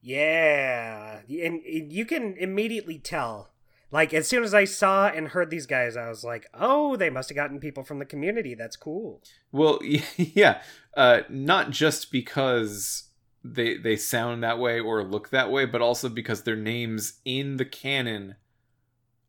Yeah, 0.00 1.20
and 1.28 1.60
you 1.64 2.04
can 2.04 2.36
immediately 2.36 2.98
tell. 2.98 3.50
Like 3.90 4.12
as 4.12 4.28
soon 4.28 4.44
as 4.44 4.52
I 4.52 4.64
saw 4.64 5.08
and 5.08 5.28
heard 5.28 5.50
these 5.50 5.66
guys, 5.66 5.96
I 5.96 6.08
was 6.08 6.22
like, 6.24 6.46
"Oh, 6.52 6.96
they 6.96 7.08
must 7.10 7.30
have 7.30 7.36
gotten 7.36 7.58
people 7.58 7.84
from 7.84 7.98
the 7.98 8.04
community. 8.04 8.54
That's 8.54 8.76
cool." 8.76 9.22
Well, 9.50 9.80
yeah, 10.16 10.60
uh, 10.96 11.20
not 11.30 11.70
just 11.70 12.12
because 12.12 13.04
they 13.42 13.78
they 13.78 13.96
sound 13.96 14.42
that 14.42 14.58
way 14.58 14.78
or 14.78 15.02
look 15.04 15.30
that 15.30 15.50
way, 15.50 15.64
but 15.64 15.80
also 15.80 16.08
because 16.08 16.42
their 16.42 16.56
names 16.56 17.20
in 17.24 17.56
the 17.56 17.64
canon 17.64 18.36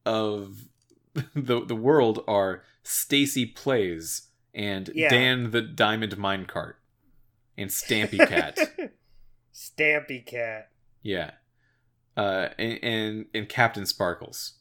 of 0.06 0.65
the 1.34 1.63
the 1.63 1.76
world 1.76 2.24
are 2.28 2.63
Stacy 2.84 3.45
Plays 3.45 4.24
and 4.54 4.89
Yeah. 4.93 5.10
Dan 5.10 5.52
the 5.52 5.62
Diamond 5.62 6.17
Minecart 6.17 6.74
and 7.58 7.69
Stampy 7.69 8.17
Cat. 8.28 8.58
Stampy 9.54 10.26
Cat. 10.26 10.69
yeah, 11.02 11.32
uh, 12.20 12.50
and, 12.58 12.80
and 12.84 13.26
and 13.34 13.50
Captain 13.50 13.86
Sparkles. 13.86 14.54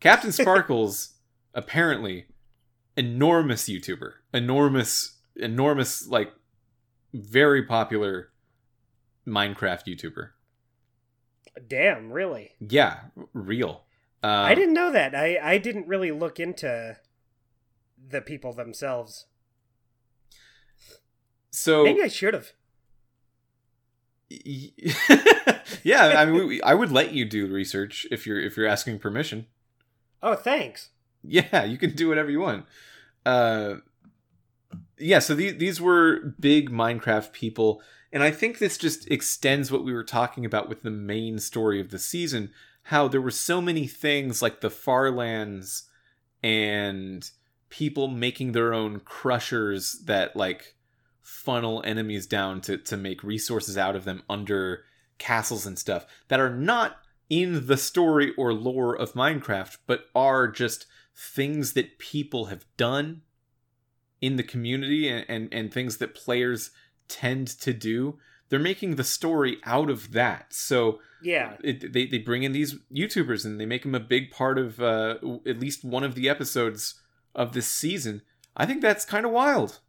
Captain 0.00 0.32
Sparkles 0.42 1.14
apparently 1.54 2.26
enormous 2.96 3.68
YouTuber, 3.68 4.14
enormous, 4.34 5.18
enormous, 5.36 6.08
like 6.08 6.32
very 7.14 7.62
popular 7.62 8.30
Minecraft 9.26 9.86
YouTuber. 9.86 10.30
Damn, 11.68 12.10
really? 12.10 12.56
Yeah, 12.60 12.98
real. 13.32 13.84
Uh, 14.24 14.26
I 14.26 14.56
didn't 14.56 14.74
know 14.74 14.90
that. 14.90 15.14
I 15.14 15.38
I 15.40 15.58
didn't 15.58 15.86
really 15.86 16.10
look 16.10 16.40
into 16.40 16.96
the 18.10 18.20
people 18.20 18.52
themselves. 18.52 19.26
so 21.50 21.84
Maybe 21.84 22.02
I 22.02 22.08
should 22.08 22.34
have. 22.34 22.52
yeah, 25.82 26.14
I 26.16 26.26
mean, 26.26 26.46
we, 26.46 26.62
I 26.62 26.74
would 26.74 26.92
let 26.92 27.12
you 27.12 27.24
do 27.24 27.46
research 27.46 28.06
if 28.10 28.26
you're 28.26 28.40
if 28.40 28.56
you're 28.56 28.66
asking 28.66 28.98
permission. 28.98 29.46
Oh, 30.22 30.34
thanks. 30.34 30.90
Yeah, 31.22 31.64
you 31.64 31.78
can 31.78 31.94
do 31.94 32.08
whatever 32.08 32.30
you 32.30 32.40
want. 32.40 32.66
Uh, 33.24 33.76
yeah, 34.98 35.18
so 35.18 35.34
these 35.34 35.56
these 35.56 35.80
were 35.80 36.34
big 36.38 36.70
Minecraft 36.70 37.32
people, 37.32 37.82
and 38.12 38.22
I 38.22 38.30
think 38.30 38.58
this 38.58 38.76
just 38.76 39.10
extends 39.10 39.70
what 39.70 39.84
we 39.84 39.92
were 39.92 40.04
talking 40.04 40.44
about 40.44 40.68
with 40.68 40.82
the 40.82 40.90
main 40.90 41.38
story 41.38 41.80
of 41.80 41.90
the 41.90 41.98
season. 41.98 42.50
How 42.84 43.08
there 43.08 43.20
were 43.20 43.30
so 43.30 43.60
many 43.60 43.86
things 43.86 44.40
like 44.40 44.60
the 44.60 44.70
Farlands 44.70 45.84
and 46.42 47.30
people 47.68 48.08
making 48.08 48.52
their 48.52 48.72
own 48.72 49.00
crushers 49.00 50.00
that 50.04 50.36
like 50.36 50.74
funnel 51.28 51.82
enemies 51.84 52.26
down 52.26 52.60
to 52.62 52.78
to 52.78 52.96
make 52.96 53.22
resources 53.22 53.76
out 53.76 53.94
of 53.94 54.04
them 54.04 54.22
under 54.30 54.84
castles 55.18 55.66
and 55.66 55.78
stuff 55.78 56.06
that 56.28 56.40
are 56.40 56.54
not 56.54 56.98
in 57.28 57.66
the 57.66 57.76
story 57.76 58.32
or 58.38 58.54
lore 58.54 58.94
of 58.96 59.12
Minecraft, 59.12 59.76
but 59.86 60.06
are 60.14 60.48
just 60.48 60.86
things 61.14 61.74
that 61.74 61.98
people 61.98 62.46
have 62.46 62.64
done 62.78 63.20
in 64.22 64.36
the 64.36 64.42
community 64.42 65.06
and, 65.08 65.26
and, 65.28 65.48
and 65.52 65.72
things 65.72 65.98
that 65.98 66.14
players 66.14 66.70
tend 67.08 67.46
to 67.46 67.72
do. 67.74 68.18
They're 68.48 68.58
making 68.58 68.96
the 68.96 69.04
story 69.04 69.58
out 69.66 69.90
of 69.90 70.12
that. 70.12 70.54
So 70.54 71.00
Yeah. 71.20 71.56
it, 71.62 71.92
they, 71.92 72.06
they 72.06 72.18
bring 72.18 72.44
in 72.44 72.52
these 72.52 72.76
YouTubers 72.94 73.44
and 73.44 73.60
they 73.60 73.66
make 73.66 73.82
them 73.82 73.94
a 73.94 74.00
big 74.00 74.30
part 74.30 74.58
of 74.58 74.80
uh, 74.80 75.16
at 75.46 75.60
least 75.60 75.84
one 75.84 76.04
of 76.04 76.14
the 76.14 76.28
episodes 76.30 77.02
of 77.34 77.52
this 77.52 77.68
season. 77.68 78.22
I 78.56 78.64
think 78.64 78.80
that's 78.80 79.04
kind 79.04 79.26
of 79.26 79.32
wild. 79.32 79.80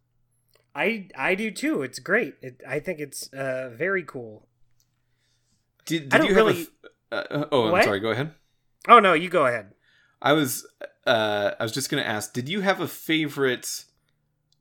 I 0.74 1.08
I 1.16 1.34
do 1.34 1.50
too. 1.50 1.82
It's 1.82 1.98
great. 1.98 2.34
It, 2.42 2.60
I 2.68 2.78
think 2.80 3.00
it's 3.00 3.32
uh, 3.32 3.70
very 3.74 4.02
cool. 4.04 4.46
Did, 5.86 6.08
did 6.08 6.14
I 6.14 6.18
don't 6.18 6.28
you 6.28 6.34
have 6.34 6.68
a, 7.12 7.14
uh, 7.14 7.38
uh, 7.42 7.44
oh, 7.52 7.74
I'm 7.74 7.82
sorry. 7.82 8.00
Go 8.00 8.10
ahead. 8.10 8.34
Oh 8.88 9.00
no, 9.00 9.12
you 9.12 9.28
go 9.28 9.46
ahead. 9.46 9.72
I 10.22 10.32
was 10.32 10.66
uh 11.06 11.52
I 11.58 11.62
was 11.62 11.72
just 11.72 11.90
gonna 11.90 12.02
ask, 12.02 12.32
did 12.32 12.48
you 12.48 12.60
have 12.60 12.80
a 12.80 12.88
favorite 12.88 13.84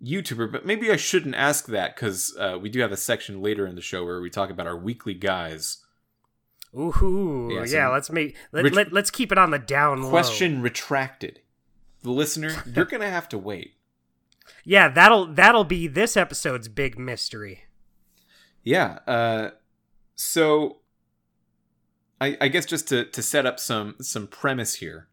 YouTuber? 0.04 0.52
But 0.52 0.66
maybe 0.66 0.92
I 0.92 0.96
shouldn't 0.96 1.36
ask 1.36 1.68
that 1.68 1.96
because 1.96 2.36
uh, 2.40 2.58
we 2.60 2.70
do 2.70 2.80
have 2.80 2.92
a 2.92 2.98
section 2.98 3.42
later 3.42 3.68
in 3.68 3.76
the 3.76 3.82
show 3.82 4.04
where 4.06 4.22
we 4.22 4.30
talk 4.30 4.50
about 4.50 4.68
our 4.68 4.78
weekly 4.78 5.14
guys. 5.14 5.78
Ooh, 6.78 7.50
Yeah, 7.52 7.66
yeah. 7.66 7.88
let's 7.90 8.10
make 8.10 8.36
let, 8.52 8.64
Rich- 8.66 8.74
let, 8.76 8.94
let's 8.94 9.12
keep 9.12 9.32
it 9.32 9.38
on 9.38 9.52
the 9.52 9.60
down 9.60 10.04
low. 10.04 10.10
Question 10.10 10.62
retracted. 10.62 11.42
The 12.04 12.12
listener, 12.12 12.52
you're 12.74 12.86
gonna 12.94 13.10
have 13.10 13.28
to 13.30 13.38
wait. 13.38 13.74
Yeah, 14.64 14.90
that'll 14.90 15.28
that'll 15.28 15.64
be 15.64 15.88
this 15.88 16.16
episode's 16.18 16.68
big 16.68 16.98
mystery. 17.00 17.64
Yeah. 18.64 19.00
Uh, 19.08 19.52
so 20.16 20.78
I, 22.22 22.38
I 22.42 22.48
guess 22.50 22.66
just 22.66 22.88
to, 22.90 23.06
to 23.06 23.22
set 23.22 23.46
up 23.46 23.60
some 23.60 23.96
some 24.02 24.28
premise 24.28 24.76
here, 24.76 25.08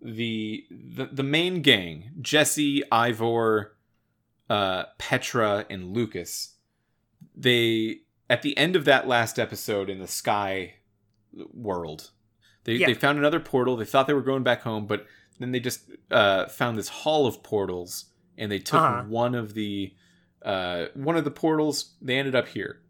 the 0.00 0.64
the, 0.70 1.06
the 1.06 1.22
main 1.22 1.62
gang, 1.62 2.10
Jesse, 2.20 2.82
Ivor, 2.90 3.76
uh, 4.48 4.84
Petra, 4.98 5.66
and 5.68 5.92
Lucas, 5.94 6.56
they 7.34 8.00
at 8.30 8.42
the 8.42 8.56
end 8.56 8.76
of 8.76 8.84
that 8.84 9.06
last 9.08 9.38
episode 9.38 9.90
in 9.90 9.98
the 9.98 10.06
sky 10.06 10.74
world, 11.52 12.10
they 12.64 12.74
Yeah. 12.74 12.86
they 12.86 12.94
found 12.94 13.18
another 13.18 13.40
portal. 13.40 13.76
They 13.76 13.84
thought 13.84 14.06
they 14.06 14.14
were 14.14 14.22
going 14.22 14.44
back 14.44 14.62
home, 14.62 14.86
but 14.86 15.06
then 15.40 15.50
they 15.50 15.58
just 15.60 15.90
uh, 16.12 16.46
found 16.46 16.78
this 16.78 16.88
hall 16.88 17.26
of 17.26 17.42
portals, 17.42 18.06
and 18.38 18.50
they 18.50 18.58
took 18.58 18.80
Uh-huh. 18.80 19.04
one 19.08 19.34
of 19.34 19.54
the 19.54 19.92
uh, 20.42 20.86
one 20.94 21.16
of 21.16 21.24
the 21.24 21.30
portals. 21.30 21.94
They 22.02 22.18
ended 22.18 22.34
up 22.34 22.48
here, 22.48 22.80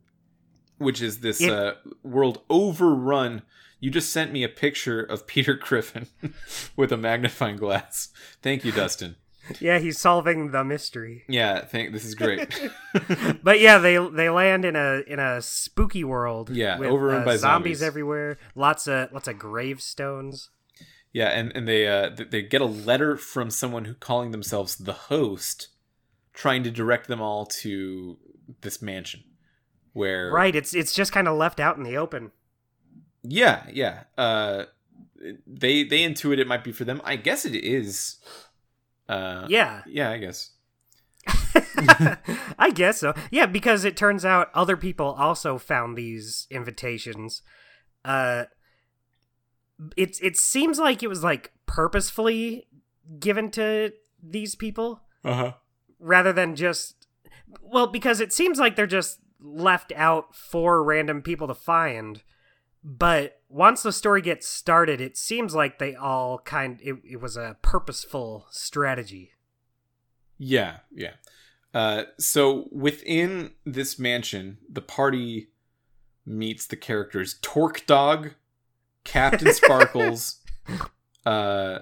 which 0.78 1.00
is 1.00 1.20
this 1.20 1.40
It- 1.40 1.50
uh, 1.52 1.74
world 2.02 2.42
overrun. 2.50 3.42
You 3.80 3.90
just 3.90 4.10
sent 4.12 4.32
me 4.32 4.42
a 4.42 4.48
picture 4.48 5.00
of 5.02 5.26
Peter 5.32 5.54
Griffin 5.54 6.06
with 6.76 6.90
a 6.92 6.96
magnifying 6.96 7.56
glass. 7.56 8.08
Thank 8.42 8.64
you, 8.64 8.72
Dustin. 8.72 9.16
Yeah, 9.60 9.78
he's 9.78 9.98
solving 9.98 10.52
the 10.52 10.64
mystery. 10.64 11.24
Yeah, 11.28 11.66
thank. 11.66 11.92
This 11.92 12.06
is 12.06 12.14
great. 12.14 12.48
But 13.42 13.60
yeah, 13.60 13.76
they 13.76 13.98
they 13.98 14.30
land 14.30 14.64
in 14.64 14.74
a 14.74 15.02
in 15.06 15.18
a 15.18 15.42
spooky 15.42 16.02
world. 16.02 16.48
Yeah, 16.48 16.78
with, 16.78 16.88
overrun 16.88 17.22
uh, 17.22 17.24
by 17.26 17.36
zombies 17.36 17.40
zombies. 17.80 17.82
everywhere. 17.82 18.38
Lots 18.54 18.88
of 18.88 19.12
lots 19.12 19.28
of 19.28 19.38
gravestones. 19.38 20.48
Yeah, 21.14 21.28
and 21.28 21.50
and 21.56 21.66
they 21.66 21.86
uh 21.88 22.10
they 22.30 22.42
get 22.42 22.60
a 22.60 22.66
letter 22.66 23.16
from 23.16 23.48
someone 23.48 23.84
who 23.86 23.94
calling 23.94 24.32
themselves 24.32 24.74
the 24.76 24.92
host, 24.92 25.68
trying 26.34 26.62
to 26.64 26.70
direct 26.70 27.06
them 27.08 27.22
all 27.22 27.46
to 27.62 28.18
this 28.62 28.82
mansion, 28.82 29.22
where 29.94 30.30
Right. 30.30 30.54
It's 30.56 30.74
it's 30.74 30.92
just 30.92 31.12
kind 31.12 31.28
of 31.28 31.38
left 31.38 31.60
out 31.60 31.76
in 31.78 31.84
the 31.84 31.96
open. 31.96 32.32
yeah 33.22 33.64
yeah 33.72 34.02
uh 34.18 34.64
they 35.46 35.84
they 35.84 36.00
intuit 36.00 36.38
it 36.38 36.48
might 36.48 36.64
be 36.64 36.72
for 36.72 36.84
them. 36.84 37.00
I 37.04 37.14
guess 37.16 37.44
it 37.46 37.54
is. 37.54 38.16
Uh, 39.08 39.46
Yeah. 39.48 39.82
yeah, 39.86 40.10
I 40.10 40.18
guess. 40.18 40.50
I 42.58 42.70
guess 42.74 42.98
so. 43.00 43.14
Yeah, 43.30 43.46
because 43.46 43.84
it 43.84 43.96
turns 43.96 44.24
out 44.24 44.50
other 44.54 44.76
people 44.76 45.12
also 45.18 45.58
found 45.58 45.96
these 45.96 46.46
invitations. 46.50 47.40
Uh 48.04 48.44
it 49.96 50.18
it 50.22 50.36
seems 50.36 50.78
like 50.78 51.02
it 51.02 51.08
was 51.08 51.22
like 51.24 51.52
purposefully 51.66 52.66
given 53.18 53.50
to 53.52 53.92
these 54.22 54.54
people 54.54 55.02
Uh 55.24 55.34
huh. 55.34 55.52
rather 55.98 56.32
than 56.32 56.56
just 56.56 57.06
well 57.62 57.86
because 57.86 58.20
it 58.20 58.32
seems 58.32 58.58
like 58.58 58.76
they're 58.76 58.86
just 58.86 59.20
left 59.40 59.92
out 59.96 60.34
for 60.34 60.82
random 60.82 61.22
people 61.22 61.46
to 61.46 61.54
find. 61.54 62.22
But 62.82 63.40
once 63.48 63.82
the 63.82 63.92
story 63.92 64.20
gets 64.20 64.46
started, 64.48 65.00
it 65.00 65.16
seems 65.16 65.54
like 65.54 65.78
they 65.78 65.94
all 65.94 66.38
kind 66.38 66.78
it, 66.82 66.96
it 67.04 67.20
was 67.20 67.36
a 67.36 67.56
purposeful 67.62 68.46
strategy. 68.50 69.32
Yeah, 70.38 70.78
yeah. 70.94 71.12
Uh, 71.72 72.04
so 72.18 72.68
within 72.70 73.52
this 73.64 73.98
mansion, 73.98 74.58
the 74.70 74.80
party 74.82 75.48
meets 76.26 76.66
the 76.66 76.76
characters 76.76 77.38
TorqueDawg, 77.40 78.34
Captain 79.04 79.52
Sparkles, 79.52 80.40
uh, 81.26 81.80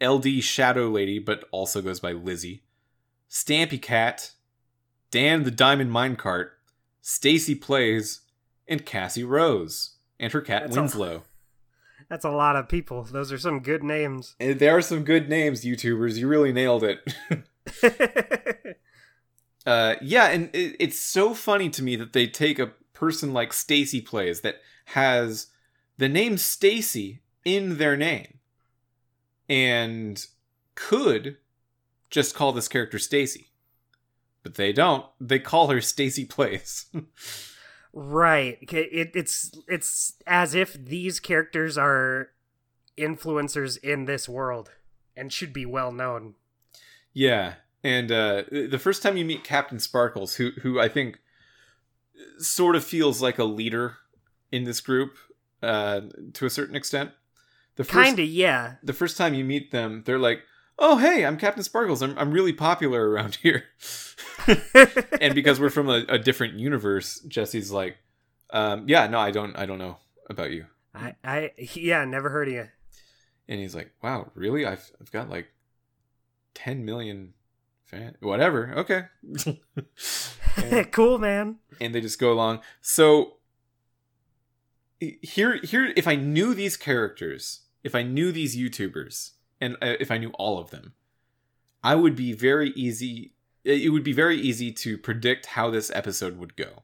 LD 0.00 0.42
Shadow 0.42 0.88
Lady, 0.88 1.18
but 1.18 1.44
also 1.50 1.82
goes 1.82 2.00
by 2.00 2.12
Lizzie, 2.12 2.62
Stampy 3.30 3.80
Cat, 3.80 4.32
Dan 5.10 5.44
the 5.44 5.50
Diamond 5.50 5.90
Minecart, 5.90 6.50
Stacy 7.00 7.54
Plays, 7.54 8.22
and 8.66 8.84
Cassie 8.84 9.24
Rose, 9.24 9.96
and 10.18 10.32
her 10.32 10.40
cat 10.40 10.62
That's 10.64 10.76
a- 10.76 10.80
Winslow. 10.80 11.22
That's 12.08 12.24
a 12.24 12.30
lot 12.30 12.56
of 12.56 12.70
people. 12.70 13.02
Those 13.02 13.30
are 13.32 13.38
some 13.38 13.60
good 13.60 13.82
names. 13.82 14.34
And 14.40 14.58
there 14.58 14.74
are 14.74 14.80
some 14.80 15.04
good 15.04 15.28
names, 15.28 15.62
YouTubers. 15.62 16.16
You 16.16 16.26
really 16.26 16.52
nailed 16.52 16.82
it. 16.84 17.00
Uh, 19.66 19.96
yeah, 20.00 20.28
and 20.28 20.48
it, 20.54 20.76
it's 20.80 20.98
so 20.98 21.34
funny 21.34 21.68
to 21.68 21.82
me 21.82 21.94
that 21.94 22.14
they 22.14 22.26
take 22.26 22.58
a 22.58 22.72
person 22.94 23.34
like 23.34 23.52
Stacy 23.52 24.00
plays 24.00 24.40
that 24.40 24.62
has 24.86 25.48
the 25.98 26.08
name 26.08 26.38
Stacy 26.38 27.20
in 27.44 27.78
their 27.78 27.96
name 27.96 28.38
and 29.48 30.24
could 30.74 31.36
just 32.10 32.34
call 32.34 32.52
this 32.52 32.68
character 32.68 32.98
Stacy. 32.98 33.48
But 34.42 34.54
they 34.54 34.72
don't. 34.72 35.04
They 35.20 35.40
call 35.40 35.68
her 35.68 35.80
Stacy 35.80 36.24
Plays. 36.24 36.86
right. 37.92 38.58
It, 38.62 38.88
it, 38.92 39.10
it's 39.14 39.50
it's 39.66 40.14
as 40.26 40.54
if 40.54 40.72
these 40.72 41.20
characters 41.20 41.76
are 41.76 42.30
influencers 42.96 43.76
in 43.78 44.04
this 44.04 44.28
world 44.28 44.70
and 45.16 45.32
should 45.32 45.52
be 45.52 45.66
well 45.66 45.92
known. 45.92 46.34
yeah. 47.12 47.54
And 47.84 48.10
uh, 48.10 48.42
the 48.50 48.78
first 48.78 49.02
time 49.02 49.16
you 49.16 49.24
meet 49.24 49.44
Captain 49.44 49.78
Sparkles, 49.78 50.34
who 50.34 50.50
who 50.62 50.80
I 50.80 50.88
think 50.88 51.20
sort 52.38 52.74
of 52.74 52.84
feels 52.84 53.22
like 53.22 53.38
a 53.38 53.44
leader 53.44 53.98
in 54.50 54.64
this 54.64 54.80
group 54.80 55.16
uh, 55.62 56.02
to 56.34 56.46
a 56.46 56.50
certain 56.50 56.76
extent. 56.76 57.10
The 57.76 57.84
first, 57.84 58.06
Kinda, 58.06 58.24
yeah. 58.24 58.74
the 58.82 58.92
first 58.92 59.16
time 59.16 59.34
you 59.34 59.44
meet 59.44 59.70
them, 59.70 60.02
they're 60.04 60.18
like, 60.18 60.42
"Oh, 60.78 60.98
hey, 60.98 61.24
I'm 61.24 61.36
Captain 61.36 61.62
Sparkles. 61.62 62.02
I'm 62.02 62.18
I'm 62.18 62.32
really 62.32 62.52
popular 62.52 63.08
around 63.08 63.34
here." 63.42 63.64
and 65.20 65.34
because 65.34 65.60
we're 65.60 65.70
from 65.70 65.88
a, 65.88 66.04
a 66.08 66.18
different 66.18 66.54
universe, 66.54 67.20
Jesse's 67.20 67.70
like, 67.70 67.96
um, 68.50 68.84
"Yeah, 68.88 69.06
no, 69.06 69.18
I 69.20 69.30
don't 69.30 69.56
I 69.56 69.66
don't 69.66 69.78
know 69.78 69.98
about 70.28 70.50
you." 70.50 70.66
I, 70.94 71.14
I 71.22 71.52
yeah, 71.74 72.04
never 72.04 72.30
heard 72.30 72.48
of 72.48 72.54
you. 72.54 72.68
And 73.48 73.60
he's 73.60 73.74
like, 73.74 73.92
"Wow, 74.02 74.32
really? 74.34 74.66
I've 74.66 74.90
I've 75.00 75.12
got 75.12 75.30
like 75.30 75.48
10 76.54 76.84
million 76.84 77.34
fan 77.84 78.16
whatever. 78.20 78.72
Okay." 78.76 79.04
and, 80.56 80.90
cool, 80.92 81.18
man. 81.18 81.58
and 81.80 81.94
they 81.94 82.00
just 82.00 82.18
go 82.18 82.32
along. 82.32 82.60
So 82.80 83.37
here 85.00 85.58
here 85.62 85.92
if 85.96 86.06
I 86.06 86.16
knew 86.16 86.54
these 86.54 86.76
characters, 86.76 87.60
if 87.84 87.94
I 87.94 88.02
knew 88.02 88.32
these 88.32 88.56
YouTubers 88.56 89.32
and 89.60 89.74
uh, 89.82 89.94
if 90.00 90.10
I 90.10 90.18
knew 90.18 90.30
all 90.30 90.58
of 90.58 90.70
them, 90.70 90.94
I 91.82 91.94
would 91.94 92.16
be 92.16 92.32
very 92.32 92.70
easy 92.70 93.34
it 93.64 93.92
would 93.92 94.04
be 94.04 94.12
very 94.12 94.38
easy 94.40 94.72
to 94.72 94.96
predict 94.96 95.46
how 95.46 95.68
this 95.70 95.90
episode 95.94 96.38
would 96.38 96.56
go. 96.56 96.82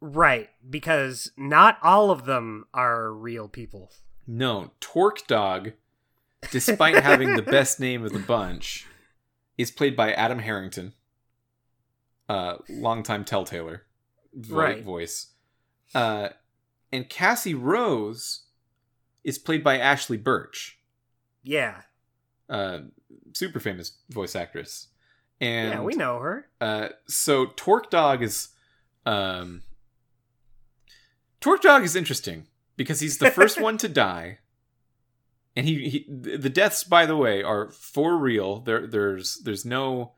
Right, 0.00 0.50
because 0.68 1.30
not 1.36 1.78
all 1.82 2.10
of 2.10 2.24
them 2.24 2.66
are 2.74 3.12
real 3.12 3.48
people. 3.48 3.92
No, 4.26 4.72
TorqueDawg, 4.80 5.74
despite 6.50 7.02
having 7.02 7.34
the 7.34 7.42
best 7.56 7.78
name 7.78 8.04
of 8.04 8.12
the 8.12 8.18
bunch, 8.18 8.86
is 9.56 9.70
played 9.70 9.96
by 9.96 10.12
Adam 10.12 10.40
Harrington, 10.40 10.92
uh, 12.28 12.56
longtime 12.68 13.24
Telltaler 13.24 13.82
Right. 14.48 14.82
voice. 14.82 15.28
Uh, 15.94 16.30
and 16.90 17.08
Cassie 17.08 17.54
Rose 17.54 18.44
is 19.24 19.38
played 19.38 19.62
by 19.64 19.78
Ashly 19.78 20.16
Burch, 20.16 20.78
Yeah. 21.42 21.82
uh, 22.48 22.80
super 23.34 23.60
famous 23.60 23.98
voice 24.10 24.34
actress. 24.36 24.88
And 25.40 25.70
yeah, 25.70 25.82
we 25.82 25.94
know 25.94 26.18
her. 26.18 26.48
Uh, 26.60 26.88
so 27.06 27.46
TorqueDawg 27.46 28.22
is, 28.22 28.48
um, 29.06 29.62
TorqueDawg 31.40 31.82
is 31.84 31.96
interesting 31.96 32.46
because 32.76 33.00
he's 33.00 33.18
the 33.18 33.30
first 33.30 33.60
one 33.60 33.76
to 33.78 33.88
die, 33.88 34.38
and 35.56 35.66
he, 35.66 35.88
he 35.88 36.06
the 36.08 36.48
deaths, 36.48 36.84
by 36.84 37.06
the 37.06 37.16
way, 37.16 37.42
are 37.42 37.70
for 37.70 38.16
real. 38.16 38.60
There, 38.60 38.86
there's, 38.86 39.40
there's 39.44 39.64
no, 39.64 40.12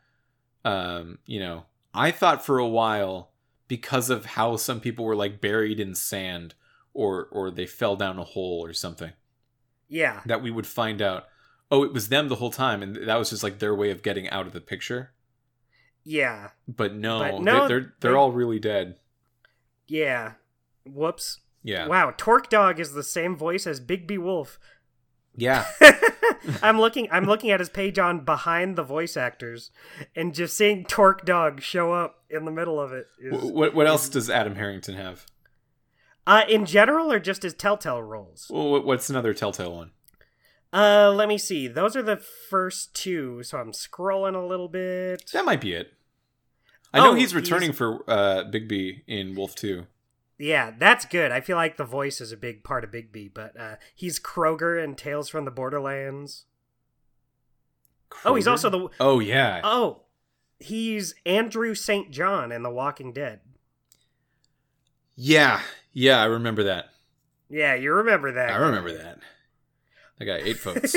um, 0.65 1.19
you 1.27 1.41
know, 1.41 1.65
I 1.95 2.11
thought 2.11 2.45
for 2.45 2.59
a 2.59 2.69
while 2.69 3.31
because 3.69 4.11
of 4.11 4.25
how 4.27 4.57
some 4.57 4.81
people 4.81 5.05
were 5.05 5.17
like 5.17 5.41
buried 5.41 5.81
in 5.81 5.95
sand 5.95 6.55
or 6.93 7.29
or 7.33 7.51
they 7.51 7.67
fell 7.67 7.97
down 7.97 8.19
a 8.19 8.25
hole 8.25 8.65
or 8.65 8.73
something 8.73 9.13
Yeah. 9.89 10.21
that 10.27 10.43
we 10.43 10.51
would 10.51 10.67
find 10.67 11.01
out. 11.03 11.25
Oh, 11.71 11.83
it 11.83 11.93
was 11.93 12.09
them 12.09 12.29
the 12.29 12.37
whole 12.37 12.51
time, 12.51 12.83
and 12.83 12.95
that 13.09 13.17
was 13.17 13.31
just 13.31 13.43
like 13.43 13.59
their 13.59 13.75
way 13.75 13.91
of 13.91 14.03
getting 14.03 14.29
out 14.31 14.47
of 14.47 14.53
the 14.53 14.61
picture. 14.61 15.13
Yeah. 16.05 16.51
But 16.69 16.95
no, 16.95 17.19
But 17.19 17.41
no, 17.43 17.67
they're 17.67 17.81
they're, 17.81 17.95
they're 18.01 18.17
all 18.17 18.31
really 18.33 18.59
dead. 18.59 19.01
Yeah. 19.87 20.35
Whoops. 20.87 21.41
Yeah, 21.63 21.87
Wow, 21.87 22.11
TorqueDawg 22.11 22.79
is 22.79 22.93
the 22.93 23.03
same 23.03 23.35
voice 23.37 23.67
as 23.67 23.81
Bigby 23.81 24.19
Wolf. 24.19 24.59
Yeah. 25.37 25.67
I'm 26.63 26.79
looking 26.79 27.09
I'm 27.11 27.25
looking 27.25 27.51
at 27.51 27.61
his 27.61 27.69
page 27.69 27.99
on 27.99 28.25
behind 28.25 28.77
the 28.77 28.83
voice 28.83 29.17
actors 29.17 29.71
and 30.15 30.35
just 30.35 30.57
seeing 30.57 30.85
TorqueDawg 30.85 31.61
show 31.61 31.93
up 31.93 32.23
in 32.31 32.45
the 32.45 32.51
middle 32.51 32.81
of 32.81 32.93
it 32.93 33.07
is 33.21 33.43
what 33.43 33.75
what 33.75 33.87
else 33.87 34.09
does 34.09 34.29
Adam 34.31 34.55
Harrington 34.57 34.95
have? 34.97 35.27
uh 36.27 36.43
in 36.49 36.67
general 36.67 37.11
or 37.13 37.19
just 37.19 37.43
his 37.43 37.55
telltale 37.55 38.03
roles. 38.03 38.47
Well, 38.51 38.83
what's 38.83 39.11
another 39.11 39.33
Telltale 39.35 39.75
one? 39.75 39.91
Uh 40.73 41.11
let 41.15 41.29
me 41.29 41.39
see. 41.39 41.67
Those 41.69 41.97
are 41.97 42.03
the 42.03 42.17
first 42.17 42.95
two, 42.95 43.43
so 43.43 43.59
I'm 43.59 43.73
scrolling 43.73 44.35
a 44.35 44.47
little 44.47 44.69
bit. 44.69 45.31
That 45.33 45.45
might 45.45 45.61
be 45.61 45.73
it. 45.73 45.93
I 46.93 46.99
know 47.01 47.11
Oh, 47.13 47.15
he's 47.15 47.35
returning 47.35 47.71
he's- 47.71 47.79
for 47.79 48.05
uh, 48.09 48.45
Bigby 48.45 49.03
in 49.09 49.35
Wolf 49.35 49.55
Two. 49.57 49.87
Yeah, 50.45 50.73
that's 50.79 51.07
good. 51.07 51.33
I 51.33 51.41
feel 51.41 51.57
like 51.57 51.79
the 51.79 51.85
voice 51.85 52.21
is 52.21 52.31
a 52.31 52.37
big 52.37 52.65
part 52.65 52.85
of 52.85 52.91
Bigby, 52.91 53.33
but 53.33 53.59
uh 53.59 53.77
he's 53.95 54.19
Kroger 54.21 54.83
in 54.83 54.95
Tales 54.95 55.29
from 55.31 55.47
the 55.47 55.51
Borderlands. 55.51 56.45
Oh, 58.27 58.35
he's 58.35 58.47
also 58.47 58.69
the 58.69 58.89
Oh 59.01 59.21
yeah, 59.21 59.63
Oh, 59.65 60.03
he's 60.59 61.15
Andrew 61.25 61.75
St. 61.75 62.11
John 62.11 62.53
in 62.53 62.63
The 62.63 62.69
Walking 62.71 63.13
Dead. 63.15 63.41
yeah, 65.17 65.61
yeah. 65.95 66.21
I 66.21 66.27
remember 66.27 66.65
that. 66.65 66.91
Yeah, 67.49 67.75
you 67.75 67.93
remember 67.95 68.33
that. 68.33 68.51
I 68.51 68.57
remember 68.57 68.93
that. 68.99 69.19
I 70.21 70.25
got 70.25 70.41
eight 70.41 70.61
votes. 70.61 70.95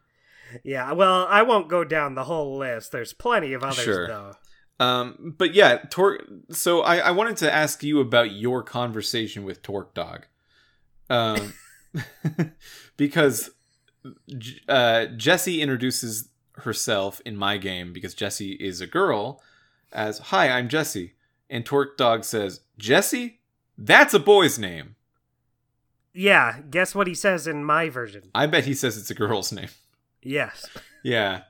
yeah, 0.64 0.92
well, 0.92 1.26
I 1.28 1.42
won't 1.42 1.68
go 1.68 1.82
down 1.84 2.14
the 2.14 2.24
whole 2.24 2.56
list. 2.56 2.92
There's 2.92 3.12
plenty 3.12 3.52
of 3.52 3.62
others, 3.64 3.84
Sure. 3.84 4.06
though. 4.06 4.32
Um, 4.78 5.34
but 5.38 5.54
yeah, 5.54 5.78
Tor- 5.90 6.20
So 6.50 6.82
I, 6.82 6.98
I 6.98 7.10
wanted 7.12 7.36
to 7.38 7.52
ask 7.52 7.82
you 7.82 8.00
about 8.00 8.32
your 8.32 8.62
conversation 8.62 9.44
with 9.44 9.62
TorqueDawg, 9.62 10.24
um, 11.08 11.54
because 12.96 13.50
uh, 14.68 15.06
Jesse 15.16 15.62
introduces 15.62 16.28
herself 16.58 17.20
in 17.24 17.36
my 17.36 17.56
game 17.58 17.92
because 17.92 18.14
Jesse 18.14 18.52
is 18.52 18.80
a 18.80 18.86
girl 18.86 19.42
as 19.92 20.18
"Hi, 20.18 20.50
I'm 20.50 20.68
Jesse," 20.68 21.14
and 21.48 21.64
TorqueDawg 21.64 22.24
says, 22.24 22.60
"Jesse, 22.78 23.40
that's 23.78 24.12
a 24.14 24.18
boy's 24.18 24.58
name." 24.58 24.96
Yeah, 26.12 26.60
guess 26.70 26.94
what 26.94 27.06
he 27.06 27.14
says 27.14 27.46
in 27.46 27.62
my 27.64 27.88
version? 27.90 28.30
I 28.34 28.46
bet 28.46 28.64
he 28.64 28.72
says 28.74 28.96
it's 28.96 29.10
a 29.10 29.14
girl's 29.14 29.52
name. 29.52 29.68
Yes. 30.22 30.66
Yeah. 31.02 31.42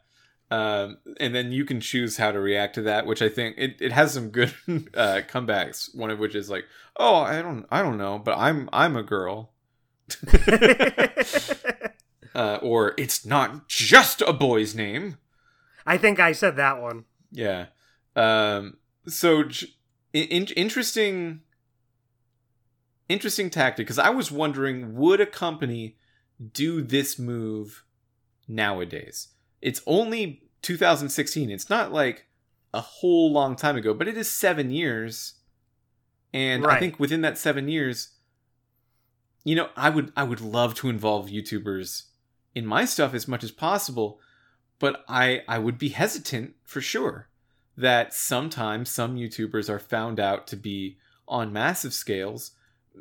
Um, 0.51 0.99
and 1.19 1.35
then 1.35 1.51
you 1.51 1.65
can 1.65 1.81
choose 1.81 2.17
how 2.19 2.31
to 2.31 2.39
react 2.39 2.77
to 2.77 2.83
that, 2.83 3.07
which 3.07 3.21
I 3.21 3.29
think 3.29 3.57
it, 3.59 3.77
it 3.81 3.93
has 3.93 4.13
some 4.13 4.31
good 4.31 4.55
uh, 4.95 5.23
comebacks. 5.29 5.95
One 5.95 6.11
of 6.11 6.19
which 6.19 6.35
is 6.35 6.49
like, 6.49 6.65
"Oh, 6.97 7.17
I 7.17 7.43
don't, 7.43 7.67
I 7.71 7.83
don't 7.83 7.99
know, 7.99 8.19
but 8.19 8.39
I'm, 8.39 8.69
I'm 8.73 8.97
a 8.97 9.03
girl," 9.03 9.51
uh, 12.35 12.59
or 12.63 12.95
"It's 12.97 13.27
not 13.27 13.69
just 13.69 14.23
a 14.23 14.33
boy's 14.33 14.75
name." 14.75 15.17
I 15.85 15.99
think 15.99 16.21
I 16.21 16.33
said 16.33 16.57
that 16.57 16.81
one. 16.81 17.07
Yeah. 17.33 17.67
Um, 18.15 18.77
so 19.07 19.45
in- 20.13 20.47
interesting, 20.47 21.43
interesting 23.09 23.51
tactic 23.51 23.87
because 23.87 23.99
I 23.99 24.11
was 24.11 24.33
wondering, 24.33 24.95
would 24.97 25.21
a 25.21 25.27
company 25.27 25.97
do 26.53 26.83
this 26.83 27.19
move 27.19 27.85
nowadays? 28.49 29.29
It's 29.67 29.83
only 29.85 30.45
2016. 30.63 31.51
It's 31.51 31.69
not 31.69 31.93
like 31.93 32.27
a 32.73 32.81
whole 32.81 33.33
long 33.33 33.57
time 33.57 33.77
ago, 33.77 33.93
but 33.93 34.07
it 34.07 34.17
is 34.17 34.31
seven 34.31 34.71
years, 34.71 35.35
and 36.33 36.65
I 36.65 36.79
think 36.79 37.01
within 37.01 37.23
that 37.23 37.37
seven 37.37 37.67
years, 37.67 38.11
you 39.43 39.57
know, 39.57 39.71
I 39.77 39.91
would 39.91 40.13
I 40.17 40.23
would 40.23 40.41
love 40.41 40.77
to 40.77 40.89
involve 40.89 41.31
YouTubers 41.31 42.05
in 42.55 42.65
my 42.65 42.85
stuff 42.85 43.13
as 43.13 43.27
much 43.27 43.43
as 43.43 43.51
possible, 43.51 44.21
but 44.79 45.05
I 45.09 45.43
I 45.49 45.59
would 45.59 45.79
be 45.79 45.89
hesitant 45.89 46.55
for 46.65 46.81
sure 46.81 47.29
that 47.77 48.15
sometimes 48.15 48.89
some 48.89 49.17
YouTubers 49.17 49.69
are 49.69 49.81
found 49.81 50.21
out 50.21 50.47
to 50.47 50.57
be 50.57 50.97
on 51.27 51.53
massive 51.53 51.93
scales, 51.93 52.53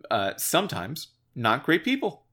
uh, 0.10 0.34
sometimes 0.38 1.10
not 1.36 1.64
great 1.64 1.84
people. 1.84 2.25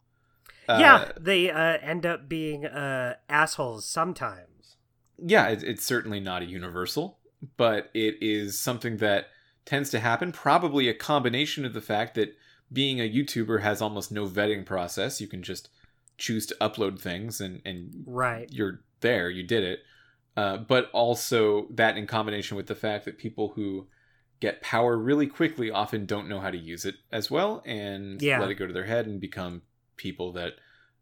Uh, 0.68 0.78
yeah, 0.80 1.12
they 1.20 1.50
uh, 1.50 1.78
end 1.82 2.06
up 2.06 2.28
being 2.28 2.64
uh, 2.66 3.16
assholes 3.28 3.84
sometimes. 3.86 4.76
yeah, 5.18 5.48
it, 5.48 5.62
it's 5.62 5.84
certainly 5.84 6.20
not 6.20 6.42
a 6.42 6.46
universal, 6.46 7.18
but 7.56 7.90
it 7.94 8.16
is 8.20 8.58
something 8.60 8.98
that 8.98 9.26
tends 9.64 9.90
to 9.90 10.00
happen. 10.00 10.32
Probably 10.32 10.88
a 10.88 10.94
combination 10.94 11.64
of 11.64 11.72
the 11.74 11.80
fact 11.80 12.14
that 12.14 12.34
being 12.72 13.00
a 13.00 13.08
YouTuber 13.10 13.60
has 13.62 13.82
almost 13.82 14.10
no 14.12 14.26
vetting 14.26 14.64
process. 14.64 15.20
You 15.20 15.26
can 15.28 15.42
just 15.42 15.68
choose 16.18 16.46
to 16.46 16.54
upload 16.60 17.00
things 17.00 17.40
and, 17.40 17.60
and 17.64 17.92
Right. 18.06 18.48
you're 18.50 18.80
there, 19.00 19.28
you 19.30 19.42
did 19.42 19.64
it. 19.64 19.80
Uh, 20.36 20.56
but 20.58 20.88
also 20.92 21.66
that 21.70 21.96
in 21.98 22.06
combination 22.06 22.56
with 22.56 22.66
the 22.66 22.74
fact 22.74 23.04
that 23.04 23.18
people 23.18 23.48
who 23.56 23.86
get 24.40 24.62
power 24.62 24.96
really 24.96 25.26
quickly 25.26 25.70
often 25.70 26.06
don't 26.06 26.28
know 26.28 26.40
how 26.40 26.50
to 26.50 26.56
use 26.58 26.84
it 26.84 26.94
as 27.12 27.30
well 27.30 27.62
and 27.66 28.22
Yeah. 28.22 28.40
let 28.40 28.50
it 28.50 28.54
go 28.54 28.66
to 28.66 28.72
their 28.72 28.84
head 28.86 29.06
and 29.06 29.20
become 29.20 29.62
people 29.96 30.32
that 30.32 30.52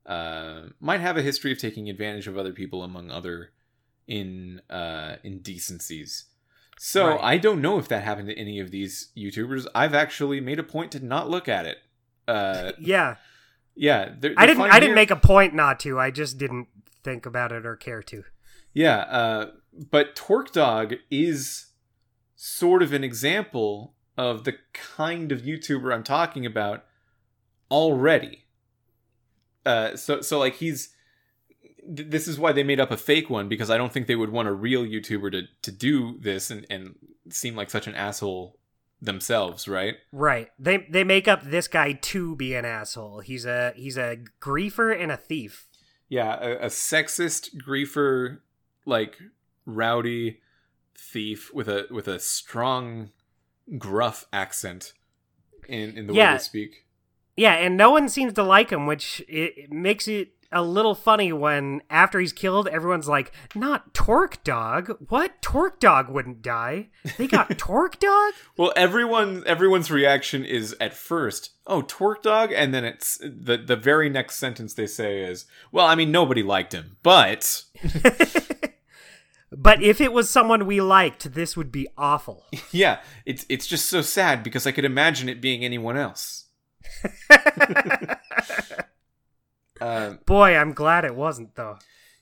uh, 0.06 0.68
might 0.80 1.00
have 1.00 1.16
a 1.16 1.22
history 1.22 1.52
of 1.52 1.58
taking 1.58 1.88
advantage 1.88 2.26
of 2.26 2.36
other 2.38 2.52
people 2.52 2.82
among 2.82 3.10
other 3.10 3.50
in 4.06 4.60
uh, 4.70 5.16
indecencies. 5.22 6.24
So 6.78 7.08
Right. 7.08 7.20
I 7.22 7.38
don't 7.38 7.60
know 7.60 7.78
if 7.78 7.88
that 7.88 8.02
happened 8.04 8.28
to 8.28 8.38
any 8.38 8.58
of 8.58 8.70
these 8.70 9.10
YouTubers. 9.16 9.66
I've 9.74 9.94
actually 9.94 10.40
made 10.40 10.58
a 10.58 10.62
point 10.62 10.92
to 10.92 11.04
not 11.04 11.28
look 11.28 11.48
at 11.48 11.66
it. 11.66 11.78
Uh, 12.26 12.72
Yeah. 12.80 13.16
yeah, 13.74 14.14
they're, 14.18 14.32
I 14.36 14.46
they're 14.46 14.54
didn't 14.54 14.58
fine 14.62 14.70
I 14.70 14.80
didn't 14.80 14.88
here. 14.90 14.94
make 14.96 15.10
a 15.10 15.16
point 15.16 15.54
not 15.54 15.78
to. 15.80 15.98
I 16.00 16.10
just 16.10 16.38
didn't 16.38 16.68
think 17.04 17.26
about 17.26 17.52
it 17.52 17.64
or 17.66 17.76
care 17.76 18.02
to. 18.04 18.24
Yeah, 18.72 18.98
uh, 19.00 19.50
but 19.90 20.16
TorqueDawg 20.16 20.98
is 21.10 21.66
sort 22.36 22.82
of 22.82 22.92
an 22.92 23.04
example 23.04 23.94
of 24.16 24.44
the 24.44 24.54
kind 24.72 25.30
of 25.32 25.42
YouTuber 25.42 25.94
I'm 25.94 26.02
talking 26.04 26.44
about 26.46 26.84
already. 27.70 28.44
Uh, 29.66 29.96
so, 29.96 30.20
so 30.20 30.38
like 30.38 30.54
he's. 30.56 30.90
th- 31.96 32.08
This 32.10 32.26
is 32.28 32.38
why 32.38 32.52
they 32.52 32.62
made 32.62 32.80
up 32.80 32.90
a 32.90 32.96
fake 32.96 33.28
one 33.30 33.48
because 33.48 33.70
I 33.70 33.76
don't 33.78 33.92
think 33.92 34.06
they 34.06 34.16
would 34.16 34.30
want 34.30 34.48
a 34.48 34.52
real 34.52 34.84
YouTuber 34.84 35.32
to 35.32 35.42
to 35.62 35.72
do 35.72 36.18
this 36.20 36.50
and 36.50 36.66
and 36.70 36.94
seem 37.28 37.56
like 37.56 37.70
such 37.70 37.86
an 37.86 37.94
asshole 37.94 38.56
themselves, 39.02 39.66
right? 39.68 39.96
Right. 40.12 40.48
They 40.58 40.86
they 40.90 41.04
make 41.04 41.26
up 41.28 41.42
this 41.42 41.68
guy 41.68 41.92
to 41.92 42.36
be 42.36 42.54
an 42.54 42.64
asshole. 42.64 43.20
He's 43.20 43.46
a 43.46 43.72
he's 43.76 43.96
a 43.96 44.18
griefer 44.40 44.92
and 44.98 45.10
a 45.12 45.16
thief. 45.16 45.66
Yeah, 46.08 46.36
a, 46.40 46.50
a 46.64 46.66
sexist 46.66 47.56
griefer, 47.66 48.38
like 48.84 49.16
rowdy 49.64 50.40
thief 50.98 51.52
with 51.54 51.68
a 51.68 51.86
with 51.90 52.08
a 52.08 52.18
strong, 52.18 53.10
gruff 53.78 54.26
accent 54.32 54.92
in 55.68 55.96
in 55.96 56.06
the 56.06 56.12
way 56.12 56.18
they 56.32 56.38
speak. 56.38 56.86
Yeah, 57.40 57.54
and 57.54 57.74
no 57.74 57.90
one 57.90 58.10
seems 58.10 58.34
to 58.34 58.42
like 58.42 58.68
him, 58.68 58.84
which 58.86 59.20
it, 59.26 59.54
it 59.56 59.72
makes 59.72 60.06
it 60.06 60.32
a 60.52 60.62
little 60.62 60.94
funny 60.94 61.32
when 61.32 61.80
after 61.88 62.20
he's 62.20 62.34
killed, 62.34 62.68
everyone's 62.68 63.08
like, 63.08 63.32
"Not 63.54 63.94
TorqueDawg. 63.94 65.08
What? 65.08 65.40
TorqueDawg 65.40 66.10
wouldn't 66.10 66.42
die. 66.42 66.90
They 67.16 67.26
got 67.26 67.48
TorqueDawg." 67.58 68.32
Well, 68.58 68.74
everyone 68.76 69.42
everyone's 69.46 69.90
reaction 69.90 70.44
is 70.44 70.76
at 70.82 70.92
first, 70.92 71.52
"Oh, 71.66 71.80
TorqueDawg," 71.80 72.52
and 72.54 72.74
then 72.74 72.84
it's 72.84 73.16
the 73.22 73.56
the 73.56 73.76
very 73.76 74.10
next 74.10 74.36
sentence 74.36 74.74
they 74.74 74.86
say 74.86 75.22
is, 75.22 75.46
"Well, 75.72 75.86
I 75.86 75.94
mean, 75.94 76.12
nobody 76.12 76.42
liked 76.42 76.74
him, 76.74 76.98
but." 77.02 77.64
But 79.52 79.82
if 79.82 80.00
it 80.00 80.12
was 80.12 80.30
someone 80.30 80.64
we 80.64 80.80
liked, 80.80 81.34
this 81.34 81.56
would 81.56 81.72
be 81.72 81.88
awful. 81.98 82.46
Yeah, 82.70 83.00
it's 83.26 83.44
it's 83.48 83.66
just 83.66 83.86
so 83.86 84.00
sad 84.00 84.44
because 84.44 84.64
I 84.64 84.70
could 84.70 84.84
imagine 84.84 85.28
it 85.28 85.40
being 85.40 85.64
anyone 85.64 85.96
else. 85.96 86.49
Uh, 89.80 90.14
Boy, 90.26 90.54
I'm 90.56 90.72
glad 90.72 91.06
it 91.06 91.14
wasn't 91.14 91.54
though. 91.54 91.78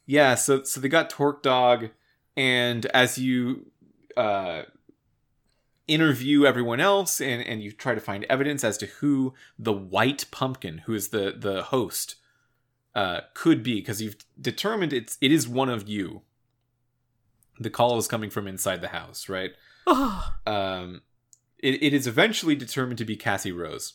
yeah, 0.06 0.36
so 0.36 0.62
so 0.62 0.80
they 0.80 0.88
got 0.88 1.10
TorqueDawg, 1.10 1.90
and 2.36 2.86
as 2.86 3.18
you 3.18 3.72
uh, 4.16 4.62
interview 5.88 6.44
everyone 6.44 6.78
else 6.78 7.20
and 7.20 7.42
and 7.42 7.60
you 7.62 7.72
try 7.72 7.94
to 7.94 8.00
find 8.00 8.24
evidence 8.24 8.62
as 8.62 8.78
to 8.78 8.86
who 8.86 9.34
the 9.58 9.72
White 9.72 10.26
Pumpkin, 10.30 10.78
who 10.86 10.94
is 10.94 11.08
the 11.08 11.34
the 11.36 11.64
host, 11.64 12.14
uh, 12.94 13.22
could 13.34 13.64
be, 13.64 13.80
because 13.80 14.00
you've 14.00 14.16
determined 14.40 14.92
it's 14.92 15.18
it 15.20 15.32
is 15.32 15.48
one 15.48 15.68
of 15.68 15.88
you. 15.88 16.22
The 17.58 17.70
call 17.70 17.98
is 17.98 18.06
coming 18.06 18.30
from 18.30 18.46
inside 18.46 18.82
the 18.82 18.88
house, 18.88 19.28
right? 19.28 19.50
Um, 20.46 21.02
it, 21.58 21.82
it 21.82 21.92
is 21.92 22.06
eventually 22.06 22.54
determined 22.54 22.98
to 22.98 23.04
be 23.04 23.16
Cassie 23.16 23.50
Rose, 23.52 23.94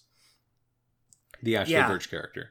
the 1.43 1.53
Ashly 1.56 1.69
Yeah. 1.73 1.88
Burch 1.88 2.10
character. 2.10 2.49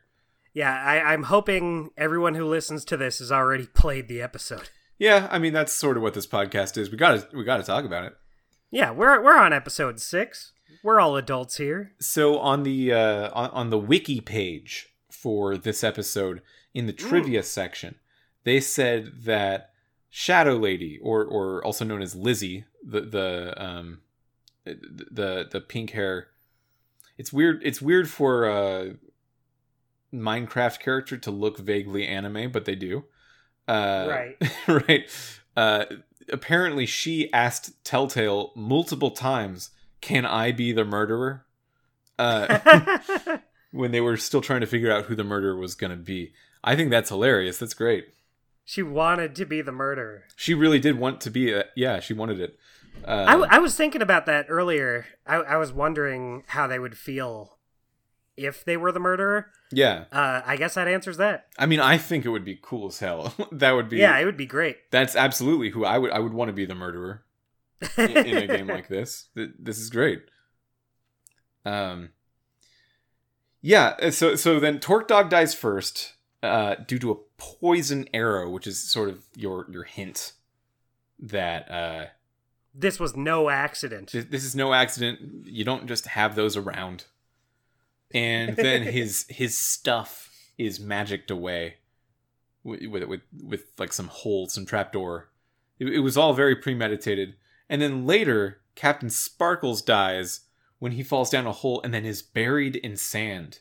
yeah, 0.55 0.73
I, 0.85 1.13
I'm 1.13 1.25
hoping 1.25 1.91
everyone 1.97 2.35
who 2.35 2.47
listens 2.47 2.85
to 2.87 2.97
this 2.97 3.19
has 3.19 3.33
already 3.33 3.67
played 3.67 4.07
the 4.09 4.21
episode. 4.23 4.69
Yeah, 4.99 5.27
I 5.31 5.39
mean 5.39 5.53
that's 5.53 5.73
sort 5.73 5.97
of 5.97 6.03
what 6.03 6.15
this 6.15 6.27
podcast 6.27 6.77
is. 6.79 6.91
We 6.91 6.97
gotta 6.97 7.27
we 7.35 7.43
gotta 7.45 7.65
talk 7.65 7.85
about 7.85 8.05
it. 8.05 8.15
Yeah, 8.71 8.91
we're 8.93 9.21
we're 9.23 9.37
on 9.39 9.53
episode 9.53 9.99
six. 10.01 10.53
We're 10.85 11.01
all 11.01 11.17
adults 11.17 11.57
here. 11.57 11.93
So 12.01 12.39
on 12.39 12.63
the 12.63 12.93
uh, 12.93 13.31
on, 13.33 13.51
on 13.51 13.71
the 13.71 13.79
wiki 13.79 14.21
page 14.21 14.89
for 15.11 15.57
this 15.57 15.83
episode, 15.83 16.41
in 16.75 16.87
the 16.87 16.93
trivia 16.93 17.43
section, 17.43 17.97
they 18.45 18.61
said 18.61 19.13
that 19.25 19.71
Shadow 20.11 20.57
Lady, 20.57 20.99
or 21.03 21.25
or 21.25 21.65
also 21.65 21.85
known 21.85 22.03
as 22.03 22.15
Lizzie, 22.15 22.65
the 22.87 23.01
the 23.01 23.55
um 23.63 24.01
the 24.65 25.49
the 25.51 25.61
pink 25.61 25.91
hair. 25.91 26.29
It's 27.19 27.33
weird. 27.33 27.61
It's 27.65 27.81
weird 27.83 28.09
for 28.09 28.45
a 28.49 28.97
Minecraft 30.13 30.79
character 30.81 31.17
to 31.17 31.31
look 31.31 31.59
vaguely 31.59 32.07
anime, 32.07 32.51
but 32.53 32.65
they 32.65 32.75
do. 32.75 33.05
Uh, 33.69 34.07
Right. 34.09 34.53
right. 34.89 35.11
Uh, 35.57 35.85
apparently, 36.31 36.87
she 36.87 37.33
asked 37.33 37.83
Telltale 37.85 38.53
multiple 38.57 39.11
times, 39.11 39.71
"Can 40.01 40.27
I 40.27 40.53
be 40.53 40.73
the 40.73 40.85
murderer?" 40.85 41.47
Uh, 42.19 42.99
when 43.73 43.91
they 43.91 44.01
were 44.01 44.17
still 44.17 44.41
trying 44.43 44.61
to 44.61 44.67
figure 44.67 44.93
out 44.93 45.07
who 45.07 45.15
the 45.15 45.25
murderer 45.25 45.57
was 45.57 45.75
going 45.75 45.91
to 45.91 45.97
be. 45.97 46.33
I 46.63 46.77
think 46.77 46.91
that's 46.91 47.09
hilarious. 47.09 47.59
That's 47.59 47.75
great. 47.75 48.09
she 48.65 48.83
wanted 48.83 49.35
to 49.37 49.45
be 49.45 49.61
the 49.63 49.73
murderer. 49.73 50.25
She 50.37 50.55
really 50.55 50.79
did 50.79 50.99
want 50.99 51.21
to 51.23 51.31
be. 51.31 51.53
A, 51.53 51.65
yeah, 51.75 52.01
she 52.01 52.13
wanted 52.15 52.39
it. 52.41 52.59
Uh, 53.07 53.25
I, 53.29 53.33
w- 53.33 53.49
I 53.51 53.59
was 53.59 53.75
thinking 53.77 54.03
about 54.03 54.27
that 54.27 54.47
earlier. 54.49 55.07
I, 55.27 55.37
I 55.37 55.57
was 55.57 55.73
wondering 55.73 56.45
how 56.49 56.67
they 56.67 56.79
would 56.79 56.97
feel 56.97 57.59
if 58.37 58.65
they 58.65 58.77
were 58.77 58.93
the 58.93 59.01
murderer. 59.01 59.51
yeah, 59.73 60.05
Uh, 60.13 60.41
I 60.47 60.57
guess 60.57 60.75
that 60.75 60.89
answers 60.89 61.17
that. 61.19 61.47
I 61.59 61.67
mean, 61.67 61.81
I 61.81 61.99
think 61.99 62.25
it 62.25 62.31
would 62.31 62.45
be 62.45 62.59
cool 62.63 62.89
as 62.89 62.99
hell. 63.01 63.35
that 63.53 63.73
would 63.73 63.89
be. 63.89 63.99
Yeah, 63.99 64.17
it 64.19 64.25
would 64.25 64.37
be 64.37 64.47
great. 64.47 64.77
that's 64.91 65.17
absolutely 65.17 65.71
who 65.71 65.85
I 65.85 65.99
would. 65.99 66.11
I 66.13 66.19
would 66.21 66.33
want 66.33 66.49
to 66.49 66.53
be 66.53 66.65
the 66.65 66.75
murderer 66.75 67.25
in, 67.99 68.11
in 68.11 68.37
a 68.39 68.47
game 68.47 68.69
like 68.69 68.89
this. 68.97 69.29
Th- 69.35 69.51
This 69.59 69.79
is 69.79 69.91
great. 69.91 70.23
Um. 71.65 72.11
Yeah. 73.61 73.95
uh, 74.01 74.11
So 74.11 74.35
so 74.37 74.59
then 74.61 74.79
TorqueDawg 74.79 75.29
dies 75.29 75.55
first, 75.55 76.15
uh, 76.43 76.77
due 76.87 76.99
to 77.01 77.11
a 77.13 77.17
poison 77.37 78.09
arrow, 78.15 78.49
which 78.51 78.67
is 78.67 78.81
sort 78.83 79.09
of 79.09 79.25
your 79.37 79.67
your 79.71 79.85
hint 79.85 80.33
that 81.19 81.71
uh 81.71 82.07
this 82.75 82.99
was 82.99 83.17
no 83.17 83.49
accident. 83.51 84.09
Th- 84.09 84.29
This 84.29 84.45
is 84.45 84.55
no 84.55 84.73
accident. 84.73 85.47
You 85.47 85.65
don't 85.65 85.87
just 85.87 86.07
have 86.07 86.35
those 86.35 86.57
around. 86.57 87.05
And 88.15 88.57
then 88.57 88.83
his 88.99 89.27
his 89.29 89.57
stuff 89.57 90.31
is 90.59 90.79
magicked 90.81 91.31
away 91.31 91.77
with 92.65 92.83
with 92.87 93.05
with, 93.05 93.21
with 93.43 93.65
like 93.79 93.93
some 93.93 94.09
hole, 94.09 94.49
some 94.49 94.67
trapdoor. 94.67 95.29
It, 95.79 95.89
it 95.89 95.99
was 96.01 96.17
all 96.17 96.33
very 96.35 96.57
premeditated. 96.57 97.35
And 97.69 97.81
then 97.81 98.07
later, 98.07 98.61
Captain 98.75 99.11
Sparkles 99.11 99.83
dies 99.83 100.41
when 100.79 100.93
he 100.93 101.03
falls 101.03 101.31
down 101.31 101.47
a 101.47 101.53
hole 101.53 101.81
and 101.83 101.93
then 101.95 102.05
is 102.05 102.23
buried 102.23 102.77
in 102.77 102.97
sand. 102.97 103.61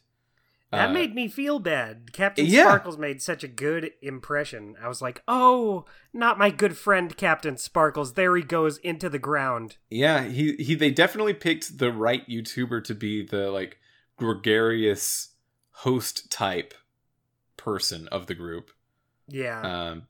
That 0.71 0.89
Uh, 0.89 0.93
made 0.93 1.13
me 1.13 1.27
feel 1.27 1.59
bad. 1.59 2.13
Captain 2.13 2.45
yeah. 2.45 2.63
Sparkles 2.63 2.97
made 2.97 3.21
such 3.21 3.43
a 3.43 3.47
good 3.49 3.91
impression. 4.01 4.75
I 4.81 4.87
was 4.87 5.01
like, 5.01 5.21
oh, 5.27 5.85
not 6.13 6.37
my 6.39 6.49
good 6.49 6.77
friend 6.77 7.15
Captain 7.17 7.57
Sparkles. 7.57 8.13
There 8.13 8.35
he 8.37 8.43
goes 8.43 8.77
into 8.77 9.09
the 9.09 9.19
ground. 9.19 9.75
Yeah, 9.89 10.23
he 10.23 10.55
he 10.55 10.75
they 10.75 10.89
definitely 10.91 11.33
picked 11.33 11.77
the 11.77 11.91
right 11.91 12.25
YouTuber 12.27 12.83
to 12.85 12.95
be 12.95 13.25
the 13.25 13.51
like 13.51 13.79
gregarious 14.17 15.33
host 15.71 16.31
type 16.31 16.73
person 17.57 18.07
of 18.07 18.27
the 18.27 18.35
group. 18.35 18.71
Yeah. 19.27 19.61
Um 19.61 20.07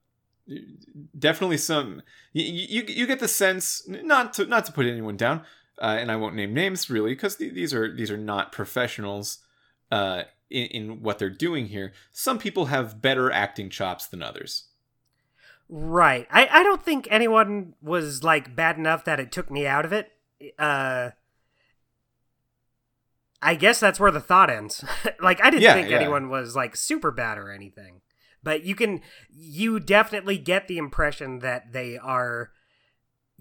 definitely 1.18 1.58
some 1.58 2.02
you, 2.34 2.44
you 2.44 2.84
you 2.88 3.08
get 3.08 3.20
the 3.20 3.28
sense 3.28 3.88
not 3.88 4.34
to 4.34 4.46
not 4.46 4.66
to 4.66 4.72
put 4.72 4.86
anyone 4.86 5.16
down 5.16 5.42
uh, 5.82 5.98
and 6.00 6.12
I 6.12 6.18
won't 6.18 6.36
name 6.36 6.54
names 6.54 6.90
really 6.90 7.12
because 7.12 7.38
these 7.38 7.74
are 7.74 7.96
these 7.96 8.12
are 8.12 8.18
not 8.18 8.52
professionals 8.52 9.40
uh 9.92 10.24
in, 10.52 10.66
in 10.68 11.02
what 11.02 11.20
they're 11.20 11.30
doing 11.30 11.68
here. 11.68 11.94
Some 12.12 12.38
people 12.38 12.66
have 12.66 13.02
better 13.02 13.32
acting 13.32 13.70
chops 13.70 14.08
than 14.08 14.22
others. 14.22 14.66
Right. 15.70 16.28
I, 16.30 16.48
I 16.52 16.64
don't 16.64 16.84
think 16.84 17.08
anyone 17.10 17.74
was 17.82 18.24
like 18.24 18.56
bad 18.56 18.78
enough 18.78 19.06
that 19.06 19.20
it 19.20 19.32
took 19.32 19.50
me 19.50 19.66
out 19.66 19.86
of 19.86 19.94
it. 19.94 20.12
Uh 20.60 21.12
I 23.42 23.56
guess 23.56 23.80
that's 23.80 24.00
where 24.00 24.12
the 24.12 24.20
thought 24.20 24.50
ends. 24.50 24.84
like 25.22 25.42
I 25.42 25.50
didn't 25.50 25.64
Yeah, 25.64 25.74
think 25.74 25.90
yeah. 25.90 25.98
anyone 25.98 26.30
was 26.30 26.56
like 26.56 26.76
super 26.76 27.10
bad 27.12 27.38
or 27.38 27.52
anything. 27.52 28.02
But 28.44 28.64
you 28.64 28.76
can 28.76 29.02
you 29.30 29.80
definitely 29.80 30.38
get 30.38 30.68
the 30.68 30.78
impression 30.78 31.40
that 31.40 31.72
they 31.74 31.98
are 31.98 32.52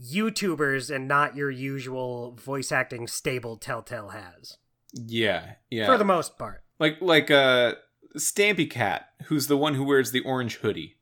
YouTubers 0.01 0.95
and 0.95 1.07
not 1.07 1.37
your 1.37 1.51
usual 1.51 2.33
voice 2.37 2.73
acting 2.73 3.07
stable 3.07 3.57
Telltale 3.57 4.11
has. 4.11 4.57
Yeah, 4.95 5.55
yeah. 5.71 5.87
For 5.87 5.99
the 5.99 6.05
most 6.05 6.39
part. 6.39 6.63
Like 6.81 7.01
like 7.01 7.31
uh 7.31 7.75
Stampy 8.19 8.69
Cat, 8.69 9.11
who's 9.27 9.47
the 9.47 9.57
one 9.57 9.75
who 9.75 9.85
wears 9.85 10.11
the 10.11 10.21
orange 10.23 10.57
hoodie. 10.57 10.97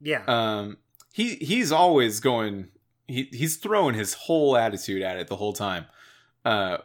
Yeah. 0.00 0.22
um 0.26 0.76
he 1.12 1.36
he's 1.36 1.72
always 1.72 2.20
going 2.20 2.68
he 3.08 3.22
he's 3.32 3.56
throwing 3.56 3.94
his 3.94 4.12
whole 4.14 4.54
attitude 4.56 5.00
at 5.00 5.16
it 5.16 5.28
the 5.28 5.36
whole 5.36 5.54
time 5.54 5.86
uh 6.44 6.78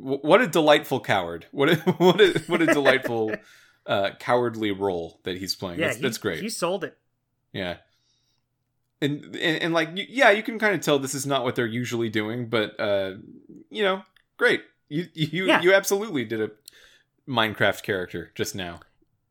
what 0.00 0.40
a 0.40 0.46
delightful 0.46 1.00
coward 1.00 1.46
what 1.50 1.68
a 1.68 1.76
what 1.98 2.20
a 2.20 2.42
what 2.46 2.62
a 2.62 2.66
delightful 2.66 3.34
uh 3.86 4.10
cowardly 4.18 4.70
role 4.70 5.20
that 5.24 5.36
he's 5.36 5.54
playing 5.54 5.78
yeah, 5.80 5.86
that's, 5.88 5.96
he, 5.98 6.02
that's 6.02 6.18
great 6.18 6.40
He 6.40 6.48
sold 6.48 6.84
it. 6.84 6.96
yeah 7.52 7.76
and, 9.02 9.22
and 9.36 9.62
and 9.62 9.74
like 9.74 9.90
yeah 9.94 10.30
you 10.30 10.42
can 10.42 10.58
kind 10.58 10.74
of 10.74 10.80
tell 10.80 10.98
this 10.98 11.14
is 11.14 11.26
not 11.26 11.44
what 11.44 11.56
they're 11.56 11.66
usually 11.66 12.08
doing 12.08 12.46
but 12.48 12.78
uh 12.80 13.14
you 13.70 13.82
know 13.82 14.02
great 14.38 14.62
you 14.88 15.06
you 15.14 15.46
Yeah. 15.46 15.60
you 15.60 15.74
absolutely 15.74 16.24
did 16.24 16.40
a 16.40 16.50
minecraft 17.28 17.82
character 17.82 18.30
just 18.34 18.54
now 18.54 18.80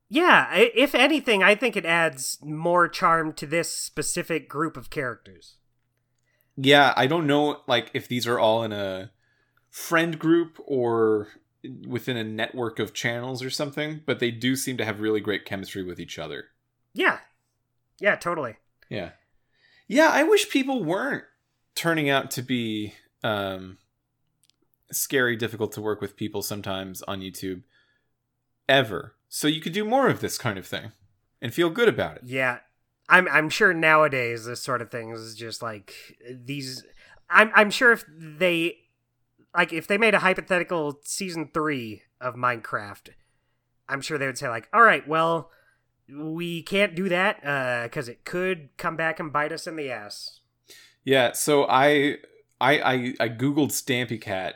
Yeah, 0.10 0.48
if 0.54 0.94
anything, 0.94 1.42
I 1.42 1.56
think 1.56 1.76
it 1.76 1.86
adds 1.86 2.38
more 2.44 2.88
charm 2.88 3.34
to 3.34 3.48
this 3.48 3.76
specific 3.76 4.48
group 4.48 4.78
of 4.78 4.90
characters. 4.90 5.56
Yeah, 6.56 6.94
I 6.96 7.08
don't 7.08 7.26
know 7.26 7.62
like 7.68 7.90
if 7.94 8.08
these 8.08 8.28
are 8.28 8.38
all 8.40 8.64
in 8.64 8.72
a 8.72 9.12
friend 9.72 10.20
group 10.20 10.60
or 10.66 11.30
within 11.88 12.18
a 12.18 12.24
network 12.24 12.78
of 12.78 12.94
channels 12.94 13.42
or 13.42 13.50
something, 13.50 14.02
but 14.06 14.20
they 14.20 14.30
do 14.30 14.56
seem 14.56 14.78
to 14.78 14.86
have 14.86 15.00
really 15.00 15.22
great 15.22 15.46
chemistry 15.46 15.84
with 15.84 16.00
each 16.00 16.20
other. 16.20 16.46
Yeah. 16.94 17.20
Yeah, 18.00 18.16
totally. 18.16 18.58
Yeah. 18.90 19.12
Yeah, 19.88 20.10
I 20.12 20.24
wish 20.24 20.50
people 20.50 20.84
weren't 20.84 21.24
turning 21.74 22.10
out 22.10 22.30
to 22.32 22.42
be 22.44 22.94
um 23.24 23.78
scary, 24.92 25.36
difficult 25.36 25.72
to 25.72 25.82
work 25.82 26.02
with 26.02 26.16
people 26.18 26.44
sometimes 26.44 27.02
on 27.04 27.22
YouTube 27.22 27.64
ever. 28.68 29.16
So 29.30 29.48
you 29.48 29.62
could 29.62 29.74
do 29.74 29.86
more 29.86 30.10
of 30.10 30.20
this 30.20 30.38
kind 30.38 30.58
of 30.58 30.66
thing 30.66 30.92
and 31.42 31.54
feel 31.54 31.70
good 31.70 31.90
about 31.90 32.18
it. 32.18 32.24
Yeah. 32.26 32.60
I'm 33.10 33.28
I'm 33.30 33.50
sure 33.50 33.74
nowadays 33.74 34.46
this 34.46 34.62
sort 34.62 34.82
of 34.82 34.90
thing 34.90 35.10
is 35.10 35.36
just 35.36 35.62
like 35.62 35.94
these 36.30 36.84
I'm 37.30 37.52
I'm 37.54 37.70
sure 37.70 37.92
if 37.92 38.06
they 38.18 38.78
like 39.56 39.74
if 39.74 39.88
they 39.88 39.98
made 39.98 40.14
a 40.14 40.20
hypothetical 40.20 41.00
season 41.04 41.50
3 41.54 42.02
of 42.22 42.36
Minecraft, 42.36 43.10
I'm 43.90 44.02
sure 44.02 44.18
they 44.18 44.26
would 44.26 44.38
say 44.38 44.48
like, 44.48 44.70
"All 44.74 44.82
right, 44.82 45.06
well, 45.08 45.52
we 46.10 46.64
can't 46.64 46.96
do 46.96 47.10
that 47.10 47.46
uh 47.46 47.84
because 47.84 48.08
it 48.08 48.24
could 48.26 48.70
come 48.78 48.96
back 48.96 49.20
and 49.20 49.34
bite 49.34 49.52
us 49.52 49.68
in 49.68 49.76
the 49.76 49.92
ass. 49.92 50.40
Yeah, 51.04 51.34
so 51.34 51.66
I 51.66 52.18
I 52.62 52.80
I, 52.80 52.94
I 53.20 53.30
googled 53.30 53.72
Stampy 53.72 54.20
Cat. 54.20 54.56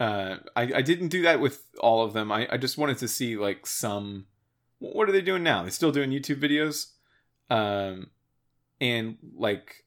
Uh, 0.00 0.36
I 0.56 0.62
I 0.74 0.82
didn't 0.82 1.08
do 1.08 1.22
that 1.22 1.40
with 1.40 1.64
all 1.80 2.04
of 2.04 2.12
them. 2.12 2.32
I 2.32 2.48
I 2.50 2.56
just 2.56 2.78
wanted 2.78 2.98
to 2.98 3.08
see 3.08 3.36
like 3.36 3.66
some. 3.66 4.26
What 4.80 5.08
are 5.08 5.12
they 5.12 5.22
doing 5.22 5.42
now? 5.42 5.62
They're 5.62 5.70
still 5.70 5.92
doing 5.92 6.10
YouTube 6.10 6.40
videos, 6.40 6.88
um, 7.48 8.10
and 8.80 9.16
like 9.36 9.84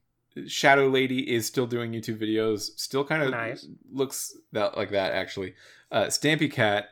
Shadow 0.48 0.88
Lady 0.88 1.34
is 1.36 1.46
still 1.46 1.68
doing 1.68 1.92
YouTube 1.92 2.20
videos. 2.20 2.72
Still 2.80 3.04
kind 3.04 3.22
of 3.24 3.32
Nice. 3.32 3.68
looks 3.92 4.36
that 4.54 4.78
like 4.78 4.92
that 4.92 5.12
actually. 5.14 5.56
Uh, 5.92 6.06
Stampy 6.06 6.52
Cat 6.52 6.90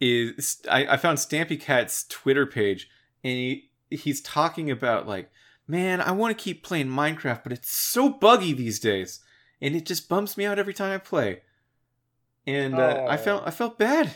is 0.00 0.62
I, 0.70 0.86
I 0.86 0.96
found 0.96 1.18
Stampy 1.18 1.60
Cat's 1.60 2.04
Twitter 2.08 2.46
page 2.46 2.88
and 3.24 3.32
he 3.32 3.70
he's 3.90 4.20
talking 4.20 4.70
about 4.70 5.06
like 5.06 5.30
man 5.66 6.00
I 6.02 6.10
want 6.12 6.36
to 6.36 6.42
keep 6.44 6.62
playing 6.62 6.88
Minecraft 6.88 7.42
but 7.42 7.52
it's 7.52 7.70
so 7.70 8.10
buggy 8.10 8.52
these 8.52 8.78
days 8.78 9.20
and 9.60 9.74
it 9.74 9.86
just 9.86 10.08
bumps 10.08 10.36
me 10.36 10.44
out 10.44 10.58
every 10.58 10.74
time 10.74 10.92
I 10.92 10.98
play 10.98 11.40
and 12.46 12.74
uh, 12.74 13.06
I 13.08 13.14
Oh. 13.14 13.18
felt 13.18 13.42
I 13.46 13.50
felt 13.50 13.78
bad 13.78 14.10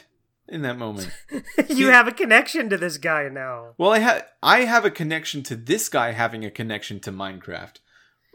in 0.49 0.63
that 0.63 0.79
moment. 0.79 1.11
you 1.69 1.89
have 1.89 2.09
a 2.09 2.13
connection 2.13 2.69
to 2.71 2.77
this 2.77 2.99
guy 2.99 3.29
now. 3.29 3.75
Well, 3.79 3.91
I 3.93 4.01
ha- 4.01 4.23
I 4.43 4.61
have 4.61 4.85
a 4.85 4.91
connection 4.91 5.43
to 5.45 5.57
this 5.57 5.89
guy 5.89 6.13
having 6.13 6.45
a 6.45 6.51
connection 6.51 7.01
to 7.01 7.13
Minecraft, 7.13 7.77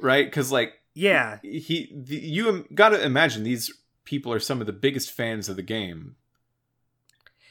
right? 0.02 0.26
Because 0.26 0.52
like 0.52 0.74
Yeah. 0.94 1.40
he, 1.44 1.92
the, 1.94 2.16
you 2.16 2.66
got 2.74 2.90
to 2.90 3.04
imagine 3.04 3.44
these 3.44 3.72
people 4.06 4.32
are 4.32 4.40
some 4.40 4.62
of 4.62 4.68
the 4.68 4.74
biggest 4.74 5.12
fans 5.12 5.50
of 5.50 5.56
the 5.56 5.62
game. 5.64 6.16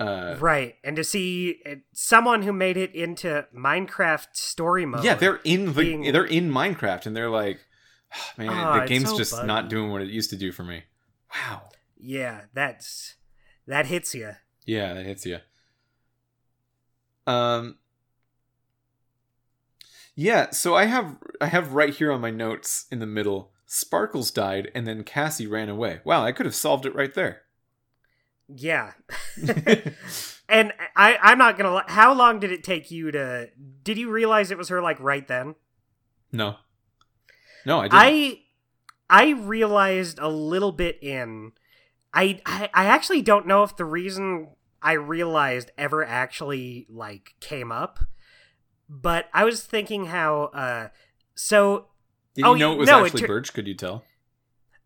Uh, 0.01 0.37
right. 0.41 0.75
And 0.83 0.97
to 0.97 1.05
see 1.05 1.61
uh, 1.65 1.75
someone 1.93 2.43
who 2.43 2.53
made 2.53 2.77
it 2.77 2.95
into 2.95 3.47
Minecraft 3.57 4.27
story 4.33 4.85
mode. 4.87 5.05
yeah, 5.05 5.15
they're 5.15 5.41
in 5.45 5.67
the 5.67 5.73
being- 5.73 6.11
they're 6.13 6.25
in 6.25 6.51
Minecraft, 6.51 7.07
and 7.07 7.15
they're 7.17 7.31
like, 7.31 7.61
"Ah, 8.13 8.33
man, 8.37 8.49
Ah, 8.51 8.81
the 8.81 8.87
game's 8.87 9.11
so 9.11 9.17
just 9.17 9.33
buggy. 9.33 9.47
not 9.47 9.69
doing 9.69 9.91
what 9.93 10.03
it 10.03 10.09
used 10.09 10.31
to 10.31 10.37
do 10.37 10.51
for 10.53 10.65
me. 10.65 10.83
Wow. 11.33 11.69
Yeah, 11.97 12.43
that's 12.53 13.15
that 13.67 13.87
hits 13.87 14.15
you. 14.15 14.33
Yeah, 14.67 14.95
that 14.95 15.07
hits 15.07 15.27
you. 15.27 15.39
Um. 17.27 17.79
Yeah, 20.17 20.51
so 20.51 20.75
I 20.75 20.85
have 20.85 21.17
I 21.41 21.47
have 21.47 21.73
right 21.73 21.93
here 21.93 22.13
on 22.13 22.21
my 22.21 22.31
notes 22.31 22.87
in 22.91 22.99
the 23.01 23.07
middle. 23.07 23.53
Sparkles 23.67 24.31
died, 24.31 24.71
and 24.75 24.87
then 24.87 25.03
Cassie 25.03 25.47
ran 25.47 25.69
away. 25.69 26.01
Wow, 26.05 26.25
I 26.25 26.33
could 26.33 26.47
have 26.47 26.55
solved 26.55 26.87
it 26.87 26.95
right 26.95 27.13
there. 27.13 27.43
Yeah. 28.49 28.93
and 30.49 30.73
I 30.97 31.19
I'm 31.21 31.39
not 31.39 31.59
going 31.59 31.83
to 31.83 31.93
how 31.93 32.13
long 32.15 32.41
did 32.41 32.53
it 32.53 32.63
take 32.63 32.91
you 32.91 33.11
to 33.11 33.51
Did 33.83 33.99
you 33.99 34.11
realize 34.11 34.51
it 34.51 34.59
was 34.59 34.69
her 34.69 34.81
like 34.81 35.01
right 35.01 35.27
then? 35.27 35.55
no, 36.31 36.57
no, 37.65 37.81
I 37.81 37.85
didn't. 37.85 38.01
I 38.01 38.41
I 39.09 39.31
realized 39.31 40.19
a 40.19 40.29
little 40.29 40.73
bit 40.73 40.99
in 41.03 41.53
I, 42.15 42.41
I 42.47 42.71
I 42.73 42.85
actually 42.87 43.23
don't 43.23 43.47
know 43.47 43.63
if 43.65 43.77
the 43.77 43.85
reason 43.85 44.49
I 44.81 44.93
realized 44.93 45.73
ever 45.77 46.05
actually 46.05 46.87
like 46.89 47.35
came 47.41 47.73
up, 47.73 47.99
but 48.89 49.29
I 49.35 49.45
was 49.45 49.65
thinking 49.65 50.07
how 50.07 50.45
uh 50.55 50.89
so 51.35 51.89
Did 52.35 52.45
oh, 52.45 52.55
you 52.55 52.61
know 52.61 52.73
it 52.73 52.79
was 52.79 52.89
no, 52.89 53.01
it 53.01 53.07
actually 53.07 53.21
tur- 53.23 53.27
Burch? 53.27 53.53
Could 53.53 53.67
you 53.67 53.75
tell? 53.75 54.05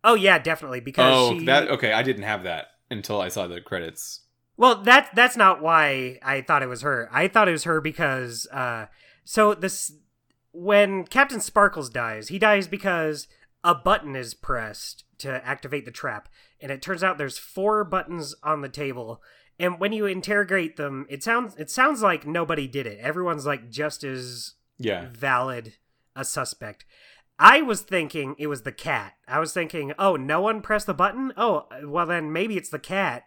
oh 0.03 0.15
yeah 0.15 0.39
definitely 0.39 0.79
because 0.79 1.13
Oh, 1.15 1.37
she 1.37 1.45
that 1.45 1.69
okay. 1.69 1.93
I 1.93 2.03
didn't 2.03 2.23
have 2.23 2.43
that 2.43 2.67
until 2.89 3.21
I 3.21 3.27
saw 3.29 3.47
the 3.47 3.61
credits. 3.61 4.21
Well, 4.57 4.81
that 4.83 5.09
that's 5.13 5.37
not 5.37 5.61
why 5.61 6.19
I 6.23 6.41
thought 6.41 6.63
it 6.63 6.67
was 6.67 6.81
her. 6.81 7.09
I 7.11 7.27
thought 7.27 7.47
it 7.47 7.53
was 7.53 7.65
her 7.65 7.79
because 7.81 8.47
uh 8.51 8.87
so 9.23 9.53
this 9.53 9.93
when 10.51 11.03
Captain 11.05 11.39
Sparkles 11.39 11.89
dies, 11.89 12.29
he 12.29 12.39
dies 12.39 12.67
because 12.67 13.27
a 13.63 13.75
button 13.75 14.15
is 14.15 14.33
pressed 14.33 15.03
to 15.19 15.45
activate 15.45 15.85
the 15.85 15.91
trap. 15.91 16.29
And 16.61 16.71
it 16.71 16.81
turns 16.81 17.03
out 17.03 17.17
there's 17.17 17.37
four 17.37 17.83
buttons 17.83 18.35
on 18.43 18.61
the 18.61 18.69
table. 18.69 19.21
And 19.57 19.79
when 19.79 19.91
you 19.91 20.05
interrogate 20.05 20.77
them, 20.77 21.05
it 21.09 21.23
sounds 21.23 21.55
it 21.57 21.69
sounds 21.69 22.01
like 22.01 22.25
nobody 22.25 22.67
did 22.67 22.87
it. 22.87 22.99
Everyone's 22.99 23.45
like 23.45 23.69
just 23.69 24.03
as 24.03 24.53
Yeah, 24.77 25.07
valid 25.11 25.73
a 26.15 26.23
suspect. 26.23 26.85
I 27.37 27.61
was 27.61 27.81
thinking 27.81 28.35
it 28.37 28.47
was 28.47 28.63
the 28.63 28.71
cat. 28.73 29.13
I 29.27 29.39
was 29.39 29.53
thinking, 29.53 29.93
oh, 29.97 30.17
no 30.17 30.41
one 30.41 30.61
pressed 30.61 30.87
the 30.87 30.93
button. 30.93 31.31
Oh, 31.37 31.67
well 31.83 32.05
then 32.05 32.33
maybe 32.33 32.57
it's 32.57 32.69
the 32.69 32.79
cat. 32.79 33.23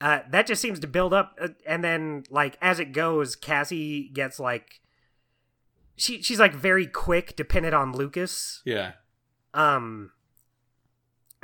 Uh, 0.00 0.20
that 0.30 0.46
just 0.46 0.60
seems 0.60 0.80
to 0.80 0.86
build 0.86 1.14
up, 1.14 1.38
uh, 1.40 1.48
and 1.66 1.82
then 1.84 2.24
like 2.28 2.58
as 2.60 2.78
it 2.78 2.92
goes, 2.92 3.36
Cassie 3.36 4.10
gets 4.12 4.38
like 4.40 4.80
she 5.96 6.20
she's 6.22 6.40
like 6.40 6.54
very 6.54 6.86
quick, 6.86 7.36
dependent 7.36 7.74
on 7.74 7.92
Lucas. 7.92 8.60
yeah, 8.64 8.92
Um. 9.54 10.10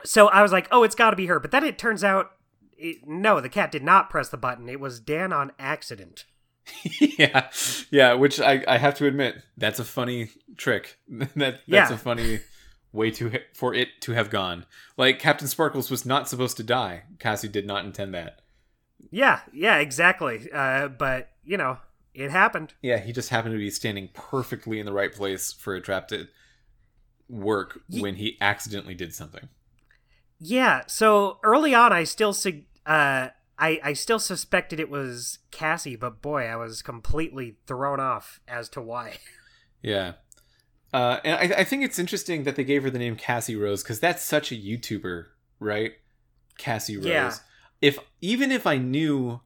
So 0.04 0.28
I 0.28 0.42
was 0.42 0.52
like, 0.52 0.68
oh, 0.70 0.82
it's 0.82 0.94
got 0.94 1.10
to 1.10 1.16
be 1.16 1.26
her. 1.26 1.40
But 1.40 1.50
then 1.50 1.64
it 1.64 1.78
turns 1.78 2.02
out, 2.04 2.30
it, 2.76 3.06
no, 3.06 3.40
the 3.40 3.48
cat 3.48 3.70
did 3.72 3.82
not 3.82 4.10
press 4.10 4.28
the 4.28 4.36
button. 4.36 4.68
It 4.68 4.80
was 4.80 5.00
Dan 5.00 5.32
on 5.32 5.52
accident. 5.58 6.24
yeah, 7.00 7.48
yeah. 7.90 8.12
Which 8.14 8.40
I 8.40 8.62
I 8.68 8.78
have 8.78 8.94
to 8.96 9.06
admit 9.06 9.42
that's 9.56 9.78
a 9.80 9.84
funny 9.84 10.30
trick. 10.56 10.98
that 11.08 11.34
that's 11.36 11.60
Yeah. 11.66 11.92
a 11.92 11.96
funny 11.98 12.40
way 12.92 13.10
to 13.12 13.32
for 13.54 13.74
it 13.74 13.88
to 14.02 14.12
have 14.12 14.30
gone. 14.30 14.66
Like 14.96 15.18
Captain 15.18 15.48
Sparkles 15.48 15.90
was 15.90 16.06
not 16.06 16.28
supposed 16.28 16.56
to 16.58 16.62
die. 16.62 17.04
Cassie 17.18 17.48
did 17.48 17.66
not 17.66 17.84
intend 17.84 18.14
that. 18.14 18.40
Yeah, 19.10 19.40
yeah, 19.52 19.78
exactly. 19.78 20.48
Uh, 20.52 20.88
but 20.88 21.30
you 21.44 21.56
know, 21.56 21.78
it 22.14 22.30
happened. 22.30 22.74
Yeah, 22.82 22.98
he 22.98 23.12
just 23.12 23.30
happened 23.30 23.54
to 23.54 23.58
be 23.58 23.70
standing 23.70 24.08
perfectly 24.12 24.78
in 24.78 24.86
the 24.86 24.92
right 24.92 25.12
place 25.12 25.52
for 25.52 25.74
a 25.74 25.80
trap 25.80 26.08
to 26.08 26.28
work 27.28 27.80
Ye- 27.88 28.00
when 28.02 28.16
he 28.16 28.36
accidentally 28.40 28.94
did 28.94 29.14
something. 29.14 29.48
Yeah. 30.40 30.82
So 30.86 31.38
early 31.44 31.74
on, 31.74 31.92
I 31.92 32.04
still 32.04 32.32
sug- 32.32 32.64
uh, 32.86 33.28
I 33.58 33.80
I 33.84 33.92
still 33.92 34.18
suspected 34.18 34.80
it 34.80 34.90
was 34.90 35.38
Cassie, 35.50 35.96
but 35.96 36.22
boy, 36.22 36.46
I 36.46 36.56
was 36.56 36.82
completely 36.82 37.58
thrown 37.66 38.00
off 38.00 38.40
as 38.48 38.68
to 38.70 38.80
why. 38.80 39.18
Yeah. 39.82 40.12
Uh, 40.92 41.20
and 41.24 41.54
I, 41.54 41.60
I 41.60 41.64
think 41.64 41.84
it's 41.84 41.98
interesting 41.98 42.44
that 42.44 42.56
they 42.56 42.64
gave 42.64 42.82
her 42.82 42.90
the 42.90 42.98
name 42.98 43.16
Cassie 43.16 43.56
Rose 43.56 43.82
because 43.82 44.00
that's 44.00 44.22
such 44.22 44.52
a 44.52 44.56
YouTuber, 44.56 45.26
right? 45.58 45.92
Cassie 46.58 46.96
Rose. 46.96 47.06
Yeah. 47.06 47.32
If 47.80 47.98
even 48.20 48.50
if 48.52 48.66
I 48.66 48.76
knew 48.76 49.40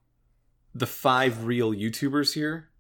the 0.74 0.88
five 0.88 1.45
real 1.45 1.72
YouTubers 1.72 2.34
here, 2.34 2.70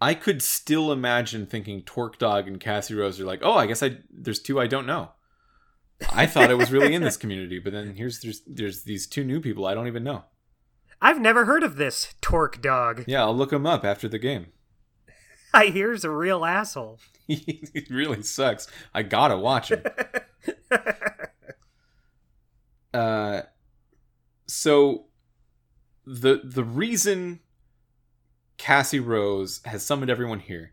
I 0.00 0.14
could 0.14 0.42
still 0.42 0.92
imagine 0.92 1.46
thinking 1.46 1.82
TorqueDawg 1.82 2.46
and 2.46 2.60
Cassie 2.60 2.94
Rose 2.94 3.18
are 3.18 3.24
like, 3.24 3.40
oh, 3.42 3.54
I 3.54 3.66
guess 3.66 3.82
I 3.82 3.98
there's 4.10 4.38
two 4.38 4.60
I 4.60 4.66
don't 4.66 4.86
know. 4.86 5.10
I 6.10 6.26
thought 6.26 6.50
I 6.50 6.54
was 6.54 6.72
really 6.72 6.94
in 6.94 7.02
this 7.02 7.16
community, 7.18 7.58
but 7.58 7.72
then 7.72 7.94
here's 7.96 8.20
there's 8.20 8.42
there's 8.46 8.82
these 8.84 9.06
two 9.06 9.24
new 9.24 9.40
people 9.40 9.66
I 9.66 9.74
don't 9.74 9.86
even 9.86 10.04
know. 10.04 10.24
I've 11.00 11.20
never 11.20 11.44
heard 11.46 11.62
of 11.64 11.76
this 11.76 12.14
TorqueDawg. 12.22 13.04
Yeah, 13.06 13.22
I'll 13.22 13.36
look 13.36 13.52
him 13.52 13.66
up 13.66 13.84
after 13.84 14.08
the 14.08 14.18
game. 14.18 14.46
I 15.54 15.66
hear's 15.66 16.04
a 16.04 16.10
real 16.10 16.44
asshole. 16.44 16.98
he 17.26 17.86
really 17.90 18.22
sucks. 18.22 18.68
I 18.94 19.02
gotta 19.02 19.36
watch 19.36 19.70
him. 19.70 19.82
uh 22.94 23.42
so 24.46 25.06
the 26.04 26.40
the 26.44 26.64
reason 26.64 27.40
Cassie 28.58 29.00
Rose 29.00 29.60
has 29.64 29.84
summoned 29.84 30.10
everyone 30.10 30.40
here 30.40 30.72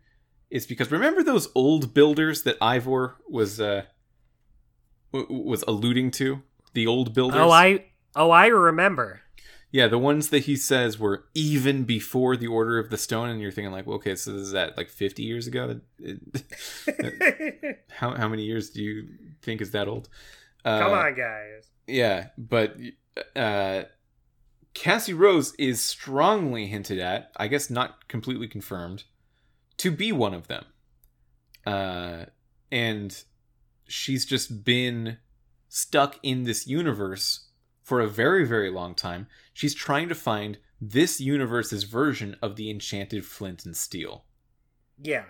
is 0.50 0.66
because 0.66 0.90
remember 0.90 1.22
those 1.22 1.48
old 1.54 1.94
builders 1.94 2.42
that 2.42 2.56
Ivor 2.60 3.16
was 3.28 3.60
uh 3.60 3.84
w- 5.12 5.42
was 5.42 5.64
alluding 5.66 6.10
to 6.12 6.42
the 6.74 6.86
old 6.86 7.14
builders 7.14 7.40
oh, 7.40 7.50
I 7.50 7.84
oh 8.16 8.30
I 8.30 8.46
remember. 8.46 9.20
yeah 9.72 9.86
the 9.88 9.98
ones 9.98 10.30
that 10.30 10.40
he 10.40 10.56
says 10.56 10.98
were 10.98 11.24
even 11.34 11.84
before 11.84 12.36
the 12.36 12.46
order 12.46 12.78
of 12.78 12.90
the 12.90 12.96
stone 12.98 13.28
and 13.28 13.40
you're 13.40 13.50
thinking 13.50 13.72
like 13.72 13.86
well, 13.86 13.96
okay 13.96 14.14
so 14.14 14.32
this 14.32 14.42
is 14.42 14.52
that 14.52 14.76
like 14.76 14.88
50 14.88 15.22
years 15.22 15.46
ago 15.46 15.80
how 17.90 18.14
how 18.14 18.28
many 18.28 18.44
years 18.44 18.70
do 18.70 18.82
you 18.82 19.08
think 19.42 19.60
is 19.60 19.70
that 19.72 19.88
old 19.88 20.08
uh, 20.64 20.78
Come 20.78 20.92
on, 20.92 21.14
guys. 21.14 21.70
yeah, 21.86 22.28
but 22.36 22.76
uh, 23.34 23.84
Cassie 24.74 25.14
Rose 25.14 25.54
is 25.58 25.80
strongly 25.82 26.66
hinted 26.66 26.98
at, 26.98 27.32
I 27.36 27.48
guess 27.48 27.70
not 27.70 28.08
completely 28.08 28.46
confirmed, 28.46 29.04
to 29.78 29.90
be 29.90 30.12
one 30.12 30.34
of 30.34 30.48
them. 30.48 30.64
Uh, 31.66 32.26
and 32.70 33.24
she's 33.90 34.24
just 34.24 34.64
been 34.64 35.18
stuck 35.68 36.18
in 36.22 36.44
this 36.44 36.66
universe 36.66 37.48
for 37.82 38.00
a 38.00 38.08
very, 38.08 38.46
very 38.46 38.70
long 38.70 38.94
time. 38.94 39.26
She's 39.52 39.74
trying 39.74 40.08
to 40.08 40.14
find 40.14 40.58
this 40.80 41.20
universe's 41.20 41.84
version 41.84 42.36
of 42.40 42.56
the 42.56 42.70
enchanted 42.70 43.24
flint 43.24 43.64
and 43.64 43.76
steel. 43.76 44.24
Yeah. 45.00 45.24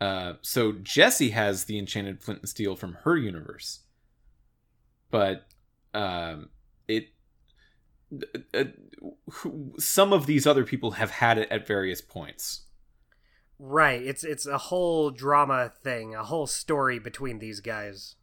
Uh, 0.00 0.34
so 0.42 0.72
Jesse 0.72 1.30
has 1.30 1.64
the 1.64 1.78
enchanted 1.78 2.22
flint 2.22 2.40
and 2.40 2.48
steel 2.48 2.76
from 2.76 2.94
her 3.04 3.16
universe, 3.16 3.80
but 5.10 5.46
um, 5.92 6.50
it 6.88 7.08
uh, 8.52 8.64
some 9.78 10.12
of 10.12 10.26
these 10.26 10.46
other 10.46 10.64
people 10.64 10.92
have 10.92 11.10
had 11.10 11.38
it 11.38 11.50
at 11.50 11.66
various 11.66 12.00
points. 12.00 12.63
Right. 13.58 14.02
It's 14.02 14.24
it's 14.24 14.46
a 14.46 14.58
whole 14.58 15.10
drama 15.10 15.72
thing, 15.82 16.14
a 16.14 16.24
whole 16.24 16.46
story 16.46 16.98
between 16.98 17.38
these 17.38 17.60
guys. 17.60 18.16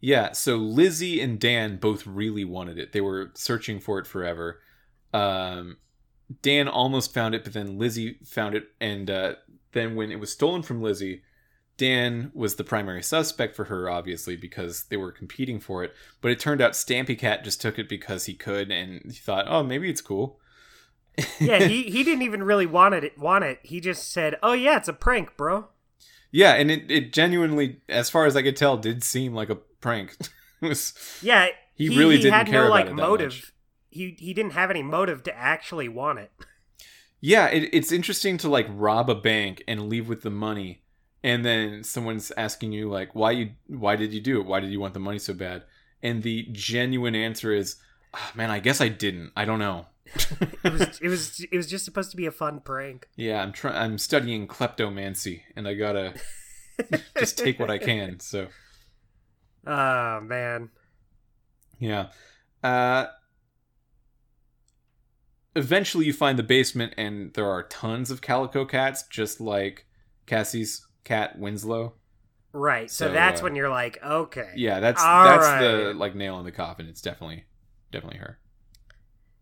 Yeah, 0.00 0.32
so 0.32 0.56
Lizzie 0.56 1.20
and 1.20 1.38
Dan 1.38 1.76
both 1.76 2.06
really 2.06 2.44
wanted 2.44 2.78
it. 2.78 2.92
They 2.92 3.02
were 3.02 3.32
searching 3.34 3.80
for 3.80 3.98
it 3.98 4.06
forever. 4.06 4.60
Um, 5.12 5.76
Dan 6.42 6.68
almost 6.68 7.12
found 7.12 7.34
it, 7.34 7.44
but 7.44 7.52
then 7.52 7.78
Lizzie 7.78 8.18
found 8.24 8.54
it, 8.54 8.68
and 8.80 9.10
uh, 9.10 9.34
then 9.72 9.96
when 9.96 10.10
it 10.10 10.18
was 10.18 10.32
stolen 10.32 10.62
from 10.62 10.80
Lizzie, 10.80 11.22
Dan 11.76 12.30
was 12.34 12.56
the 12.56 12.64
primary 12.64 13.02
suspect 13.02 13.54
for 13.54 13.64
her, 13.64 13.90
obviously, 13.90 14.36
because 14.36 14.84
they 14.84 14.96
were 14.96 15.12
competing 15.12 15.60
for 15.60 15.84
it. 15.84 15.92
But 16.22 16.30
it 16.30 16.40
turned 16.40 16.62
out 16.62 16.72
Stampy 16.72 17.18
Cat 17.18 17.44
just 17.44 17.60
took 17.60 17.78
it 17.78 17.88
because 17.88 18.24
he 18.24 18.34
could, 18.34 18.70
and 18.70 19.02
he 19.04 19.18
thought, 19.18 19.46
oh, 19.48 19.62
maybe 19.62 19.90
it's 19.90 20.00
cool. 20.00 20.39
Yeah, 21.38 21.60
he, 21.60 21.82
he 21.90 22.02
didn't 22.04 22.22
even 22.22 22.42
really 22.42 22.66
want 22.66 22.94
it 22.94 23.18
want 23.18 23.44
it. 23.44 23.60
He 23.62 23.80
just 23.80 24.12
said, 24.12 24.38
"Oh 24.42 24.52
yeah, 24.52 24.76
it's 24.76 24.88
a 24.88 24.92
prank, 24.92 25.36
bro." 25.36 25.68
Yeah, 26.32 26.54
and 26.54 26.70
it, 26.70 26.90
it 26.90 27.12
genuinely, 27.12 27.80
as 27.88 28.08
far 28.08 28.24
as 28.26 28.36
I 28.36 28.42
could 28.42 28.56
tell, 28.56 28.76
did 28.76 29.02
seem 29.02 29.34
like 29.34 29.50
a 29.50 29.56
prank. 29.56 30.16
was 30.60 30.94
Yeah, 31.20 31.48
he, 31.74 31.88
really 31.88 32.18
didn't 32.18 32.32
had 32.34 32.46
care 32.46 32.62
no 32.62 32.66
about 32.66 32.70
like 32.70 32.86
it 32.86 32.94
motive. 32.94 33.32
much. 33.32 33.52
He 33.90 34.16
he 34.18 34.32
didn't 34.32 34.52
have 34.52 34.70
any 34.70 34.82
motive 34.82 35.22
to 35.24 35.36
actually 35.36 35.88
want 35.88 36.18
it. 36.20 36.30
Yeah, 37.22 37.48
it, 37.48 37.68
it's 37.74 37.92
interesting 37.92 38.38
to 38.38 38.48
like 38.48 38.66
rob 38.70 39.10
a 39.10 39.14
bank 39.14 39.62
and 39.68 39.88
leave 39.90 40.08
with 40.08 40.22
the 40.22 40.30
money, 40.30 40.82
and 41.22 41.44
then 41.44 41.84
someone's 41.84 42.32
asking 42.36 42.72
you 42.72 42.88
like, 42.88 43.14
why 43.14 43.32
you 43.32 43.50
why 43.66 43.96
did 43.96 44.12
you 44.14 44.20
do 44.22 44.40
it? 44.40 44.46
Why 44.46 44.60
did 44.60 44.70
you 44.70 44.80
want 44.80 44.94
the 44.94 45.00
money 45.00 45.18
so 45.18 45.34
bad? 45.34 45.64
And 46.02 46.22
the 46.22 46.48
genuine 46.52 47.14
answer 47.14 47.52
is, 47.52 47.76
"Ah, 47.76 47.82
man, 48.34 48.50
I 48.50 48.60
guess 48.60 48.80
I 48.80 48.88
didn't. 48.88 49.32
I 49.36 49.44
don't 49.44 49.58
know. 49.58 49.86
It 50.64 50.72
was 50.72 50.80
it 51.02 51.08
was 51.08 51.40
it 51.52 51.56
was 51.56 51.66
just 51.68 51.84
supposed 51.84 52.10
to 52.10 52.16
be 52.16 52.26
a 52.26 52.32
fun 52.32 52.60
prank. 52.60 53.08
yeah, 53.16 53.42
I'm 53.42 53.52
trying. 53.52 53.76
I'm 53.76 53.98
studying 53.98 54.48
kleptomancy, 54.48 55.42
and 55.56 55.68
I 55.68 55.74
gotta 55.74 56.14
just 57.18 57.38
take 57.38 57.58
what 57.60 57.70
I 57.70 57.78
can. 57.90 58.18
So 58.20 58.48
Oh 59.66 60.20
man. 60.20 60.70
yeah. 61.78 62.08
Uh, 62.62 63.06
eventually, 65.54 66.06
you 66.06 66.12
find 66.12 66.38
the 66.38 66.42
basement, 66.42 66.94
and 66.96 67.32
there 67.34 67.48
are 67.48 67.62
tons 67.64 68.10
of 68.10 68.20
calico 68.20 68.64
cats, 68.64 69.04
just 69.10 69.40
like 69.40 69.86
Cassie's 70.26 70.86
cat 71.04 71.38
Winslow. 71.38 71.94
Right. 72.52 72.90
So, 72.90 73.06
So, 73.06 73.12
that's 73.12 73.40
uh, 73.40 73.44
when 73.44 73.54
you're 73.54 73.68
like, 73.70 74.02
okay. 74.02 74.50
Yeah, 74.56 74.80
that's 74.80 75.02
that's 75.02 75.44
right. 75.46 75.60
the 75.60 75.94
like 75.94 76.14
nail 76.14 76.38
in 76.38 76.44
the 76.44 76.52
coffin. 76.52 76.86
It's 76.88 77.00
definitely 77.02 77.44
definitely 77.92 78.18
her. 78.18 78.38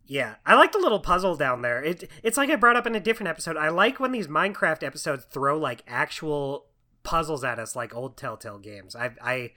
Yeah, 0.07 0.37
I 0.47 0.55
like 0.55 0.73
the 0.73 0.79
little 0.79 1.01
puzzle 1.01 1.37
down 1.37 1.61
there. 1.63 1.83
It 1.83 2.11
it's 2.23 2.39
like 2.39 2.49
I 2.49 2.57
brought 2.57 2.77
up 2.77 2.87
in 2.87 2.95
a 2.95 3.01
different 3.01 3.29
episode. 3.29 3.57
I 3.59 3.69
like 3.69 4.01
when 4.01 4.13
these 4.13 4.27
Minecraft 4.27 4.83
episodes 4.83 5.25
throw 5.31 5.59
like 5.59 5.83
actual 5.87 6.67
puzzles 7.03 7.45
at 7.45 7.59
us, 7.59 7.77
like 7.77 7.95
old 7.95 8.17
Telltale 8.17 8.59
games. 8.59 8.97
I 8.97 9.11
I 9.23 9.51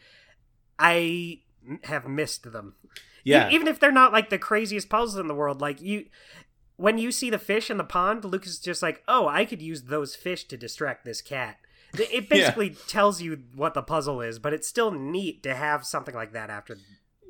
I 0.77 1.39
have 1.83 2.05
missed 2.07 2.51
them. 2.51 2.75
Yeah, 3.23 3.45
even 3.53 3.67
if 3.67 3.79
they're 3.79 3.91
not 3.93 4.11
like 4.11 4.29
the 4.29 4.37
craziest 4.39 4.89
puzzles 4.89 5.17
in 5.17 5.27
the 5.27 5.35
world. 5.35 5.61
Like 5.61 5.81
you, 5.81 6.07
when 6.75 6.97
you 6.97 7.11
see 7.11 7.29
the 7.29 7.39
fish 7.39 7.69
in 7.69 7.77
the 7.77 7.83
pond, 7.85 8.25
Lucas 8.25 8.53
is 8.53 8.59
just 8.59 8.81
like, 8.81 9.03
oh, 9.07 9.27
I 9.27 9.45
could 9.45 9.61
use 9.61 9.83
those 9.83 10.15
fish 10.15 10.45
to 10.45 10.57
distract 10.57 11.05
this 11.05 11.21
cat. 11.21 11.57
It- 11.93 12.09
It 12.11 12.29
basically 12.29 12.71
tells 12.87 13.21
you 13.21 13.43
what 13.55 13.73
the 13.73 13.83
puzzle 13.83 14.19
is, 14.21 14.37
but 14.39 14.53
it's 14.53 14.67
still 14.67 14.91
neat 14.91 15.43
to 15.43 15.53
have 15.55 15.85
something 15.85 16.15
like 16.15 16.33
that 16.33 16.49
after. 16.49 16.77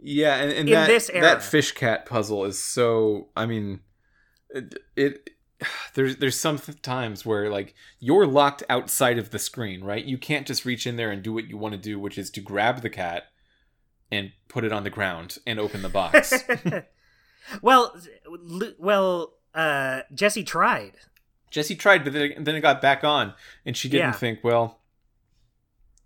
Yeah, 0.01 0.35
and, 0.37 0.51
and 0.51 0.67
in 0.69 0.73
that 0.73 0.87
this 0.87 1.09
era. 1.09 1.21
that 1.21 1.43
fish 1.43 1.71
cat 1.71 2.05
puzzle 2.05 2.45
is 2.45 2.59
so. 2.61 3.29
I 3.35 3.45
mean, 3.45 3.81
it, 4.49 4.75
it 4.95 5.29
there's 5.93 6.17
there's 6.17 6.39
some 6.39 6.57
th- 6.57 6.81
times 6.81 7.25
where 7.25 7.49
like 7.49 7.73
you're 7.99 8.25
locked 8.27 8.63
outside 8.69 9.17
of 9.17 9.29
the 9.29 9.39
screen, 9.39 9.83
right? 9.83 10.03
You 10.03 10.17
can't 10.17 10.47
just 10.47 10.65
reach 10.65 10.85
in 10.87 10.95
there 10.95 11.11
and 11.11 11.21
do 11.21 11.31
what 11.33 11.47
you 11.47 11.57
want 11.57 11.73
to 11.73 11.79
do, 11.79 11.99
which 11.99 12.17
is 12.17 12.29
to 12.31 12.41
grab 12.41 12.81
the 12.81 12.89
cat 12.89 13.23
and 14.11 14.31
put 14.47 14.63
it 14.63 14.71
on 14.73 14.83
the 14.83 14.89
ground 14.89 15.37
and 15.47 15.59
open 15.59 15.81
the 15.81 15.89
box. 15.89 16.33
well, 17.61 17.95
well, 18.77 19.33
uh, 19.53 20.01
Jesse 20.13 20.43
tried. 20.43 20.93
Jesse 21.49 21.75
tried, 21.75 22.03
but 22.03 22.13
then, 22.13 22.33
then 22.43 22.55
it 22.55 22.61
got 22.61 22.81
back 22.81 23.03
on, 23.03 23.33
and 23.65 23.75
she 23.75 23.89
didn't 23.89 24.07
Yeah. 24.07 24.11
think, 24.13 24.39
well, 24.43 24.79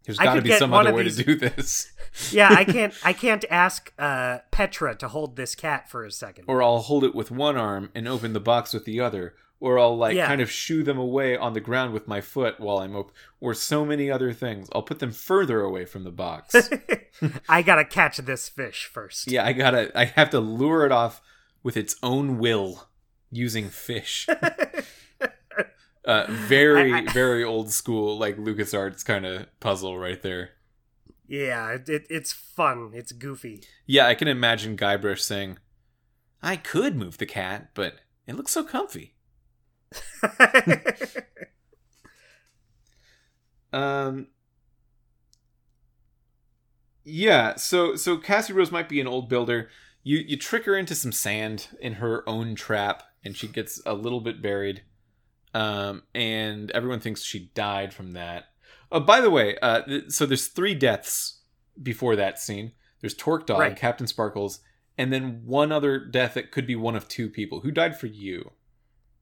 there's 0.06 0.18
got 0.18 0.36
to 0.36 0.42
be 0.42 0.52
some 0.54 0.74
other 0.74 0.94
way 0.94 1.04
these- 1.04 1.18
to 1.18 1.24
do 1.24 1.36
this. 1.36 1.92
Yeah, 2.32 2.50
I 2.52 2.64
can't. 2.76 2.94
I 3.04 3.14
can't 3.14 3.44
ask 3.50 3.92
uh, 4.00 4.40
Petra 4.52 4.96
to 4.96 5.08
hold 5.08 5.36
this 5.36 5.56
cat 5.56 5.90
for 5.90 6.04
a 6.06 6.12
second. 6.12 6.46
or 6.48 6.62
I'll 6.64 6.80
hold 6.80 7.04
it 7.04 7.14
with 7.16 7.32
one 7.32 7.58
arm 7.58 7.90
and 7.96 8.08
open 8.08 8.34
the 8.34 8.40
box 8.40 8.74
with 8.74 8.86
the 8.86 9.00
other, 9.02 9.36
or 9.60 9.78
I'll 9.80 9.98
like 9.98 10.16
Yeah. 10.16 10.28
kind 10.28 10.42
of 10.42 10.50
shoo 10.52 10.84
them 10.84 10.98
away 10.98 11.36
on 11.38 11.54
the 11.54 11.60
ground 11.62 11.94
with 11.94 12.08
my 12.08 12.22
foot 12.22 12.60
while 12.60 12.78
I'm 12.80 12.96
open, 12.96 13.14
or 13.42 13.54
so 13.54 13.86
many 13.86 14.10
other 14.12 14.32
things. 14.34 14.70
I'll 14.74 14.82
put 14.84 15.00
them 15.00 15.12
further 15.12 15.62
away 15.62 15.86
from 15.86 16.04
the 16.04 16.12
box. 16.12 16.56
I 17.50 17.62
gotta 17.62 17.86
catch 17.86 18.18
this 18.18 18.50
fish 18.50 18.86
first. 18.86 19.30
yeah, 19.32 19.46
I 19.46 19.54
gotta, 19.54 19.92
I 19.98 20.06
have 20.06 20.30
to 20.32 20.40
lure 20.40 20.86
it 20.86 20.92
off 20.92 21.22
with 21.64 21.76
its 21.78 21.96
own 22.04 22.38
will 22.38 22.88
using 23.32 23.70
fish. 23.70 24.28
uh, 26.06 26.26
very, 26.30 26.94
I- 26.94 26.98
I- 27.00 27.12
very 27.12 27.44
old 27.44 27.72
school, 27.72 28.18
like 28.18 28.38
LucasArts 28.38 29.04
kind 29.06 29.26
of 29.26 29.48
puzzle 29.60 29.98
right 29.98 30.22
there. 30.22 30.52
Yeah, 31.28 31.72
it, 31.72 31.90
it, 31.90 32.08
it's 32.10 32.32
fun. 32.34 32.92
It's 32.94 33.12
goofy. 33.12 33.64
Yeah, 33.86 34.08
I 34.08 34.16
can 34.16 34.28
imagine 34.28 34.78
Guybrush 34.78 35.20
saying, 35.20 35.58
"I 36.42 36.56
could 36.56 36.96
move 36.96 37.18
the 37.18 37.26
cat, 37.26 37.70
but 37.74 37.96
it 38.28 38.36
looks 38.36 38.52
so 38.52 38.64
comfy." 38.64 39.16
Um. 43.76 44.28
Yeah, 47.04 47.56
so 47.56 47.98
so 47.98 48.18
Cassie 48.18 48.54
Rose 48.54 48.72
might 48.72 48.88
be 48.88 49.02
an 49.02 49.08
old 49.08 49.28
builder. 49.28 49.70
You 50.02 50.20
you 50.20 50.38
trick 50.38 50.64
her 50.64 50.78
into 50.78 50.96
some 50.96 51.12
sand 51.12 51.68
in 51.82 51.96
her 51.96 52.28
own 52.28 52.56
trap, 52.56 53.04
and 53.24 53.36
she 53.36 53.50
gets 53.50 53.82
a 53.86 53.94
little 53.94 54.22
bit 54.22 54.42
buried. 54.42 54.84
Um, 55.54 56.04
and 56.14 56.72
everyone 56.72 57.02
thinks 57.02 57.22
she 57.24 57.52
died 57.54 57.94
from 57.94 58.14
that. 58.14 58.46
Oh, 58.96 59.02
by 59.02 59.20
the 59.20 59.30
way, 59.30 59.58
uh, 59.62 59.82
th- 59.82 60.10
so 60.12 60.26
there's 60.26 60.48
three 60.48 60.74
deaths 60.74 61.42
before 61.84 62.16
that 62.16 62.40
scene. 62.40 62.72
There's 63.02 63.14
TorqueDawg, 63.14 63.60
Right. 63.60 63.76
Captain 63.76 64.08
Sparkles, 64.08 64.62
and 64.98 65.12
then 65.12 65.42
one 65.44 65.74
other 65.74 66.00
death 66.00 66.36
that 66.36 66.50
could 66.50 66.66
be 66.66 66.78
one 66.78 66.96
of 66.96 67.10
two 67.10 67.30
people. 67.30 67.60
Who 67.60 67.72
died 67.72 68.00
for 68.00 68.08
you? 68.08 68.52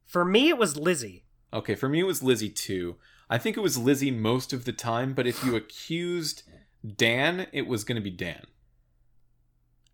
For 0.06 0.24
me, 0.24 0.50
it 0.50 0.60
was 0.60 0.78
Lizzie. 0.78 1.26
Okay, 1.52 1.74
for 1.74 1.90
me 1.90 2.02
it 2.02 2.06
was 2.06 2.22
Lizzie 2.22 2.52
too. 2.52 2.98
I 3.32 3.40
think 3.40 3.58
it 3.58 3.62
was 3.62 3.76
Lizzie 3.80 4.12
most 4.12 4.54
of 4.54 4.66
the 4.66 4.74
time, 4.74 5.16
but 5.16 5.26
if 5.26 5.44
you 5.44 5.56
accused 5.56 6.44
Dan, 6.96 7.48
it 7.52 7.66
was 7.66 7.84
going 7.84 7.96
to 7.96 8.02
be 8.02 8.12
Dan. 8.12 8.46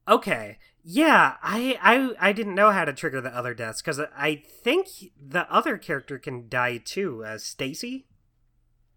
Okay. 0.09 0.57
Yeah, 0.83 1.35
I 1.41 1.77
I 1.81 2.29
I 2.29 2.33
didn't 2.33 2.55
know 2.55 2.71
how 2.71 2.83
to 2.83 2.91
trigger 2.91 3.21
the 3.21 3.33
other 3.35 3.53
deaths 3.53 3.81
because 3.81 4.01
I 4.17 4.43
think 4.63 4.87
the 5.17 5.49
other 5.49 5.77
character 5.77 6.17
can 6.19 6.49
die 6.49 6.77
too, 6.83 7.23
as 7.23 7.45
Stacy. 7.45 8.07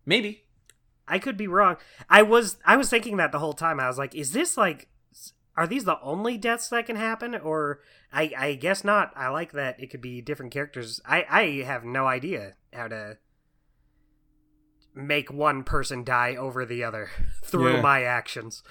Maybe. 0.05 0.42
I 1.15 1.19
could 1.19 1.37
be 1.37 1.47
wrong. 1.47 1.77
I 2.09 2.23
was 2.23 2.57
I 2.65 2.77
was 2.77 2.89
thinking 2.89 3.17
that 3.19 3.33
the 3.33 3.39
whole 3.39 3.53
time. 3.53 3.79
I 3.79 3.87
was 3.89 3.99
like, 3.99 4.15
is 4.15 4.33
this 4.33 4.57
like 4.57 4.89
are 5.57 5.67
these 5.67 5.85
the 5.85 6.01
only 6.01 6.39
deaths 6.39 6.69
that 6.71 6.87
can 6.87 6.97
happen 6.97 7.35
or 7.35 7.81
I 8.13 8.33
I 8.37 8.55
guess 8.55 8.83
not. 8.83 9.13
I 9.15 9.29
like 9.29 9.53
that 9.53 9.79
it 9.79 9.91
could 9.91 10.01
be 10.01 10.23
different 10.23 10.53
characters. 10.53 11.01
I 11.05 11.25
I 11.29 11.43
have 11.67 11.85
no 11.85 12.07
idea 12.07 12.55
how 12.73 12.89
to 12.89 13.19
make 14.95 15.33
one 15.33 15.65
person 15.65 16.05
die 16.05 16.35
over 16.37 16.65
the 16.67 16.85
other 16.85 17.11
through 17.45 17.75
Yeah. 17.77 17.81
my 17.83 18.03
actions. 18.03 18.63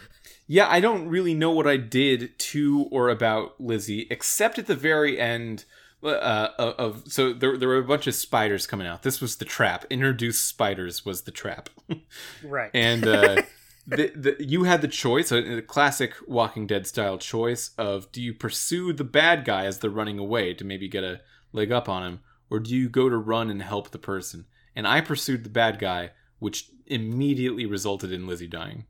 Yeah, 0.48 0.68
I 0.70 0.80
don't 0.80 1.08
really 1.08 1.34
know 1.34 1.52
what 1.52 1.68
I 1.68 1.78
did 1.78 2.38
to 2.40 2.88
or 2.92 3.10
about 3.10 3.60
Lizzie, 3.60 4.08
except 4.12 4.60
at 4.60 4.68
the 4.68 4.76
very 4.76 5.20
end. 5.20 5.66
Uh, 6.04 6.50
of 6.58 7.04
so 7.08 7.32
there, 7.32 7.58
there 7.58 7.70
were 7.70 7.78
a 7.78 7.84
bunch 7.84 8.08
of 8.08 8.16
spiders 8.16 8.66
coming 8.66 8.88
out. 8.88 9.04
This 9.04 9.22
was 9.22 9.36
the 9.36 9.46
trap. 9.46 9.86
Introduce 9.90 10.40
spiders 10.40 11.06
was 11.06 11.24
the 11.24 11.32
trap, 11.32 11.70
Right. 12.44 12.72
and 12.74 13.06
uh, 13.08 13.42
the, 13.88 14.12
the, 14.16 14.36
you 14.40 14.64
had 14.64 14.82
the 14.82 14.88
choice, 14.88 15.32
a, 15.32 15.58
a 15.58 15.62
classic 15.62 16.14
Walking 16.28 16.66
Dead 16.66 16.88
style 16.88 17.18
choice 17.20 17.72
of 17.78 18.12
do 18.12 18.22
you 18.22 18.34
pursue 18.34 18.94
the 18.94 19.04
bad 19.04 19.46
guy 19.46 19.66
as 19.66 19.78
they're 19.80 19.92
running 19.92 20.18
away 20.18 20.54
to 20.56 20.64
maybe 20.66 20.88
get 20.88 21.04
a 21.04 21.22
leg 21.52 21.72
up 21.72 21.88
on 21.88 22.04
him, 22.04 22.20
or 22.50 22.60
do 22.60 22.76
you 22.76 22.90
go 22.90 23.08
to 23.08 23.18
run 23.18 23.50
and 23.52 23.62
help 23.62 23.92
the 23.92 24.00
person? 24.00 24.46
And 24.76 24.88
I 24.88 25.02
pursued 25.02 25.44
the 25.44 25.50
bad 25.50 25.78
guy, 25.78 26.12
which 26.40 26.70
immediately 26.88 27.66
resulted 27.66 28.12
in 28.12 28.26
Lizzie 28.26 28.48
dying. 28.48 28.86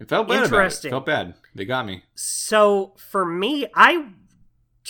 It 0.00 0.08
felt 0.08 0.28
bad 0.28 0.34
about 0.34 0.42
it. 0.44 0.46
Interesting. 0.46 0.90
Felt 0.90 1.06
bad. 1.06 1.34
They 1.54 1.64
got 1.64 1.86
me. 1.86 2.02
So 2.14 2.94
for 2.98 3.24
me, 3.24 3.66
I 3.74 4.10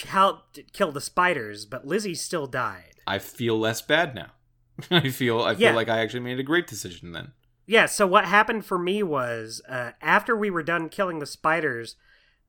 helped 0.05 0.61
kill 0.73 0.93
the 0.93 1.01
spiders, 1.01 1.65
but 1.67 1.87
Lizzie 1.87 2.15
still 2.15 2.47
died. 2.47 2.95
I 3.07 3.19
feel 3.19 3.59
less 3.59 3.81
bad 3.83 4.15
now. 4.15 4.31
I 4.91 5.11
feel 5.11 5.41
I 5.43 5.55
feel 5.55 5.63
Yeah. 5.71 5.75
like 5.75 5.89
I 5.89 6.01
actually 6.01 6.21
made 6.21 6.39
a 6.39 6.45
great 6.45 6.67
decision 6.67 7.13
then. 7.13 7.33
Yeah, 7.67 7.87
so 7.87 8.07
what 8.07 8.25
happened 8.25 8.65
for 8.65 8.79
me 8.79 9.03
was 9.03 9.61
uh, 9.69 9.93
after 10.01 10.35
we 10.37 10.49
were 10.51 10.63
done 10.63 10.89
killing 10.89 11.19
the 11.19 11.27
spiders, 11.27 11.97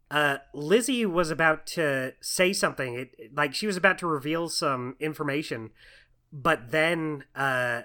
uh, 0.10 0.38
Lizzie 0.54 1.06
was 1.06 1.30
about 1.30 1.66
to 1.68 2.14
say 2.22 2.54
something. 2.54 2.96
It, 2.96 3.36
like 3.36 3.54
she 3.54 3.68
was 3.68 3.76
about 3.78 3.98
to 4.00 4.08
reveal 4.08 4.48
some 4.48 4.96
information, 5.00 5.72
but 6.32 6.72
then 6.72 7.26
uh, 7.36 7.82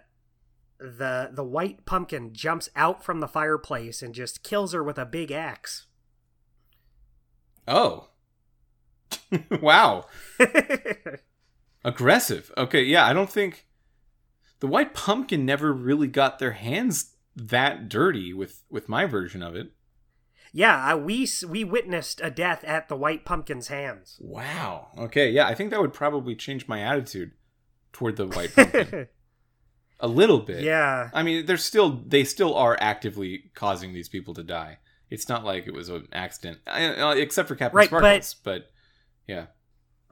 the 0.79 1.31
the 1.33 1.43
white 1.45 1.87
pumpkin 1.87 2.33
jumps 2.35 2.69
out 2.77 3.05
from 3.05 3.21
the 3.21 3.29
fireplace 3.29 4.01
and 4.03 4.15
just 4.15 4.43
kills 4.45 4.73
her 4.73 4.83
with 4.85 4.99
a 4.99 5.07
big 5.07 5.33
axe. 5.33 5.87
Oh. 7.67 8.09
wow. 9.61 10.05
Aggressive. 11.85 12.51
Okay, 12.57 12.83
yeah, 12.83 13.07
I 13.07 13.13
don't 13.13 13.31
think 13.31 13.67
the 14.61 14.67
white 14.67 14.95
pumpkin 14.95 15.45
never 15.45 15.73
really 15.73 16.07
got 16.09 16.39
their 16.39 16.53
hands 16.53 17.15
that 17.37 17.89
dirty 17.89 18.33
with 18.33 18.63
with 18.71 18.89
my 18.89 19.05
version 19.07 19.43
of 19.43 19.55
it. 19.55 19.73
yeah, 20.53 20.93
uh, 20.95 20.97
we 20.97 21.29
we 21.49 21.63
witnessed 21.65 22.21
a 22.23 22.31
death 22.31 22.65
at 22.65 22.89
the 22.89 22.97
white 22.97 23.25
pumpkin's 23.25 23.69
hands. 23.69 24.17
Wow. 24.21 24.89
Okay, 24.97 25.31
yeah, 25.31 25.47
I 25.47 25.55
think 25.55 25.71
that 25.71 25.81
would 25.81 25.93
probably 25.93 26.35
change 26.35 26.67
my 26.69 26.81
attitude 26.81 27.33
toward 27.93 28.17
the 28.17 28.27
white 28.29 28.55
pumpkin 28.55 29.09
a 30.01 30.09
little 30.09 30.41
bit. 30.41 30.63
yeah. 30.63 31.11
I 31.13 31.23
mean, 31.23 31.45
they're 31.45 31.57
still 31.59 32.03
they 32.07 32.25
still 32.25 32.55
are 32.55 32.79
actively 32.81 33.51
causing 33.55 33.93
these 33.93 34.09
people 34.09 34.33
to 34.35 34.43
die. 34.43 34.79
It's 35.11 35.29
not 35.29 35.45
like 35.45 35.67
it 35.67 35.75
was 35.75 35.91
an 35.91 36.09
accident, 36.13 36.61
I- 36.67 36.87
uh, 36.95 37.15
except 37.15 37.47
for 37.49 37.57
Captain 37.57 37.77
Right, 37.77 37.89
Sparkles. 37.89 38.37
But, 38.43 38.71
yeah, 39.27 39.47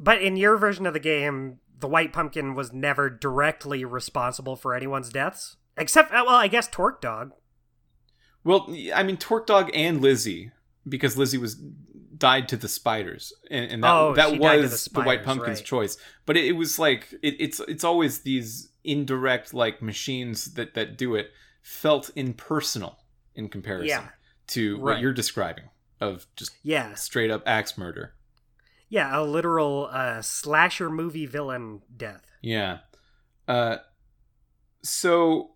But 0.00 0.22
in 0.22 0.36
your 0.36 0.56
version 0.56 0.86
of 0.86 0.92
the 0.94 1.00
game, 1.00 1.58
the 1.78 1.88
white 1.88 2.12
pumpkin 2.12 2.54
was 2.54 2.72
never 2.72 3.10
directly 3.10 3.84
responsible 3.84 4.56
for 4.56 4.74
anyone's 4.74 5.08
deaths. 5.10 5.56
Except, 5.76 6.12
uh, 6.12 6.22
well, 6.26 6.36
I 6.36 6.48
guess 6.48 6.68
TorqueDawg. 6.68 7.32
well, 8.44 8.66
I 8.94 9.02
mean, 9.02 9.16
TorqueDawg 9.16 9.70
and 9.74 10.00
Lizzie, 10.00 10.52
because 10.88 11.16
Lizzie 11.16 11.38
was 11.38 11.54
died 12.16 12.48
to 12.48 12.56
the 12.56 12.68
spiders, 12.68 13.32
and, 13.50 13.70
and 13.70 13.82
that 13.84 13.90
Oh, 13.92 14.14
that 14.14 14.30
she 14.30 14.38
died 14.38 14.56
to 14.56 14.62
was 14.62 14.84
the 14.84 14.90
the, 14.90 15.00
White 15.02 15.24
Pumpkin's 15.24 15.58
right. 15.58 15.64
choice. 15.66 15.96
But 16.26 16.36
it, 16.36 16.44
it 16.46 16.52
was 16.52 16.78
like 16.78 17.12
it, 17.22 17.36
it's 17.40 17.60
it's 17.60 17.84
always 17.84 18.20
these 18.20 18.70
indirect 18.84 19.54
like 19.54 19.80
machines 19.82 20.54
that 20.54 20.74
that 20.74 20.96
do 20.98 21.14
it 21.14 21.30
felt 21.62 22.10
impersonal 22.16 22.98
in 23.34 23.48
comparison 23.48 23.88
Yeah. 23.88 24.08
to 24.48 24.78
what 24.78 25.00
you're 25.00 25.12
describing 25.12 25.64
of 26.00 26.26
just 26.36 26.52
Yeah. 26.62 26.94
straight 26.94 27.30
up 27.30 27.42
axe 27.46 27.78
murder. 27.78 28.14
Yeah, 28.93 29.18
a 29.18 29.24
literal 29.24 29.88
uh, 29.90 30.20
slasher 30.20 30.90
movie 30.90 31.24
villain 31.24 31.80
death. 31.97 32.30
Yeah. 32.43 32.80
Uh, 33.49 33.78
so 34.82 35.53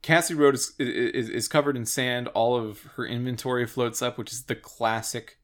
Cassie 0.00 0.34
Rose 0.34 0.72
is, 0.78 0.88
is 0.88 1.28
is 1.28 1.48
covered 1.48 1.76
in 1.76 1.84
sand. 1.84 2.28
All 2.28 2.56
of 2.56 2.82
her 2.94 3.04
inventory 3.04 3.66
floats 3.66 4.00
up, 4.00 4.16
which 4.16 4.30
is 4.30 4.44
the 4.44 4.54
classic 4.54 5.40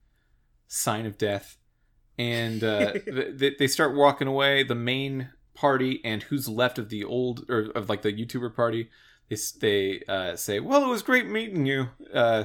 sign 0.69 1.07
of 1.07 1.19
death. 1.19 1.57
And 2.19 2.63
uh, 2.63 2.93
they, 3.07 3.57
they 3.59 3.67
start 3.67 3.97
walking 3.97 4.29
away. 4.29 4.63
The 4.63 4.77
main 4.77 5.31
party 5.55 6.01
and 6.05 6.23
who's 6.23 6.47
left 6.49 6.79
of 6.79 6.89
the 6.89 7.03
old 7.03 7.47
or 7.51 7.69
of 7.75 7.89
like 7.89 8.03
the 8.03 8.13
YouTuber 8.13 8.55
party. 8.55 8.91
They 9.29 9.37
they 9.61 10.03
uh, 10.07 10.37
say, 10.37 10.61
"Well, 10.61 10.85
it 10.85 10.89
was 10.89 11.03
great 11.03 11.27
meeting 11.29 11.67
you." 11.67 11.89
Uh, 12.15 12.45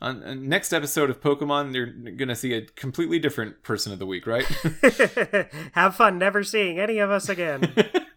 on, 0.00 0.22
on 0.22 0.48
next 0.48 0.72
episode 0.72 1.10
of 1.10 1.20
Pokemon, 1.20 1.72
they're 1.72 1.86
gonna 2.12 2.36
see 2.36 2.52
a 2.54 2.62
completely 2.62 3.18
different 3.18 3.62
person 3.62 3.92
of 3.92 3.98
the 3.98 4.06
week, 4.06 4.26
right? 4.26 4.44
Have 5.72 5.96
fun 5.96 6.18
never 6.18 6.42
seeing 6.42 6.78
any 6.78 6.98
of 6.98 7.10
us 7.10 7.28
again. 7.28 7.72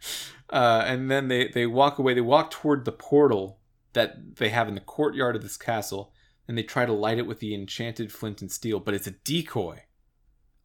uh, 0.50 0.84
and 0.86 1.10
then 1.10 1.28
they 1.28 1.48
they 1.48 1.66
walk 1.66 2.00
away. 2.00 2.14
They 2.14 2.22
walk 2.22 2.52
toward 2.52 2.86
the 2.86 2.92
portal 2.92 3.60
that 3.94 4.36
they 4.36 4.50
have 4.50 4.68
in 4.68 4.76
the 4.76 4.82
courtyard 4.82 5.36
of 5.36 5.42
this 5.42 5.58
castle, 5.58 6.14
and 6.48 6.58
they 6.58 6.64
try 6.64 6.86
to 6.86 6.94
light 6.94 7.18
it 7.18 7.28
with 7.28 7.40
the 7.40 7.56
enchanted 7.56 8.12
flint 8.12 8.42
and 8.42 8.52
steel, 8.52 8.80
but 8.80 8.94
it's 8.94 9.08
a 9.08 9.12
decoy. 9.12 9.84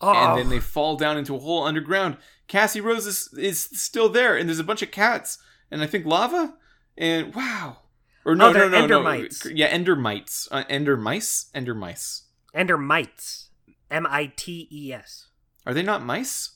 Oh, 0.01 0.13
And 0.13 0.39
then 0.39 0.49
they 0.51 0.61
fall 0.61 0.97
down 0.97 1.17
into 1.17 1.35
a 1.35 1.39
hole 1.39 1.65
underground. 1.65 2.19
Cassie 2.47 2.81
Rose 2.81 3.07
is, 3.07 3.33
is 3.39 3.61
still 3.61 4.09
there, 4.09 4.37
and 4.37 4.49
there's 4.49 4.59
a 4.59 4.65
bunch 4.65 4.83
of 4.83 4.91
cats, 4.91 5.39
and 5.71 5.83
I 5.83 5.87
think 5.87 6.05
lava. 6.05 6.55
And 6.99 7.35
wow, 7.35 7.79
or 8.25 8.35
no, 8.35 8.49
Oh, 8.49 8.53
no, 8.53 8.69
no, 8.69 8.87
no, 8.87 9.27
yeah, 9.53 9.67
ender 9.67 9.97
mites, 9.97 10.49
uh, 10.51 10.65
ender 10.69 10.97
mice, 10.97 11.51
ender 11.55 11.75
mice. 11.75 12.23
Ender 12.55 12.79
mites. 12.79 13.51
M 13.91 14.07
I 14.09 14.33
T 14.35 14.69
E 14.73 14.93
S. 14.93 15.29
Are 15.67 15.75
they 15.75 15.83
not 15.83 16.03
mice? 16.03 16.53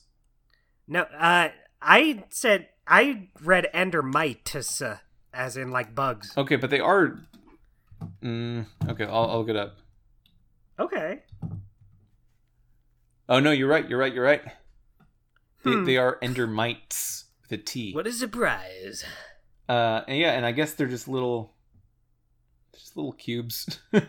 No, 0.87 1.01
uh, 1.01 1.49
I 1.81 2.23
said 2.29 2.69
I 2.87 3.29
read 3.41 3.67
Ender 3.73 4.01
mites 4.01 4.81
uh, 4.81 4.97
as 5.33 5.55
in 5.55 5.69
like 5.71 5.93
bugs. 5.93 6.33
Okay, 6.37 6.55
but 6.55 6.69
they 6.69 6.79
are. 6.79 7.19
Mm, 8.23 8.65
okay, 8.89 9.05
I'll, 9.05 9.29
I'll 9.29 9.39
look 9.39 9.49
it 9.49 9.55
up. 9.55 9.77
Okay. 10.79 11.19
Oh 13.27 13.39
no, 13.39 13.51
you're 13.51 13.67
right. 13.69 13.87
You're 13.87 13.99
right. 13.99 14.13
You're 14.13 14.23
right. 14.23 14.41
They, 15.63 15.71
Hmm. 15.71 15.83
they 15.85 15.97
are 15.97 16.17
endermites 16.21 17.25
with 17.43 17.51
a 17.51 17.61
T. 17.61 17.93
What 17.93 18.07
a 18.07 18.11
surprise. 18.13 19.03
Uh, 19.67 20.01
and 20.07 20.17
yeah, 20.17 20.31
and 20.31 20.45
I 20.45 20.51
guess 20.51 20.73
they're 20.73 20.87
just 20.87 21.07
little, 21.07 21.53
just 22.73 22.95
little 22.97 23.13
cubes. 23.13 23.79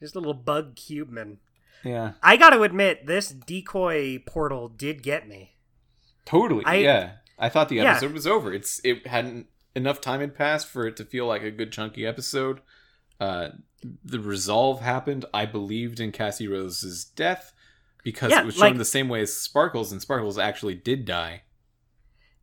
Just 0.00 0.16
little 0.16 0.34
bug 0.34 0.76
cube 0.76 1.08
man. 1.08 1.38
yeah, 1.82 2.12
I 2.22 2.36
got 2.36 2.50
to 2.50 2.62
admit, 2.62 3.06
this 3.06 3.30
decoy 3.30 4.18
portal 4.26 4.68
did 4.68 5.02
get 5.02 5.26
me. 5.28 5.56
totally. 6.26 6.64
I- 6.64 6.74
yeah, 6.76 7.12
I 7.38 7.48
thought 7.48 7.68
the 7.68 7.76
Yeah. 7.76 7.92
episode 7.92 8.12
was 8.12 8.26
over. 8.26 8.52
It's 8.52 8.80
it 8.84 9.06
hadn't 9.06 9.46
enough 9.74 10.00
time 10.00 10.20
had 10.20 10.34
passed 10.34 10.66
for 10.68 10.86
it 10.86 10.96
to 10.98 11.04
feel 11.04 11.26
like 11.26 11.42
a 11.42 11.50
good 11.50 11.72
chunky 11.72 12.04
episode. 12.06 12.60
Uh, 13.18 13.50
the 14.04 14.18
resolve 14.20 14.80
happened. 14.80 15.24
I 15.32 15.46
believed 15.46 16.00
in 16.00 16.12
Cassie 16.12 16.48
Rose's 16.48 17.04
death 17.04 17.54
because 18.02 18.30
Yeah, 18.30 18.40
it 18.40 18.46
was 18.46 18.56
shown 18.56 18.60
like- 18.70 18.76
the 18.78 18.84
same 18.84 19.08
way 19.08 19.22
as 19.22 19.34
Sparkles, 19.34 19.90
and 19.92 20.02
Sparkles 20.02 20.38
actually 20.38 20.74
did 20.74 21.04
die. 21.06 21.43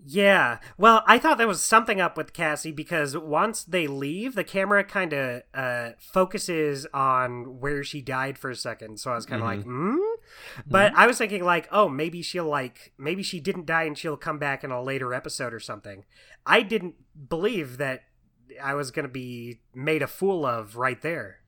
Yeah. 0.03 0.59
Well, 0.77 1.03
I 1.05 1.19
thought 1.19 1.37
there 1.37 1.47
was 1.47 1.63
something 1.63 2.01
up 2.01 2.17
with 2.17 2.33
Cassie 2.33 2.71
because 2.71 3.15
once 3.15 3.63
they 3.63 3.85
leave, 3.85 4.33
the 4.33 4.43
camera 4.43 4.83
kind 4.83 5.13
of 5.13 5.43
uh, 5.53 5.91
focuses 5.99 6.87
on 6.93 7.59
where 7.59 7.83
she 7.83 8.01
died 8.01 8.37
for 8.37 8.49
a 8.49 8.55
second. 8.55 8.99
So 8.99 9.11
I 9.11 9.15
was 9.15 9.25
kind 9.25 9.41
of 9.41 9.47
like, 9.47 9.63
hmm? 9.63 9.97
But 10.65 10.93
I 10.95 11.05
was 11.05 11.17
thinking, 11.17 11.43
like, 11.43 11.67
oh, 11.71 11.87
maybe 11.87 12.21
she'll, 12.21 12.49
like, 12.49 12.93
maybe 12.97 13.21
she 13.21 13.39
didn't 13.39 13.65
die 13.65 13.83
and 13.83 13.97
she'll 13.97 14.17
come 14.17 14.39
back 14.39 14.63
in 14.63 14.71
a 14.71 14.81
later 14.81 15.13
episode 15.13 15.53
or 15.53 15.59
something. 15.59 16.03
I 16.45 16.63
didn't 16.63 16.95
believe 17.29 17.77
that 17.77 18.01
I 18.61 18.73
was 18.73 18.91
going 18.91 19.05
to 19.05 19.11
be 19.11 19.61
made 19.75 20.01
a 20.01 20.07
fool 20.07 20.45
of 20.45 20.77
right 20.77 21.01
there. 21.01 21.39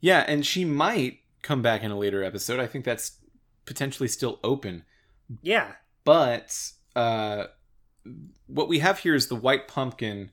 Yeah, 0.00 0.24
and 0.28 0.46
she 0.46 0.64
might 0.64 1.20
come 1.42 1.62
back 1.62 1.82
in 1.82 1.90
a 1.90 1.98
later 1.98 2.22
episode. 2.22 2.60
I 2.60 2.66
think 2.66 2.84
that's 2.84 3.18
potentially 3.64 4.08
still 4.08 4.38
open. 4.44 4.84
Yeah. 5.42 5.72
But 6.04 6.56
uh, 6.94 7.46
what 8.46 8.68
we 8.68 8.78
have 8.80 9.00
here 9.00 9.14
is 9.14 9.28
the 9.28 9.36
white 9.36 9.68
pumpkin. 9.68 10.30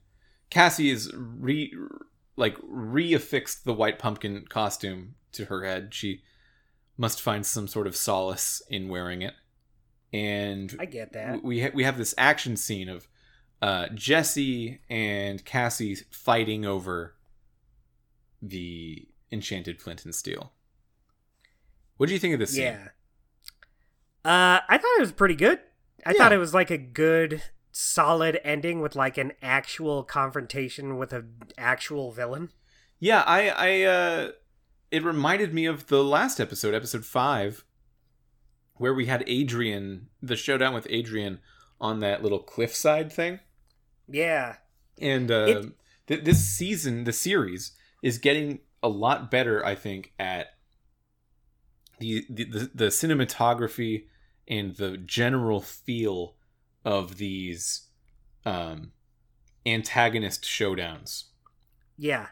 Cassie 0.49 0.89
is 0.89 1.11
re 1.15 1.73
like 2.35 2.57
reaffixed 2.61 3.63
the 3.63 3.73
white 3.73 3.99
pumpkin 3.99 4.45
costume 4.49 5.15
to 5.33 5.45
her 5.45 5.63
head. 5.63 5.93
She 5.93 6.21
must 6.97 7.21
find 7.21 7.45
some 7.45 7.67
sort 7.67 7.87
of 7.87 7.95
solace 7.95 8.61
in 8.69 8.87
wearing 8.89 9.21
it. 9.21 9.33
And 10.11 10.75
I 10.79 10.85
get 10.85 11.13
that. 11.13 11.43
we 11.43 11.61
ha- 11.63 11.71
we 11.73 11.83
have 11.83 11.97
this 11.97 12.13
action 12.17 12.55
scene 12.55 12.87
of 12.89 13.07
uh, 13.61 13.87
Jesse 13.95 14.79
and 14.89 15.43
Cassie 15.43 15.95
fighting 16.11 16.65
over 16.65 17.15
the 18.41 19.07
enchanted 19.31 19.81
flint 19.81 20.05
and 20.05 20.13
steel. 20.13 20.51
What 21.97 22.07
do 22.07 22.13
you 22.13 22.19
think 22.19 22.33
of 22.33 22.39
this 22.39 22.51
scene? 22.51 22.63
Yeah. 22.63 22.87
Uh, 24.25 24.59
I 24.69 24.77
thought 24.77 24.97
it 24.97 25.01
was 25.01 25.11
pretty 25.11 25.35
good. 25.35 25.59
I 26.05 26.11
Yeah. 26.11 26.17
thought 26.17 26.33
it 26.33 26.37
was 26.37 26.53
like 26.53 26.69
a 26.71 26.77
good, 26.77 27.41
solid 27.73 28.39
ending 28.43 28.79
with 28.79 28.95
like 28.95 29.17
an 29.17 29.33
actual 29.41 30.03
confrontation 30.03 30.97
with 30.97 31.11
an 31.11 31.33
actual 31.57 32.11
villain. 32.11 32.51
Yeah, 32.99 33.23
I, 33.25 33.49
I, 33.49 33.81
uh, 33.83 34.31
it 34.91 35.03
reminded 35.03 35.53
me 35.53 35.65
of 35.65 35.87
the 35.87 36.03
last 36.03 36.39
episode, 36.39 36.73
episode 36.75 37.03
five, 37.03 37.65
where 38.75 38.93
we 38.93 39.07
had 39.07 39.23
Adrian, 39.27 40.07
the 40.21 40.35
showdown 40.35 40.73
with 40.73 40.87
Adrian 40.89 41.39
on 41.81 41.99
that 41.99 42.21
little 42.23 42.39
cliffside 42.39 43.11
thing. 43.11 43.39
Yeah. 44.07 44.57
And 45.01 45.31
uh, 45.31 45.45
It- 45.47 45.71
th- 46.07 46.23
this 46.23 46.45
season, 46.47 47.03
the 47.03 47.11
series, 47.11 47.71
is 48.03 48.19
getting 48.19 48.59
a 48.83 48.87
lot 48.87 49.31
better, 49.31 49.65
I 49.65 49.73
think, 49.75 50.13
at 50.19 50.53
the, 51.99 52.25
the, 52.29 52.43
the, 52.45 52.71
the 52.73 52.85
cinematography 52.85 54.05
and 54.47 54.75
the 54.75 54.97
general 54.97 55.59
feel 55.61 56.35
of 56.85 57.17
these 57.17 57.87
um, 58.45 58.91
antagonist 59.65 60.43
showdowns, 60.43 61.25
Yeah. 61.97 62.27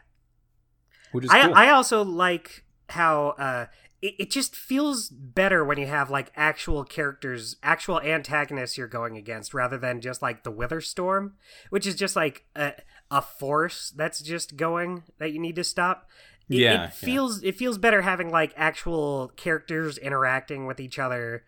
which 1.12 1.24
is 1.24 1.30
I 1.30 1.42
cool. 1.44 1.54
I 1.54 1.68
also 1.70 2.02
like 2.04 2.64
how 2.90 3.28
uh 3.38 3.66
it, 4.02 4.14
it 4.18 4.30
just 4.30 4.54
feels 4.56 5.08
better 5.08 5.64
when 5.64 5.78
you 5.78 5.86
have 5.86 6.10
like 6.10 6.32
actual 6.36 6.84
characters, 6.84 7.56
actual 7.62 8.00
antagonists 8.00 8.76
you're 8.76 8.88
going 8.88 9.16
against 9.16 9.54
rather 9.54 9.78
than 9.78 10.00
just 10.00 10.20
like 10.20 10.42
the 10.42 10.50
Wither 10.50 10.80
Storm, 10.80 11.34
which 11.70 11.86
is 11.86 11.94
just 11.94 12.16
like 12.16 12.44
a, 12.56 12.72
a 13.10 13.22
force 13.22 13.92
that's 13.96 14.20
just 14.20 14.56
going 14.56 15.04
that 15.18 15.32
you 15.32 15.38
need 15.38 15.56
to 15.56 15.64
stop. 15.64 16.08
It, 16.50 16.56
Yeah, 16.56 16.72
yeah. 16.72 16.84
it 16.86 16.92
feels 16.92 17.42
it 17.42 17.56
feels 17.56 17.78
better 17.78 18.02
having 18.02 18.30
like 18.30 18.52
actual 18.56 19.32
characters 19.36 19.96
interacting 19.96 20.66
with 20.66 20.80
each 20.80 20.98
other, 20.98 21.44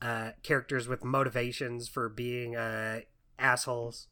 uh 0.00 0.30
characters 0.42 0.88
with 0.88 1.04
motivations 1.04 1.88
for 1.88 2.08
being 2.08 2.56
uh 2.56 3.00
assholes. 3.38 4.06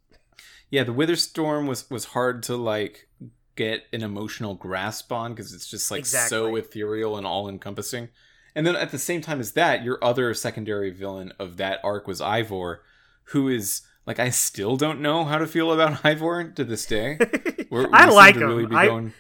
Yeah, 0.70 0.84
the 0.84 0.92
Witherstorm 0.92 1.66
was 1.68 1.88
was 1.90 2.06
hard 2.06 2.42
to 2.44 2.56
like 2.56 3.08
get 3.54 3.84
an 3.92 4.02
emotional 4.02 4.54
grasp 4.54 5.10
on 5.12 5.32
because 5.32 5.52
it's 5.54 5.70
just 5.70 5.90
like 5.90 6.04
so 6.04 6.56
ethereal 6.56 7.16
and 7.16 7.26
all 7.26 7.48
encompassing. 7.48 8.08
And 8.54 8.66
then 8.66 8.76
at 8.76 8.90
the 8.90 8.98
same 8.98 9.20
time 9.20 9.40
as 9.40 9.52
that, 9.52 9.82
your 9.84 10.02
other 10.02 10.32
secondary 10.34 10.90
villain 10.90 11.32
of 11.38 11.56
that 11.58 11.80
arc 11.84 12.06
was 12.06 12.20
Ivor, 12.20 12.82
who 13.24 13.48
is 13.48 13.82
like 14.06 14.18
I 14.18 14.30
still 14.30 14.76
don't 14.76 15.00
know 15.00 15.24
how 15.24 15.38
to 15.38 15.46
feel 15.46 15.72
about 15.72 16.04
Ivor 16.04 16.52
to 16.52 16.64
this 16.64 16.86
day. 16.86 17.18
We're, 17.70 17.88
I 17.92 18.06
like 18.06 18.36
him. 18.36 18.42
Really 18.42 18.66
be 18.66 18.76
I- 18.76 18.86
going 18.86 19.12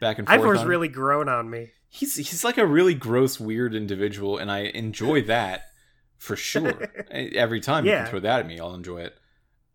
back 0.00 0.18
and 0.18 0.26
forth. 0.28 0.40
Ivor's 0.40 0.60
on 0.60 0.66
really 0.68 0.88
grown 0.88 1.28
on 1.28 1.48
me. 1.50 1.70
he's 1.88 2.16
he's 2.16 2.44
like 2.44 2.58
a 2.58 2.66
really 2.66 2.94
gross, 2.94 3.38
weird 3.40 3.74
individual, 3.74 4.38
and 4.38 4.50
I 4.50 4.60
enjoy 4.60 5.22
that 5.22 5.66
for 6.24 6.36
sure. 6.36 6.90
Every 7.10 7.60
time 7.60 7.84
you 7.84 7.92
can 7.92 8.06
throw 8.06 8.20
that 8.20 8.40
at 8.40 8.46
me, 8.46 8.58
I'll 8.58 8.74
enjoy 8.74 9.02
it. 9.02 9.16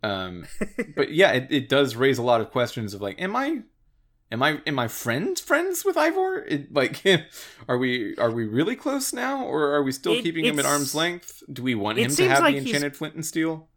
Um, 0.01 0.45
but 0.95 1.11
yeah, 1.13 1.31
it, 1.31 1.47
it 1.49 1.69
does 1.69 1.95
raise 1.95 2.17
a 2.17 2.23
lot 2.23 2.41
of 2.41 2.51
questions 2.51 2.93
of 2.93 3.01
like, 3.01 3.21
am 3.21 3.35
I, 3.35 3.61
am 4.31 4.41
I, 4.41 4.61
am 4.65 4.79
I 4.79 4.87
friends 4.87 5.41
friends 5.41 5.85
with 5.85 5.97
Ivor? 5.97 6.43
It, 6.45 6.73
like, 6.73 7.03
are 7.67 7.77
we 7.77 8.15
are 8.17 8.31
we 8.31 8.45
really 8.45 8.75
close 8.75 9.13
now, 9.13 9.45
or 9.45 9.73
are 9.73 9.83
we 9.83 9.91
still 9.91 10.13
It- 10.13 10.23
keeping 10.23 10.45
him 10.45 10.59
at 10.59 10.65
arm's 10.65 10.95
length? 10.95 11.43
Do 11.51 11.61
we 11.63 11.75
want 11.75 11.99
him 11.99 12.09
to 12.11 12.29
have 12.29 12.41
like 12.41 12.55
the 12.55 12.61
enchanted 12.61 12.97
flint 12.97 13.15
and 13.15 13.25
steel? 13.25 13.67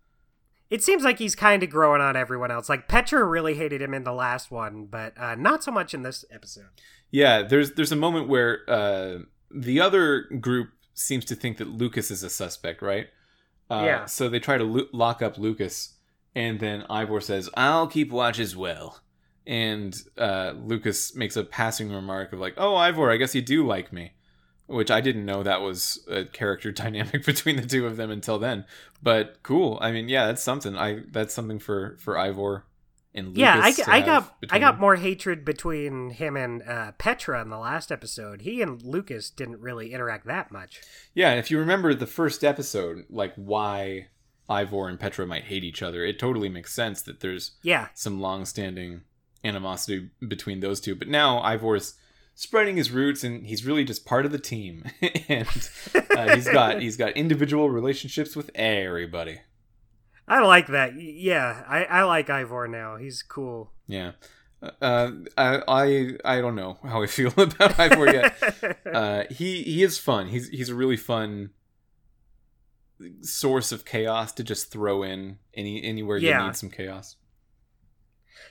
It 0.71 0.83
seems 0.83 1.05
like 1.05 1.19
he's 1.19 1.35
kind 1.35 1.63
of 1.63 1.69
growing 1.69 2.01
on 2.01 2.17
everyone 2.17 2.51
else. 2.51 2.71
Like 2.71 2.89
Petra 2.89 3.23
really 3.25 3.55
hated 3.57 3.83
him 3.83 3.93
in 3.93 4.05
the 4.05 4.13
last 4.15 4.51
one, 4.51 4.87
but 4.87 5.13
uh, 5.19 5.35
not 5.35 5.63
so 5.63 5.71
much 5.71 5.93
in 5.93 6.01
this 6.01 6.25
episode. 6.31 6.71
Yeah, 7.11 7.43
there's 7.43 7.73
there's 7.73 7.93
a 7.93 7.97
moment 7.97 8.29
where 8.29 8.61
uh, 8.71 9.19
the 9.51 9.81
other 9.81 10.23
group 10.41 10.71
seems 10.95 11.25
to 11.27 11.35
think 11.35 11.57
that 11.59 11.69
Lucas 11.69 12.11
is 12.11 12.23
a 12.23 12.31
suspect, 12.31 12.83
right? 12.83 13.09
Uh, 13.71 13.83
Yeah. 13.85 14.05
So 14.07 14.29
they 14.29 14.39
try 14.41 14.59
to 14.59 14.65
lo- 14.65 14.89
lock 14.93 15.23
up 15.23 15.39
Lucas, 15.39 15.95
and 16.35 16.61
then 16.61 16.85
Ivor 16.91 17.21
says, 17.21 17.49
"I'll 17.55 17.87
keep 17.87 18.11
watch 18.11 18.39
as 18.39 18.57
well." 18.57 19.01
And 19.47 20.01
uh, 20.17 20.53
Lucas 20.57 21.17
makes 21.17 21.37
a 21.37 21.43
passing 21.45 21.91
remark 21.93 22.33
of 22.33 22.39
like, 22.41 22.55
"Oh, 22.57 22.77
Ivor, 22.77 23.11
I 23.11 23.17
guess 23.17 23.35
you 23.35 23.43
do 23.43 23.67
like 23.67 23.93
me," 23.93 24.13
which 24.67 24.91
I 24.91 25.01
didn't 25.01 25.27
know 25.27 25.43
that 25.43 25.61
was 25.63 26.05
a 26.09 26.25
character 26.25 26.71
dynamic 26.83 27.25
between 27.25 27.57
the 27.57 27.67
two 27.67 27.87
of 27.87 27.97
them 27.97 28.11
until 28.11 28.39
then. 28.39 28.65
But 29.03 29.43
cool. 29.43 29.79
I 29.81 29.91
mean, 29.93 30.09
yeah, 30.09 30.27
that's 30.27 30.43
something. 30.43 30.77
I 30.77 31.01
that's 31.11 31.35
something 31.35 31.59
for 31.59 31.97
for 32.01 32.17
Ivor 32.19 32.65
and 33.15 33.29
Lucas. 33.29 33.41
yeah, 33.41 33.85
I, 33.87 33.99
I 33.99 34.01
got 34.01 34.35
I 34.51 34.59
got 34.59 34.81
more 34.81 34.97
hatred 34.97 35.45
between 35.45 36.11
him 36.11 36.37
and 36.37 36.63
uh, 36.63 36.93
Petra 36.93 37.43
in 37.43 37.51
the 37.51 37.59
last 37.59 37.93
episode. 37.93 38.43
He 38.43 38.63
and 38.63 38.83
Lucas 38.83 39.31
didn't 39.31 39.61
really 39.61 39.93
interact 39.93 40.27
that 40.27 40.51
much. 40.51 40.81
Yeah, 41.15 41.31
and 41.31 41.39
if 41.39 41.51
you 41.51 41.59
remember 41.59 41.95
the 41.95 42.07
first 42.07 42.43
episode, 42.43 43.05
like 43.11 43.35
why 43.37 44.09
Ivor 44.49 44.89
and 44.89 44.99
Petra 44.99 45.27
might 45.27 45.45
hate 45.45 45.65
each 45.65 45.83
other, 45.83 46.05
it 46.05 46.19
totally 46.19 46.49
makes 46.49 46.75
sense 46.75 47.03
that 47.03 47.21
there's 47.21 47.53
Yeah, 47.63 47.89
some 47.95 48.21
long-standing 48.21 49.03
animosity 49.45 50.11
between 50.27 50.61
those 50.61 50.81
two. 50.81 50.95
But 50.95 51.09
now 51.09 51.41
Ivor's 51.41 51.95
spreading 52.35 52.77
his 52.77 52.91
roots, 52.91 53.25
and 53.25 53.47
he's 53.47 53.65
really 53.67 53.85
just 53.85 54.07
part 54.07 54.25
of 54.25 54.33
the 54.33 54.39
team, 54.39 54.85
and 55.29 55.47
uh, 56.17 56.35
he's 56.35 56.49
got 56.49 56.81
he's 56.81 56.97
got 56.97 57.13
individual 57.13 57.69
relationships 57.69 58.35
with 58.35 58.51
everybody. 58.55 59.41
I 60.29 60.41
like 60.41 60.69
that. 60.69 60.95
Yeah, 61.01 61.65
I, 61.69 61.85
I 61.85 62.03
like 62.05 62.31
Ivor 62.31 62.69
now. 62.69 62.97
He's 62.97 63.23
cool. 63.23 63.73
Yeah, 63.89 64.13
uh, 64.81 65.11
I, 65.37 65.61
I 65.69 66.17
I 66.25 66.41
don't 66.41 66.55
know 66.55 66.79
how 66.83 67.03
I 67.03 67.07
feel 67.19 67.33
about 67.37 67.79
Ivor 67.79 68.07
yet. 68.13 68.79
uh, 68.87 69.25
he 69.31 69.63
he 69.63 69.83
is 69.83 69.99
fun. 69.99 70.29
He's 70.29 70.49
he's 70.49 70.69
a 70.69 70.75
really 70.75 70.97
fun 70.97 71.51
source 73.23 73.73
of 73.73 73.85
chaos 73.85 74.33
to 74.33 74.45
just 74.45 74.71
throw 74.71 75.03
in 75.03 75.39
any 75.55 75.83
anywhere 75.83 76.17
you 76.19 76.29
Yeah. 76.29 76.47
need 76.47 76.57
some 76.57 76.71
chaos. 76.71 77.17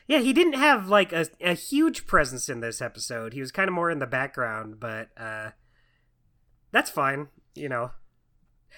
yeah, 0.08 0.20
he 0.20 0.34
didn't 0.34 0.54
have 0.54 0.88
like 0.90 1.14
a, 1.14 1.28
a 1.40 1.54
huge 1.54 2.06
presence 2.06 2.50
in 2.50 2.60
this 2.60 2.82
episode. 2.82 3.34
He 3.34 3.40
was 3.40 3.52
kind 3.52 3.70
of 3.70 3.74
more 3.74 3.90
in 3.90 4.00
the 4.00 4.08
background, 4.08 4.80
but 4.80 5.10
uh, 5.18 5.52
that's 6.72 6.90
fine. 6.90 7.30
You 7.56 7.70
know, 7.70 7.92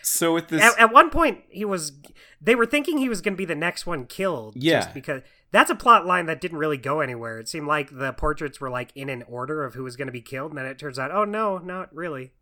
So 0.01 0.33
with 0.33 0.47
this, 0.49 0.61
at, 0.63 0.79
at 0.79 0.93
one 0.93 1.09
point 1.09 1.41
he 1.49 1.65
was. 1.65 1.91
They 2.41 2.55
were 2.55 2.65
thinking 2.65 2.97
he 2.97 3.07
was 3.07 3.21
going 3.21 3.35
to 3.35 3.37
be 3.37 3.45
the 3.45 3.55
next 3.55 3.85
one 3.85 4.05
killed. 4.05 4.55
Yeah. 4.57 4.81
just 4.81 4.93
because 4.93 5.21
that's 5.51 5.69
a 5.69 5.75
plot 5.75 6.05
line 6.05 6.25
that 6.25 6.41
didn't 6.41 6.57
really 6.57 6.77
go 6.77 6.99
anywhere. 6.99 7.39
It 7.39 7.47
seemed 7.47 7.67
like 7.67 7.89
the 7.97 8.11
portraits 8.11 8.59
were 8.59 8.69
like 8.69 8.91
in 8.95 9.07
an 9.09 9.23
order 9.29 9.63
of 9.63 9.75
who 9.75 9.83
was 9.83 9.95
going 9.95 10.07
to 10.07 10.11
be 10.11 10.19
killed, 10.21 10.51
and 10.51 10.57
then 10.57 10.65
it 10.65 10.77
turns 10.77 10.99
out, 10.99 11.11
oh 11.11 11.23
no, 11.23 11.57
not 11.59 11.93
really. 11.95 12.33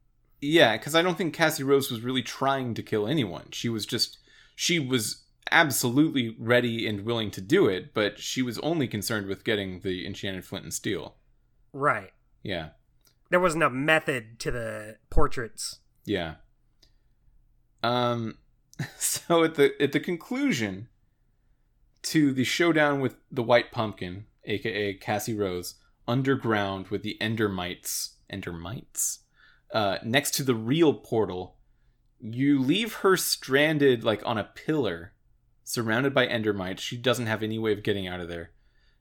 yeah, 0.42 0.76
because 0.76 0.96
I 0.96 1.04
don't 1.04 1.18
think 1.18 1.36
Cassie 1.36 1.62
Rose 1.64 1.92
was 1.92 2.02
really 2.02 2.24
trying 2.24 2.74
to 2.74 2.82
kill 2.82 3.06
anyone. 3.08 3.48
She 3.52 3.70
was 3.70 3.86
just 3.86 4.18
she 4.56 4.80
was 4.80 5.24
absolutely 5.52 6.36
ready 6.40 6.88
and 6.88 7.02
willing 7.06 7.30
to 7.32 7.42
do 7.42 7.68
it, 7.68 7.94
but 7.94 8.18
she 8.20 8.42
was 8.42 8.58
only 8.60 8.88
concerned 8.88 9.28
with 9.28 9.44
getting 9.44 9.82
the 9.82 10.06
enchanted 10.08 10.46
flint 10.46 10.64
and 10.64 10.74
steel. 10.74 11.16
Right. 11.74 12.12
Yeah, 12.42 12.70
There 13.30 13.40
wasn't 13.40 13.64
a 13.64 13.70
method 13.70 14.40
to 14.40 14.50
the 14.52 14.98
portraits. 15.12 15.80
yeah. 16.06 16.36
Um, 17.84 18.38
so 18.98 19.44
at 19.44 19.56
the 19.56 19.74
at 19.82 19.92
the 19.92 20.00
conclusion 20.00 20.88
to 22.04 22.34
the 22.34 22.44
showdown 22.44 23.00
with 23.00 23.16
the 23.32 23.44
White 23.44 23.72
Pumpkin, 23.72 24.26
aka 24.46 24.94
Cassie 24.96 25.36
Rose, 25.36 25.76
underground 26.08 26.88
with 26.88 27.04
the 27.04 27.18
Endermites, 27.22 28.14
Endermites, 28.32 29.20
uh, 29.74 29.98
next 30.04 30.32
to 30.36 30.44
the 30.44 30.56
real 30.56 30.94
portal, 30.94 31.58
you 32.20 32.60
leave 32.60 32.96
her 32.96 33.16
stranded 33.18 34.04
like 34.04 34.22
on 34.26 34.38
a 34.38 34.44
pillar, 34.44 35.14
surrounded 35.64 36.14
by 36.14 36.28
Endermites. 36.28 36.80
She 36.80 36.98
doesn't 36.98 37.28
have 37.28 37.44
any 37.44 37.60
way 37.60 37.72
of 37.72 37.84
getting 37.84 38.08
out 38.08 38.20
of 38.20 38.30
there, 38.30 38.52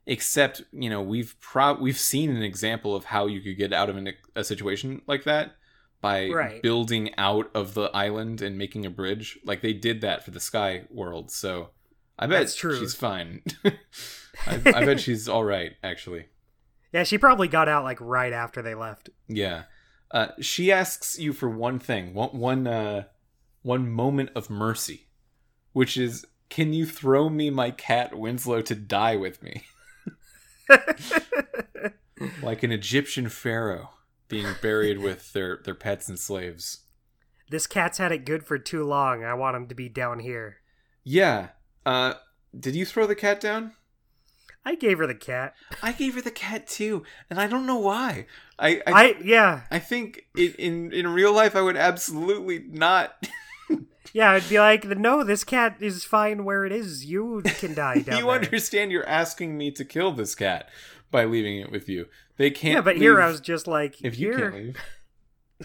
except 0.07 0.63
you 0.73 0.91
know 0.91 1.03
we've 1.03 1.37
pro- 1.41 1.81
we've 1.81 1.99
seen 1.99 2.31
an 2.31 2.43
example 2.43 2.95
of 2.95 3.07
how 3.07 3.27
you 3.27 3.41
could 3.41 3.57
get 3.57 3.73
out 3.73 3.89
of 3.89 3.97
an, 3.97 4.13
a 4.37 4.45
situation 4.45 5.03
like 5.07 5.25
that 5.25 5.55
by 6.01 6.29
Right. 6.29 6.63
building 6.63 7.15
out 7.19 7.51
of 7.55 7.75
the 7.75 7.91
island 7.95 8.41
and 8.43 8.57
making 8.57 8.87
a 8.87 8.91
bridge. 8.91 9.39
Like 9.45 9.61
they 9.61 9.73
did 9.73 10.01
that 10.01 10.25
for 10.25 10.31
the 10.31 10.41
Sky 10.41 10.85
World, 10.91 11.31
so 11.31 11.71
I 12.19 12.27
bet 12.27 12.51
she's 12.51 12.95
fine. 12.95 13.43
I, 13.65 14.55
I 14.65 14.85
bet 14.85 15.01
she's 15.01 15.29
all 15.29 15.45
right, 15.45 15.73
actually. 15.85 16.27
Yeah, 16.93 17.05
she 17.05 17.19
probably 17.19 17.49
got 17.49 17.69
out 17.69 17.85
like 17.85 18.01
right 18.01 18.33
after 18.33 18.63
they 18.63 18.75
left. 18.75 19.11
Yeah. 19.29 19.65
Uh, 20.11 20.29
she 20.41 20.73
asks 20.73 21.19
you 21.19 21.33
for 21.33 21.49
one 21.49 21.79
thing, 21.79 22.15
one 22.15 22.31
one 22.31 22.67
uh, 22.67 23.05
one 23.63 23.89
moment 23.89 24.31
of 24.35 24.51
mercy, 24.51 25.07
which 25.73 25.97
is, 25.97 26.25
can 26.49 26.73
you 26.73 26.85
throw 26.85 27.29
me 27.29 27.49
my 27.51 27.71
cat 27.71 28.19
Winslow 28.19 28.61
to 28.63 28.75
die 28.75 29.15
with 29.17 29.41
me, 29.43 29.63
like 32.43 32.63
an 32.63 32.73
Egyptian 32.73 33.29
pharaoh 33.29 33.91
being 34.31 34.55
buried 34.63 34.99
with 34.99 35.33
their 35.35 35.61
their 35.65 35.75
pets 35.75 36.09
and 36.09 36.19
slaves? 36.19 36.81
this 37.51 37.67
cat's 37.67 37.99
had 37.99 38.13
it 38.13 38.25
good 38.25 38.45
for 38.45 38.59
too 38.59 38.85
long. 38.85 39.25
I 39.25 39.35
want 39.35 39.57
him 39.57 39.67
to 39.67 39.75
be 39.75 39.89
down 39.89 40.21
here. 40.21 40.59
Yeah. 41.03 41.49
Uh, 41.85 42.15
did 42.59 42.77
you 42.77 42.87
throw 42.87 43.07
the 43.09 43.17
cat 43.17 43.41
down? 43.41 43.73
I 44.65 44.75
gave 44.77 44.99
her 44.99 45.07
the 45.07 45.15
cat. 45.15 45.55
I 45.83 45.93
gave 45.93 46.15
her 46.15 46.21
the 46.21 46.31
cat 46.31 46.69
too, 46.69 47.03
and 47.29 47.41
I 47.41 47.47
don't 47.47 47.67
know 47.67 47.79
why. 47.79 48.27
I 48.59 48.83
I, 48.87 48.93
I 48.93 49.15
yeah 49.25 49.63
I 49.71 49.79
think 49.79 50.27
in, 50.37 50.53
in 50.59 50.93
in 50.93 51.09
real 51.09 51.33
life 51.33 51.57
I 51.57 51.63
would 51.63 51.77
absolutely 51.77 52.61
not. 52.69 53.27
yeah. 54.13 54.33
I'd 54.33 54.49
be 54.49 54.59
like, 54.61 54.85
no, 54.85 55.25
this 55.25 55.45
cat 55.45 55.77
is 55.81 56.05
fine 56.05 56.45
where 56.45 56.65
it 56.67 56.73
is. 56.73 57.05
You 57.07 57.43
can 57.45 57.75
die 57.75 57.95
down 58.03 58.19
you 58.19 58.27
there. 58.27 58.35
understand? 58.35 58.93
You're 58.93 59.09
asking 59.09 59.57
me 59.57 59.71
to 59.73 59.85
kill 59.85 60.13
this 60.13 60.35
cat 60.35 60.69
by 61.11 61.25
leaving 61.25 61.59
it 61.59 61.73
with 61.73 61.89
you. 61.89 62.07
They 62.41 62.51
can't. 62.51 62.75
yeah, 62.77 62.81
but 62.81 62.97
here 62.97 63.21
I 63.21 63.27
was 63.29 63.39
just 63.43 63.67
like, 63.67 64.03
If 64.03 64.19
you 64.19 64.33
here. 64.33 64.51
can't 64.51 64.55
leave, 64.65 64.77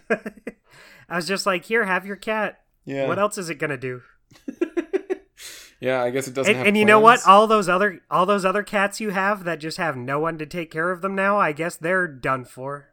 I 1.09 1.15
was 1.15 1.25
just 1.25 1.45
like, 1.45 1.63
here, 1.63 1.85
have 1.85 2.05
your 2.05 2.17
cat. 2.17 2.59
yeah. 2.83 3.07
What 3.07 3.17
else 3.17 3.37
is 3.37 3.49
it 3.49 3.55
gonna 3.59 3.77
do? 3.77 4.01
yeah, 5.79 6.01
I 6.03 6.09
guess 6.09 6.27
it 6.27 6.33
doesn't 6.33 6.49
And, 6.51 6.57
have. 6.57 6.67
and 6.67 6.77
you 6.77 6.83
know 6.85 6.99
what? 6.99 7.25
All 7.25 7.47
those 7.47 7.69
other 7.69 8.01
all 8.09 8.25
those 8.25 8.43
other 8.45 8.63
cats 8.63 8.99
you 8.99 9.11
have 9.11 9.43
that 9.45 9.59
just 9.59 9.77
have 9.77 9.95
no 9.95 10.19
one 10.19 10.37
to 10.37 10.45
take 10.45 10.71
care 10.71 10.91
of 10.91 11.01
them 11.01 11.15
now. 11.15 11.37
I 11.37 11.51
guess 11.51 11.77
they're 11.77 12.07
done 12.07 12.43
for. 12.45 12.89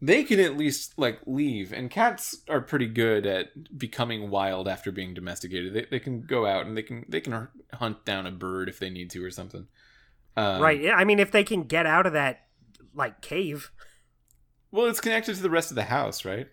they 0.00 0.24
can 0.24 0.40
at 0.40 0.56
least 0.56 0.94
like 0.98 1.20
leave, 1.26 1.72
and 1.72 1.90
cats 1.90 2.38
are 2.48 2.60
pretty 2.60 2.86
good 2.86 3.26
at 3.26 3.78
becoming 3.78 4.30
wild 4.30 4.68
after 4.68 4.90
being 4.92 5.12
domesticated. 5.14 5.74
They 5.74 5.86
they 5.90 6.00
can 6.00 6.22
go 6.22 6.46
out 6.46 6.66
and 6.66 6.76
they 6.76 6.82
can 6.82 7.04
they 7.08 7.20
can 7.20 7.48
hunt 7.74 8.04
down 8.04 8.26
a 8.26 8.30
bird 8.30 8.68
if 8.70 8.78
they 8.78 8.90
need 8.90 9.10
to 9.10 9.22
or 9.24 9.30
something. 9.30 9.66
Um, 10.38 10.62
right. 10.62 10.80
Yeah. 10.80 10.94
I 10.94 11.04
mean, 11.04 11.18
if 11.18 11.30
they 11.32 11.44
can 11.44 11.64
get 11.64 11.84
out 11.86 12.06
of 12.06 12.12
that 12.14 12.45
like 12.96 13.20
cave. 13.20 13.70
Well, 14.72 14.86
it's 14.86 15.00
connected 15.00 15.36
to 15.36 15.42
the 15.42 15.50
rest 15.50 15.70
of 15.70 15.74
the 15.76 15.84
house, 15.84 16.24
right? 16.24 16.48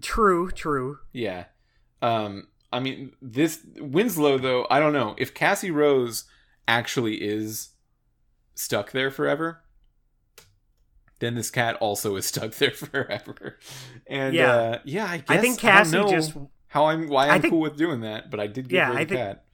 True. 0.00 0.50
True. 0.50 0.98
Yeah. 1.12 1.44
Um 2.00 2.48
I 2.72 2.80
mean 2.80 3.12
this 3.22 3.64
Winslow 3.78 4.38
though, 4.38 4.66
I 4.70 4.80
don't 4.80 4.92
know. 4.92 5.14
If 5.18 5.34
Cassie 5.34 5.70
Rose 5.70 6.24
actually 6.66 7.16
is 7.22 7.70
stuck 8.54 8.92
there 8.92 9.10
forever, 9.10 9.62
then 11.18 11.34
this 11.34 11.50
cat 11.50 11.76
also 11.76 12.16
is 12.16 12.26
stuck 12.26 12.54
there 12.56 12.70
forever. 12.70 13.58
And 14.06 14.34
Yeah. 14.34 14.52
uh 14.54 14.78
yeah, 14.84 15.06
I 15.06 15.16
guess 15.18 15.26
I 15.28 15.36
think 15.38 15.64
I 15.64 15.68
don't 15.68 15.72
Cassie 15.76 15.96
know 15.96 16.10
just 16.10 16.36
how 16.68 16.86
I'm 16.86 17.08
why 17.08 17.26
I 17.28 17.34
I'm 17.34 17.42
think- 17.42 17.52
cool 17.52 17.60
with 17.60 17.76
doing 17.76 18.00
that, 18.00 18.30
but 18.30 18.40
I 18.40 18.46
did 18.46 18.68
give 18.68 18.76
Yeah, 18.76 18.86
her 18.86 18.94
the 18.94 19.00
I 19.00 19.04
think- 19.04 19.20
cat. 19.20 19.44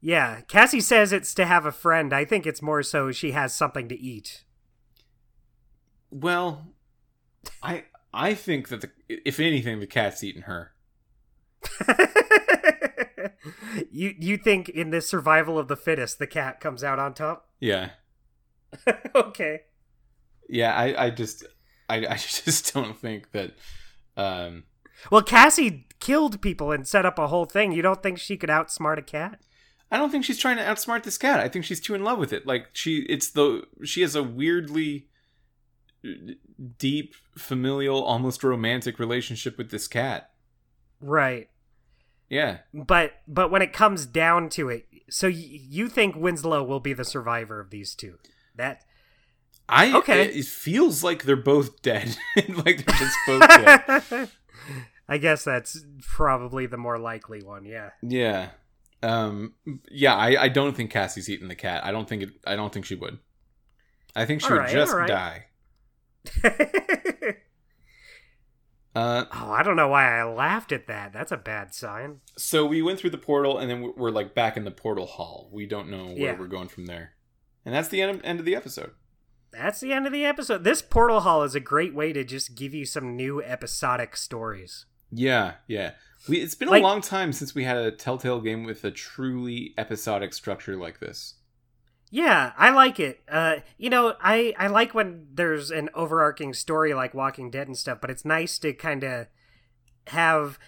Yeah, 0.00 0.42
Cassie 0.42 0.80
says 0.80 1.12
it's 1.12 1.34
to 1.34 1.46
have 1.46 1.66
a 1.66 1.72
friend. 1.72 2.12
I 2.12 2.24
think 2.24 2.46
it's 2.46 2.62
more 2.62 2.82
so 2.82 3.10
she 3.12 3.32
has 3.32 3.54
something 3.54 3.88
to 3.88 3.98
eat. 3.98 4.44
Well, 6.10 6.68
I 7.62 7.84
I 8.12 8.34
think 8.34 8.68
that 8.68 8.80
the, 8.80 8.90
if 9.08 9.40
anything, 9.40 9.80
the 9.80 9.86
cat's 9.86 10.22
eaten 10.24 10.42
her. 10.42 10.72
you 13.90 14.14
you 14.18 14.36
think 14.36 14.68
in 14.68 14.90
this 14.90 15.08
survival 15.08 15.58
of 15.58 15.68
the 15.68 15.76
fittest, 15.76 16.18
the 16.18 16.26
cat 16.26 16.60
comes 16.60 16.82
out 16.84 16.98
on 16.98 17.14
top? 17.14 17.44
Yeah, 17.58 17.92
okay. 19.14 19.60
yeah. 20.46 20.74
I 20.74 21.06
I 21.06 21.10
just 21.10 21.44
I 21.88 22.06
I 22.06 22.16
just 22.16 22.74
don't 22.74 22.98
think 22.98 23.32
that. 23.32 23.52
Um, 24.14 24.64
Well, 25.10 25.22
Cassie 25.22 25.86
killed 26.00 26.42
people 26.42 26.70
and 26.70 26.86
set 26.86 27.06
up 27.06 27.18
a 27.18 27.28
whole 27.28 27.46
thing. 27.46 27.72
You 27.72 27.80
don't 27.80 28.02
think 28.02 28.18
she 28.18 28.36
could 28.36 28.50
outsmart 28.50 28.98
a 28.98 29.02
cat? 29.02 29.40
I 29.90 29.96
don't 29.96 30.10
think 30.10 30.24
she's 30.24 30.38
trying 30.38 30.58
to 30.58 30.64
outsmart 30.64 31.04
this 31.04 31.16
cat. 31.16 31.40
I 31.40 31.48
think 31.48 31.64
she's 31.64 31.80
too 31.80 31.94
in 31.94 32.04
love 32.04 32.18
with 32.18 32.32
it. 32.32 32.46
Like 32.46 32.66
she, 32.74 33.06
it's 33.08 33.30
the 33.30 33.62
she 33.84 34.02
has 34.02 34.14
a 34.14 34.22
weirdly 34.22 35.08
deep, 36.78 37.14
familial, 37.36 38.02
almost 38.02 38.42
romantic 38.44 38.98
relationship 38.98 39.58
with 39.58 39.70
this 39.70 39.88
cat. 39.88 40.30
Right. 41.00 41.48
Yeah, 42.28 42.58
But 42.74 43.12
but 43.28 43.52
when 43.52 43.62
it 43.62 43.72
comes 43.72 44.04
down 44.04 44.48
to 44.50 44.68
it, 44.68 44.86
so 45.08 45.28
y- 45.28 45.34
you 45.36 45.88
think 45.88 46.16
Winslow 46.16 46.64
will 46.64 46.80
be 46.80 46.92
the 46.92 47.04
survivor 47.04 47.60
of 47.60 47.70
these 47.70 47.94
two? 47.94 48.18
That 48.56 48.82
I 49.68 49.96
Okay. 49.98 50.22
It, 50.22 50.36
it 50.36 50.44
feels 50.46 51.04
like 51.04 51.22
they're 51.22 51.36
both 51.36 51.82
dead. 51.82 52.16
like 52.48 52.84
they're 52.84 52.96
just 52.96 53.16
both 53.28 53.48
dead. 53.48 54.30
I 55.08 55.18
guess 55.18 55.44
that's 55.44 55.84
probably 56.02 56.66
the 56.66 56.76
more 56.76 56.98
likely 56.98 57.42
one. 57.44 57.64
Yeah. 57.64 57.90
Yeah. 58.02 58.48
Um. 59.04 59.54
Yeah. 59.88 60.16
I. 60.16 60.44
I 60.44 60.48
don't 60.48 60.74
think 60.76 60.90
Cassie's 60.90 61.30
eaten 61.30 61.46
the 61.46 61.54
cat. 61.54 61.84
I 61.84 61.92
don't 61.92 62.08
think 62.08 62.24
it. 62.24 62.30
I 62.44 62.56
don't 62.56 62.72
think 62.72 62.86
she 62.86 62.96
would. 62.96 63.20
I 64.16 64.24
think 64.24 64.40
she 64.40 64.48
All 64.48 64.54
would 64.54 64.60
right, 64.62 64.72
just 64.72 64.92
right. 64.92 65.06
die. 65.08 65.44
Uh. 68.94 69.26
oh, 69.30 69.50
I 69.52 69.62
don't 69.62 69.76
know 69.76 69.88
why 69.88 70.18
I 70.18 70.24
laughed 70.24 70.72
at 70.72 70.86
that. 70.86 71.12
That's 71.12 71.30
a 71.30 71.36
bad 71.36 71.74
sign. 71.74 72.20
So 72.38 72.64
we 72.64 72.80
went 72.80 72.98
through 72.98 73.10
the 73.10 73.18
portal, 73.18 73.58
and 73.58 73.70
then 73.70 73.92
we're- 73.94 74.10
like 74.12 74.34
back 74.34 74.56
in 74.56 74.64
the 74.64 74.70
portal 74.70 75.04
hall. 75.04 75.50
We 75.52 75.66
don't 75.66 75.90
know 75.90 76.06
where 76.06 76.16
Yeah. 76.16 76.38
we're 76.38 76.46
going 76.46 76.68
from 76.68 76.86
there, 76.86 77.12
and 77.66 77.74
that's 77.74 77.88
the 77.88 78.00
end. 78.00 78.16
of, 78.18 78.24
End 78.24 78.38
of 78.40 78.46
the 78.46 78.56
episode. 78.56 78.92
That's 79.52 79.80
the 79.80 79.92
end 79.92 80.06
of 80.06 80.14
the 80.14 80.24
episode. 80.24 80.64
This 80.64 80.80
portal 80.80 81.20
hall 81.20 81.42
is 81.42 81.54
a 81.54 81.60
great 81.60 81.94
way 81.94 82.14
to 82.14 82.24
just 82.24 82.54
give 82.54 82.72
you 82.72 82.86
some 82.86 83.16
new 83.16 83.42
episodic 83.42 84.16
stories. 84.16 84.86
Yeah. 85.10 85.54
Yeah. 85.66 85.92
We. 86.26 86.38
It's 86.40 86.54
been 86.54 86.68
Like- 86.68 86.80
a 86.80 86.86
long 86.86 87.02
time 87.02 87.34
since 87.34 87.54
we 87.54 87.64
had 87.64 87.76
a 87.76 87.90
Telltale 87.92 88.40
game 88.40 88.64
with 88.64 88.82
a 88.82 88.90
truly 88.90 89.74
episodic 89.76 90.32
structure 90.32 90.74
like 90.74 91.00
this. 91.00 91.34
Yeah, 92.16 92.52
I 92.56 92.70
like 92.70 92.98
it. 92.98 93.20
Uh, 93.30 93.56
you 93.76 93.90
know, 93.90 94.14
I 94.22 94.54
I 94.58 94.68
like 94.68 94.94
when 94.94 95.26
there's 95.34 95.70
an 95.70 95.90
overarching 95.92 96.54
story 96.54 96.94
like 96.94 97.12
Walking 97.12 97.50
Dead 97.50 97.66
and 97.66 97.76
stuff, 97.76 97.98
but 98.00 98.08
it's 98.08 98.24
nice 98.24 98.58
to 98.60 98.72
kind 98.72 99.04
of 99.04 99.26
have. 100.06 100.58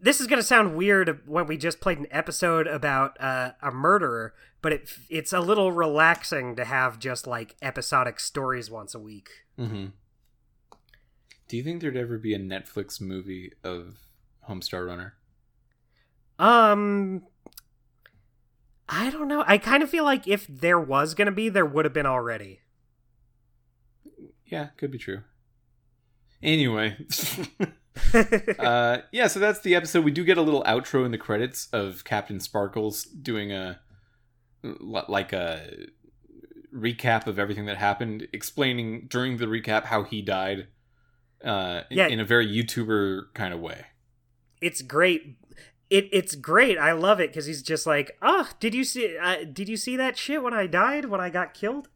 This 0.00 0.20
is 0.20 0.26
gonna 0.26 0.42
sound 0.42 0.74
weird 0.74 1.28
when 1.28 1.46
we 1.46 1.56
just 1.56 1.80
played 1.80 1.98
an 1.98 2.08
episode 2.10 2.66
about 2.66 3.16
uh, 3.20 3.52
a 3.62 3.70
murderer, 3.70 4.34
but 4.62 4.72
it 4.72 4.90
it's 5.08 5.32
a 5.32 5.38
little 5.38 5.70
relaxing 5.70 6.56
to 6.56 6.64
have 6.64 6.98
just 6.98 7.24
like 7.24 7.54
episodic 7.62 8.18
stories 8.18 8.68
once 8.68 8.92
a 8.92 8.98
week. 8.98 9.28
Mm-hmm. 9.56 9.86
Do 11.46 11.56
you 11.56 11.62
think 11.62 11.82
there'd 11.82 11.96
ever 11.96 12.18
be 12.18 12.34
a 12.34 12.40
Netflix 12.40 13.00
movie 13.00 13.52
of 13.62 13.98
Homestar 14.48 14.88
Runner? 14.88 15.14
Um, 16.40 17.22
I 18.92 19.08
don't 19.10 19.28
know. 19.28 19.44
I 19.46 19.56
kind 19.56 19.82
of 19.84 19.88
feel 19.88 20.02
like 20.04 20.26
if 20.26 20.46
there 20.48 20.78
was 20.80 21.14
gonna 21.14 21.30
be, 21.30 21.48
there 21.48 21.64
would 21.64 21.84
have 21.84 21.94
been 21.94 22.06
already. 22.06 22.60
Yeah, 24.46 24.68
could 24.76 24.90
be 24.90 24.98
true. 24.98 25.22
Anyway, 26.42 26.96
uh, 28.58 28.98
yeah, 29.12 29.26
so 29.28 29.38
that's 29.38 29.60
the 29.60 29.74
episode. 29.74 30.04
We 30.04 30.10
do 30.10 30.24
get 30.24 30.38
a 30.38 30.42
little 30.42 30.62
outro 30.64 31.04
in 31.04 31.12
the 31.12 31.18
credits 31.18 31.68
of 31.72 32.02
Captain 32.04 32.40
Sparkles 32.40 33.04
doing 33.04 33.52
a 33.52 33.80
like 34.62 35.32
a 35.32 35.86
recap 36.74 37.26
of 37.26 37.38
everything 37.38 37.66
that 37.66 37.76
happened, 37.76 38.26
explaining 38.32 39.06
during 39.08 39.36
the 39.36 39.46
recap 39.46 39.84
how 39.84 40.02
he 40.02 40.20
died. 40.22 40.68
Uh, 41.44 41.82
Yeah. 41.90 42.06
in 42.08 42.20
a 42.20 42.24
very 42.24 42.46
YouTuber 42.46 43.32
kind 43.34 43.54
of 43.54 43.60
way. 43.60 43.86
it's 44.60 44.82
great. 44.82 45.38
It 45.90 46.08
it's 46.12 46.34
great. 46.36 46.78
I 46.78 46.92
love 46.92 47.20
it 47.20 47.30
because 47.30 47.46
he's 47.46 47.62
just 47.62 47.84
like, 47.86 48.16
oh, 48.22 48.48
did 48.60 48.74
you 48.74 48.84
see? 48.84 49.18
Uh, 49.18 49.44
did 49.52 49.68
you 49.68 49.76
see 49.76 49.96
that 49.96 50.16
shit 50.16 50.42
when 50.42 50.54
I 50.54 50.66
died 50.66 51.06
when 51.06 51.20
I 51.20 51.30
got 51.30 51.52
killed? 51.52 51.88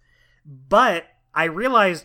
But 0.44 1.06
I 1.34 1.44
realized 1.44 2.04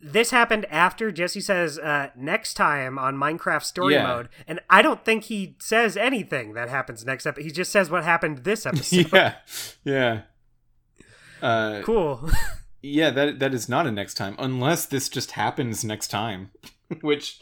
this 0.00 0.30
happened 0.30 0.64
after 0.66 1.10
Jesse 1.10 1.40
says 1.40 1.78
uh, 1.78 2.10
next 2.16 2.54
time 2.54 2.98
on 2.98 3.16
Minecraft 3.16 3.64
Story 3.64 3.94
Yeah. 3.94 4.06
Mode, 4.06 4.28
and 4.46 4.60
I 4.68 4.82
don't 4.82 5.04
think 5.04 5.24
he 5.24 5.56
says 5.60 5.96
anything 5.96 6.54
that 6.54 6.68
happens 6.68 7.04
next 7.04 7.24
episode. 7.26 7.44
He 7.44 7.50
just 7.50 7.72
says 7.72 7.90
what 7.90 8.04
happened 8.04 8.38
this 8.38 8.66
episode. 8.66 9.12
yeah, 9.12 9.34
yeah. 9.84 10.20
Uh, 11.40 11.82
Cool. 11.84 12.30
yeah, 12.82 13.10
that 13.10 13.38
that 13.38 13.54
is 13.54 13.68
not 13.68 13.86
a 13.86 13.92
next 13.92 14.14
time, 14.14 14.34
unless 14.38 14.86
this 14.86 15.08
just 15.08 15.32
happens 15.32 15.84
next 15.84 16.08
time, 16.08 16.50
which 17.00 17.40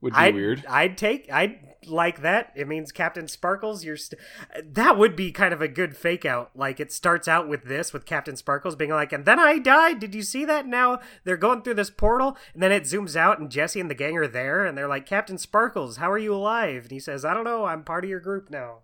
would 0.00 0.12
be 0.12 0.18
I'd, 0.18 0.34
weird. 0.34 0.64
I'd 0.68 0.96
take. 0.96 1.30
I'd 1.30 1.58
like 1.86 2.22
that. 2.22 2.52
It 2.54 2.68
means 2.68 2.92
Captain 2.92 3.28
Sparkles. 3.28 3.84
You're. 3.84 3.96
St- 3.96 4.20
that 4.64 4.96
would 4.96 5.16
be 5.16 5.32
kind 5.32 5.52
of 5.52 5.60
a 5.60 5.68
good 5.68 5.96
fake 5.96 6.24
out. 6.24 6.50
Like 6.54 6.80
it 6.80 6.92
starts 6.92 7.28
out 7.28 7.48
with 7.48 7.64
this, 7.64 7.92
with 7.92 8.06
Captain 8.06 8.36
Sparkles 8.36 8.76
being 8.76 8.90
like, 8.90 9.12
"And 9.12 9.24
then 9.24 9.38
I 9.38 9.58
died. 9.58 9.98
Did 9.98 10.14
you 10.14 10.22
see 10.22 10.44
that? 10.44 10.66
Now 10.66 11.00
they're 11.24 11.36
going 11.36 11.62
through 11.62 11.74
this 11.74 11.90
portal, 11.90 12.36
and 12.54 12.62
then 12.62 12.72
it 12.72 12.84
zooms 12.84 13.16
out, 13.16 13.38
and 13.38 13.50
Jesse 13.50 13.80
and 13.80 13.90
the 13.90 13.94
gang 13.94 14.16
are 14.16 14.26
there, 14.26 14.64
and 14.64 14.76
they're 14.76 14.88
like, 14.88 15.06
Captain 15.06 15.38
Sparkles, 15.38 15.96
how 15.98 16.10
are 16.10 16.18
you 16.18 16.34
alive? 16.34 16.84
And 16.84 16.90
he 16.92 17.00
says, 17.00 17.24
I 17.24 17.34
don't 17.34 17.44
know. 17.44 17.64
I'm 17.64 17.84
part 17.84 18.04
of 18.04 18.10
your 18.10 18.20
group 18.20 18.50
now. 18.50 18.78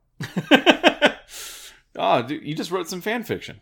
oh, 1.97 2.23
dude, 2.27 2.45
you 2.45 2.55
just 2.55 2.71
wrote 2.71 2.89
some 2.89 3.01
fan 3.01 3.23
fiction. 3.23 3.61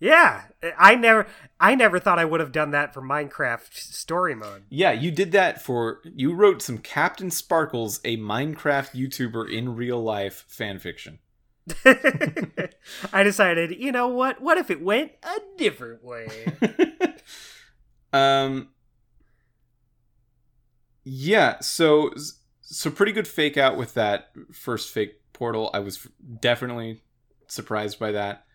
Yeah, 0.00 0.44
I 0.78 0.94
never, 0.94 1.26
I 1.60 1.74
never 1.74 1.98
thought 2.00 2.18
I 2.18 2.24
would 2.24 2.40
have 2.40 2.52
done 2.52 2.70
that 2.70 2.94
for 2.94 3.02
Minecraft 3.02 3.74
story 3.74 4.34
mode. 4.34 4.64
Yeah, 4.70 4.92
you 4.92 5.10
did 5.10 5.30
that 5.32 5.60
for 5.62 6.00
you 6.04 6.32
wrote 6.32 6.62
some 6.62 6.78
Captain 6.78 7.30
Sparkles, 7.30 8.00
a 8.02 8.16
Minecraft 8.16 8.92
YouTuber 8.92 9.52
in 9.52 9.76
real 9.76 10.02
life 10.02 10.46
fan 10.48 10.78
fiction. 10.78 11.18
I 13.12 13.22
decided, 13.22 13.78
you 13.78 13.92
know 13.92 14.08
what? 14.08 14.40
What 14.40 14.56
if 14.56 14.70
it 14.70 14.80
went 14.80 15.12
a 15.22 15.38
different 15.58 16.02
way? 16.02 16.46
um 18.14 18.70
Yeah, 21.04 21.60
so 21.60 22.12
so 22.62 22.90
pretty 22.90 23.12
good 23.12 23.28
fake 23.28 23.58
out 23.58 23.76
with 23.76 23.92
that 23.94 24.30
first 24.50 24.94
fake 24.94 25.20
portal. 25.34 25.70
I 25.74 25.80
was 25.80 26.08
definitely 26.40 27.02
surprised 27.48 27.98
by 27.98 28.12
that. 28.12 28.46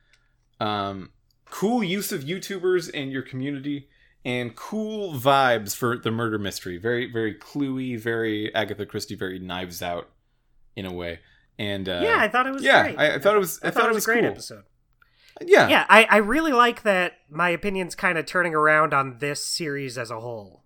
Um 0.59 1.11
cool 1.49 1.83
use 1.83 2.11
of 2.11 2.23
YouTubers 2.23 2.89
and 2.93 3.11
your 3.11 3.21
community 3.21 3.87
and 4.23 4.55
cool 4.55 5.13
vibes 5.13 5.75
for 5.75 5.97
the 5.97 6.11
murder 6.11 6.39
mystery. 6.39 6.77
Very 6.77 7.11
very 7.11 7.33
cluey, 7.33 7.99
very 7.99 8.53
Agatha 8.55 8.85
Christie, 8.85 9.15
very 9.15 9.39
knives 9.39 9.81
out 9.81 10.09
in 10.75 10.85
a 10.85 10.93
way. 10.93 11.19
And 11.57 11.87
uh 11.87 12.01
yeah, 12.03 12.17
I 12.19 12.27
thought 12.27 12.47
it 12.47 12.53
was 12.53 12.63
yeah, 12.63 12.83
great. 12.83 12.99
I, 12.99 13.15
I 13.15 13.19
thought 13.19 13.35
it 13.35 13.39
was 13.39 13.59
I, 13.63 13.69
thought, 13.69 13.89
it 13.89 13.93
was 13.93 14.03
a 14.03 14.11
great 14.11 14.21
cool. 14.21 14.31
episode. 14.31 14.63
Yeah. 15.41 15.67
Yeah, 15.67 15.85
I, 15.89 16.05
I 16.05 16.17
really 16.17 16.53
like 16.53 16.83
that 16.83 17.13
my 17.29 17.49
opinion's 17.49 17.93
kind 17.95 18.17
of 18.17 18.25
turning 18.25 18.55
around 18.55 18.93
on 18.93 19.17
this 19.19 19.45
series 19.45 19.97
as 19.97 20.09
a 20.09 20.19
whole. 20.19 20.63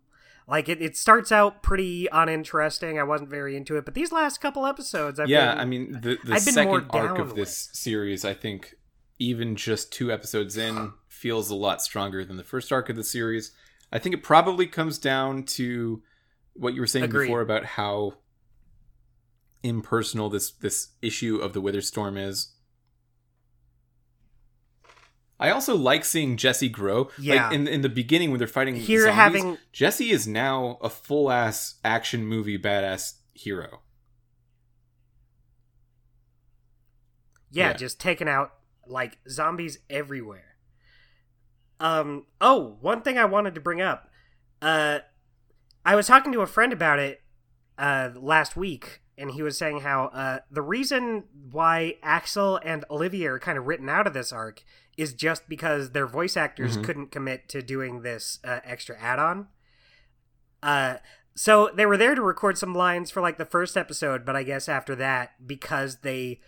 Like 0.48 0.68
it, 0.68 0.82
it 0.82 0.98
starts 0.98 1.32
out 1.32 1.62
pretty 1.62 2.08
uninteresting. 2.12 3.00
I 3.00 3.04
wasn't 3.04 3.30
very 3.30 3.56
into 3.56 3.78
it, 3.78 3.86
but 3.86 3.94
these 3.94 4.12
last 4.12 4.42
couple 4.42 4.66
episodes, 4.66 5.20
I've 5.20 5.30
yeah, 5.30 5.52
been, 5.52 5.60
I 5.60 5.66
mean 5.66 5.92
the 6.02 6.18
the 6.24 6.40
second 6.40 6.88
arc 6.90 7.20
of 7.20 7.36
this 7.36 7.70
series, 7.74 8.26
I 8.26 8.34
think, 8.34 8.76
even 9.20 9.56
just 9.56 9.92
two 9.92 10.12
episodes 10.12 10.58
in, 10.58 10.94
feels 11.08 11.50
a 11.50 11.56
lot 11.56 11.82
stronger 11.82 12.24
than 12.26 12.38
the 12.38 12.44
first 12.44 12.72
arc 12.72 12.90
of 12.90 12.96
the 12.96 13.04
series. 13.04 13.52
I 13.92 14.00
think 14.00 14.16
it 14.16 14.24
probably 14.24 14.66
comes 14.66 14.98
down 14.98 15.44
to 15.44 16.02
what 16.54 16.74
you 16.74 16.82
were 16.82 16.88
saying 16.88 17.06
Agreed. 17.06 17.28
before 17.28 17.42
about 17.42 17.66
how 17.66 18.14
impersonal 19.62 20.30
this 20.30 20.52
this 20.52 20.90
issue 21.02 21.38
of 21.38 21.54
the 21.54 21.62
Witherstorm 21.62 22.18
is. 22.18 22.54
I 25.42 25.52
also 25.52 25.76
like 25.76 26.04
seeing 26.06 26.36
Jesse 26.38 26.70
grow. 26.70 27.10
Yeah. 27.18 27.46
Like 27.48 27.56
in 27.56 27.68
in 27.68 27.82
the 27.82 27.90
beginning 27.90 28.30
when 28.32 28.40
they're 28.40 28.48
fighting 28.48 28.76
Here 28.76 29.06
zombies, 29.06 29.16
having- 29.16 29.58
Jesse 29.74 30.12
is 30.12 30.28
now 30.28 30.78
a 30.82 30.90
full 30.90 31.32
ass 31.32 31.76
action 31.84 32.26
movie 32.26 32.58
badass 32.60 33.14
hero. 33.34 33.82
yeah, 37.52 37.70
yeah. 37.70 37.74
just 37.74 38.00
taking 38.00 38.28
out 38.28 38.54
like 38.90 39.20
zombies 39.30 39.80
everywhere. 39.90 40.56
Um. 41.80 42.26
Oh, 42.42 42.78
one 42.82 43.02
thing 43.02 43.18
I 43.18 43.26
wanted 43.26 43.56
to 43.56 43.62
bring 43.62 43.82
up. 43.82 44.10
Uh, 44.62 45.00
I 45.86 45.96
was 45.96 46.08
talking 46.08 46.34
to 46.34 46.42
a 46.42 46.48
friend 46.48 46.74
about 46.74 47.00
it 47.00 47.22
uh 47.78 48.10
last 48.16 48.58
week, 48.58 49.02
and 49.18 49.32
he 49.32 49.42
was 49.42 49.58
saying 49.58 49.82
how 49.82 50.06
uh, 50.08 50.40
the 50.52 50.62
reason 50.62 51.24
why 51.52 51.96
Axel 52.04 52.60
and 52.66 52.84
Olivia 52.92 53.32
are 53.34 53.40
kind 53.40 53.58
of 53.58 53.66
written 53.68 53.88
out 53.88 54.08
of 54.08 54.14
this 54.14 54.34
arc 54.34 54.64
is 54.98 55.14
just 55.14 55.48
because 55.48 55.92
their 55.92 56.06
voice 56.08 56.36
actors 56.36 56.78
Mhm. 56.78 56.84
couldn't 56.84 57.12
commit 57.12 57.48
to 57.50 57.62
doing 57.62 58.02
this 58.02 58.40
uh, 58.44 58.60
extra 58.66 58.98
add-on. 59.00 59.48
Uh, 60.62 60.98
so 61.36 61.72
they 61.74 61.86
were 61.86 61.96
there 61.96 62.16
to 62.16 62.22
record 62.22 62.58
some 62.58 62.76
lines 62.76 63.10
for 63.10 63.22
like 63.22 63.38
the 63.38 63.46
first 63.46 63.78
episode, 63.78 64.26
but 64.26 64.36
I 64.36 64.44
guess 64.44 64.68
after 64.68 64.96
that, 64.98 65.48
because 65.48 66.00
they 66.02 66.42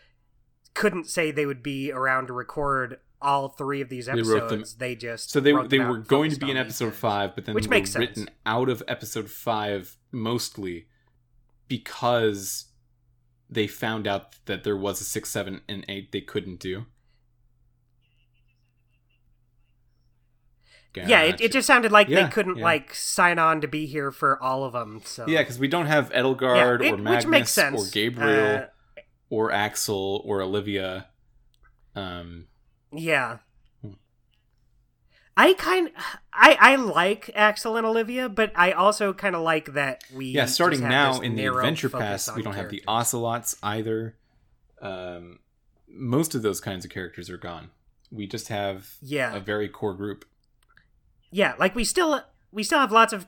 couldn't 0.74 1.06
say 1.08 1.32
they 1.32 1.46
would 1.46 1.62
be 1.64 1.92
around 1.92 2.28
to 2.28 2.34
record 2.34 3.00
all 3.22 3.50
three 3.50 3.82
of 3.82 3.90
these 3.90 4.08
They 4.08 4.14
episodes, 4.14 4.74
them- 4.74 4.80
they 4.80 4.96
just 4.96 5.30
So 5.30 5.40
they 5.40 5.52
they 5.68 5.80
were 5.80 5.98
going 6.00 6.32
to 6.32 6.40
be 6.40 6.50
in 6.50 6.58
episode 6.58 6.94
five, 6.96 7.36
but 7.36 7.46
then 7.46 7.54
Which 7.54 7.66
they 7.66 7.70
makes 7.70 7.90
were 7.96 8.02
sense. 8.06 8.18
written 8.18 8.30
out 8.46 8.68
of 8.70 8.82
episode 8.88 9.30
five 9.30 9.98
mostly 10.12 10.88
because 11.68 12.66
they 13.50 13.68
found 13.68 14.08
out 14.08 14.38
that 14.46 14.64
there 14.64 14.78
was 14.78 15.02
a 15.02 15.04
six, 15.04 15.30
seven, 15.30 15.62
and 15.70 15.86
eight 15.88 16.12
they 16.12 16.22
couldn't 16.22 16.60
do. 16.60 16.86
Yeah, 20.94 21.22
it, 21.22 21.40
it 21.40 21.52
just 21.54 21.66
sounded 21.68 21.92
like 21.94 22.10
Yeah, 22.10 22.24
they 22.26 22.30
couldn't 22.30 22.58
yeah. 22.58 22.64
like 22.66 22.94
sign 22.94 23.40
on 23.40 23.62
to 23.62 23.68
be 23.68 23.86
here 23.86 24.12
for 24.12 24.42
all 24.44 24.66
of 24.66 24.74
them. 24.74 25.02
So 25.06 25.26
yeah, 25.26 25.40
because 25.42 25.58
we 25.58 25.70
don't 25.70 25.86
have 25.86 26.12
Yeah, 26.14 26.22
Ellegaard 26.24 26.82
it- 26.84 26.94
or 26.94 26.98
Magnus 26.98 27.24
which 27.26 27.30
makes 27.30 27.52
sense. 27.52 27.90
or 27.90 27.92
Gabriel 27.94 28.56
Uh, 28.58 28.66
or 29.32 29.52
Axel 29.52 30.22
or 30.26 30.42
Olivia. 30.44 31.08
Um, 31.96 32.46
yeah. 32.94 33.38
Hmm. 33.82 33.94
I 35.36 35.54
kind 35.54 35.90
I 36.34 36.58
I 36.60 36.76
like 36.76 37.32
Axel 37.34 37.78
and 37.78 37.86
Olivia, 37.88 38.30
but 38.30 38.52
I 38.56 38.74
also 38.74 39.14
kind 39.14 39.36
of 39.36 39.42
like 39.42 39.74
that 39.74 40.04
we 40.14 40.26
yeah, 40.28 40.46
starting 40.46 40.82
now 40.82 41.22
in 41.22 41.36
the 41.36 41.46
Adventure 41.48 41.90
Pass, 41.90 42.30
we 42.36 42.44
don't 42.44 42.54
have 42.54 42.70
the. 42.70 42.84
Ocelots 42.88 43.56
either. 43.64 44.16
Um, 44.82 45.40
most 45.88 46.36
of 46.36 46.42
those 46.42 46.60
kinds 46.60 46.86
of 46.86 46.92
characters 46.92 47.30
are 47.30 47.38
gone. 47.38 47.70
We 48.12 48.28
just 48.28 48.50
have 48.50 48.96
Yeah. 49.02 49.36
a 49.36 49.40
very 49.40 49.70
core 49.70 49.94
group. 49.94 50.26
yeah 51.32 51.54
like 51.58 51.74
we 51.76 51.86
still 51.86 52.22
we 52.52 52.62
still 52.64 52.80
have 52.80 52.92
lots 52.92 53.14
of 53.14 53.26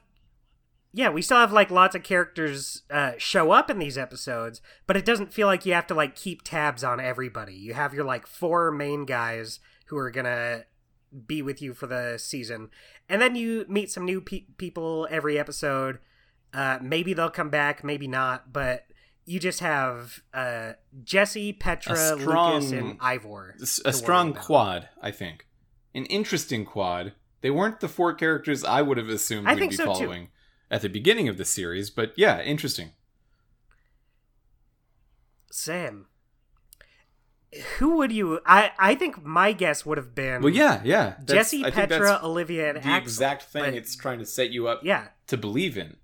yeah 0.93 1.09
we 1.09 1.21
still 1.21 1.37
have 1.37 1.51
like 1.51 1.71
lots 1.71 1.95
of 1.95 2.03
characters 2.03 2.83
uh 2.91 3.11
show 3.17 3.51
up 3.51 3.69
in 3.69 3.79
these 3.79 3.97
episodes 3.97 4.61
but 4.87 4.95
it 4.95 5.05
doesn't 5.05 5.33
feel 5.33 5.47
like 5.47 5.65
you 5.65 5.73
have 5.73 5.87
to 5.87 5.93
like 5.93 6.15
keep 6.15 6.41
tabs 6.43 6.83
on 6.83 6.99
everybody 6.99 7.53
you 7.53 7.73
have 7.73 7.93
your 7.93 8.05
like 8.05 8.27
four 8.27 8.71
main 8.71 9.05
guys 9.05 9.59
who 9.87 9.97
are 9.97 10.11
gonna 10.11 10.63
be 11.27 11.41
with 11.41 11.61
you 11.61 11.73
for 11.73 11.87
the 11.87 12.17
season 12.17 12.69
and 13.09 13.21
then 13.21 13.35
you 13.35 13.65
meet 13.67 13.91
some 13.91 14.05
new 14.05 14.21
pe- 14.21 14.45
people 14.57 15.07
every 15.11 15.37
episode 15.37 15.99
uh 16.53 16.77
maybe 16.81 17.13
they'll 17.13 17.29
come 17.29 17.49
back 17.49 17.83
maybe 17.83 18.07
not 18.07 18.51
but 18.53 18.85
you 19.25 19.39
just 19.39 19.59
have 19.61 20.21
uh 20.33 20.73
jesse 21.03 21.53
petra 21.53 21.95
strong- 21.95 22.55
lukas 22.55 22.71
and 22.71 22.97
Ivor. 22.99 23.55
A 23.85 23.93
strong 23.93 24.33
quad, 24.33 24.89
I 25.01 25.11
think. 25.11 25.47
An 25.95 26.05
interesting 26.07 26.65
quad. 26.65 27.13
They 27.41 27.49
weren't 27.49 27.79
the 27.79 27.87
four 27.87 28.13
characters 28.13 28.63
I 28.65 28.81
would 28.81 28.97
have 28.97 29.07
assumed 29.09 29.47
I 29.47 29.53
we'd 29.53 29.59
think 29.59 29.71
be 29.71 29.77
so, 29.77 29.93
too. 29.93 30.27
At 30.73 30.81
the 30.81 30.89
beginning 30.89 31.27
of 31.29 31.37
the 31.37 31.45
series, 31.45 31.89
but 31.91 32.11
yeah, 32.17 32.41
interesting. 32.41 32.91
Sam. 35.51 36.07
Who 37.77 37.97
would 37.97 38.11
you? 38.11 38.39
I 38.45 38.71
I 38.79 38.95
think 38.95 39.23
my 39.23 39.51
guess 39.53 39.85
would 39.85 39.99
have 39.99 40.15
been. 40.15 40.41
Well, 40.41 40.51
yeah, 40.51 40.81
yeah. 40.83 41.13
that's- 41.19 41.51
Jesse, 41.51 41.63
I 41.63 41.69
Petra, 41.69 42.19
Olivia, 42.23 42.69
and 42.69 42.77
the 42.77 42.87
Axel. 42.87 43.03
exact 43.03 43.43
thing 43.43 43.63
but- 43.65 43.73
it's 43.75 43.95
trying 43.95 44.17
to 44.17 44.25
set 44.25 44.49
you 44.49 44.67
up 44.67 44.81
Yeah, 44.83 45.09
to 45.27 45.37
believe 45.37 45.77
in. 45.77 45.97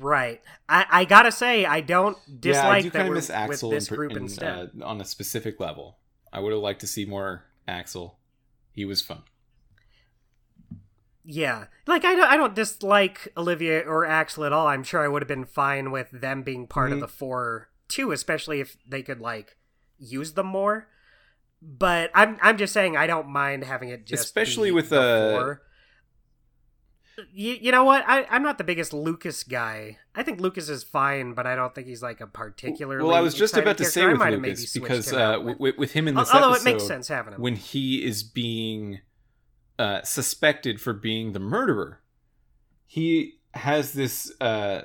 right. 0.00 0.40
I 0.68 0.86
I 0.90 1.04
gotta 1.04 1.30
say 1.30 1.64
I 1.64 1.80
don't 1.80 2.18
dislike 2.40 2.64
yeah, 2.64 2.70
I 2.70 2.80
do 2.82 2.90
that 2.90 3.08
we're 3.08 3.14
miss 3.14 3.30
Axel 3.30 3.70
with 3.70 3.76
this 3.78 3.88
in, 3.90 3.96
group 3.96 4.10
in, 4.12 4.18
instead. 4.24 4.70
uh, 4.80 4.84
on 4.84 5.00
a 5.00 5.04
specific 5.04 5.60
level. 5.60 5.98
I 6.32 6.40
would 6.40 6.52
have 6.52 6.60
liked 6.62 6.80
to 6.80 6.86
see 6.88 7.04
more 7.04 7.44
Axel. 7.68 8.18
He 8.72 8.84
was 8.84 9.00
fun. 9.00 9.22
Yeah, 11.26 11.66
like 11.86 12.04
I 12.04 12.14
don't 12.14 12.30
I 12.30 12.36
don't 12.36 12.54
dislike 12.54 13.28
Olivia 13.36 13.80
or 13.80 14.04
Axel 14.04 14.44
at 14.44 14.52
all. 14.52 14.66
I'm 14.66 14.82
sure 14.84 15.02
I 15.02 15.08
would 15.08 15.22
have 15.22 15.28
been 15.28 15.46
fine 15.46 15.90
with 15.90 16.10
them 16.10 16.42
being 16.42 16.66
part 16.66 16.90
Mhm. 16.90 16.94
of 16.94 17.00
the 17.00 17.08
four 17.08 17.70
too, 17.88 18.12
especially 18.12 18.60
if 18.60 18.76
they 18.86 19.02
could 19.02 19.20
like 19.20 19.56
use 19.98 20.34
them 20.34 20.46
more. 20.46 20.88
But 21.62 22.10
I'm 22.14 22.36
I'm 22.42 22.58
just 22.58 22.74
saying 22.74 22.96
I 22.98 23.06
don't 23.06 23.28
mind 23.28 23.64
having 23.64 23.88
it 23.88 24.04
just 24.06 24.24
Especially 24.24 24.68
be 24.68 24.74
with, 24.74 24.90
the 24.90 25.00
uh, 25.00 25.30
four. 25.40 25.62
You, 27.32 27.56
you 27.60 27.70
know 27.70 27.84
what? 27.84 28.02
I, 28.08 28.26
I'm 28.28 28.42
not 28.42 28.58
the 28.58 28.64
biggest 28.64 28.92
Lukas 28.92 29.44
guy. 29.44 29.98
I 30.16 30.24
think 30.24 30.40
Lukas 30.40 30.68
is 30.68 30.82
fine, 30.82 31.32
but 31.32 31.46
I 31.46 31.54
don't 31.54 31.72
think 31.72 31.86
he's 31.86 32.02
like 32.02 32.20
a 32.20 32.26
particularly. 32.26 33.04
Well, 33.04 33.14
I 33.14 33.20
was 33.20 33.34
just 33.34 33.56
about 33.56 33.78
to 33.78 33.84
say 33.84 34.00
character. 34.00 34.24
I 34.24 34.30
with 34.30 34.42
Lukas 34.42 34.72
because 34.74 35.12
uh, 35.12 35.38
with- 35.42 35.60
with, 35.60 35.78
with 35.78 35.92
him 35.92 36.08
in 36.08 36.16
this 36.16 36.28
although 36.34 36.50
episode, 36.50 36.68
it 36.68 36.72
makes 36.72 36.86
sense 36.86 37.06
having 37.08 37.34
him. 37.34 37.40
when 37.40 37.54
he 37.54 38.04
is 38.04 38.24
being 38.24 39.00
uh, 39.78 40.02
suspected 40.02 40.80
for 40.80 40.92
being 40.92 41.32
the 41.32 41.40
murderer, 41.40 42.00
he 42.86 43.38
has 43.54 43.92
this. 43.92 44.32
Uh, 44.40 44.82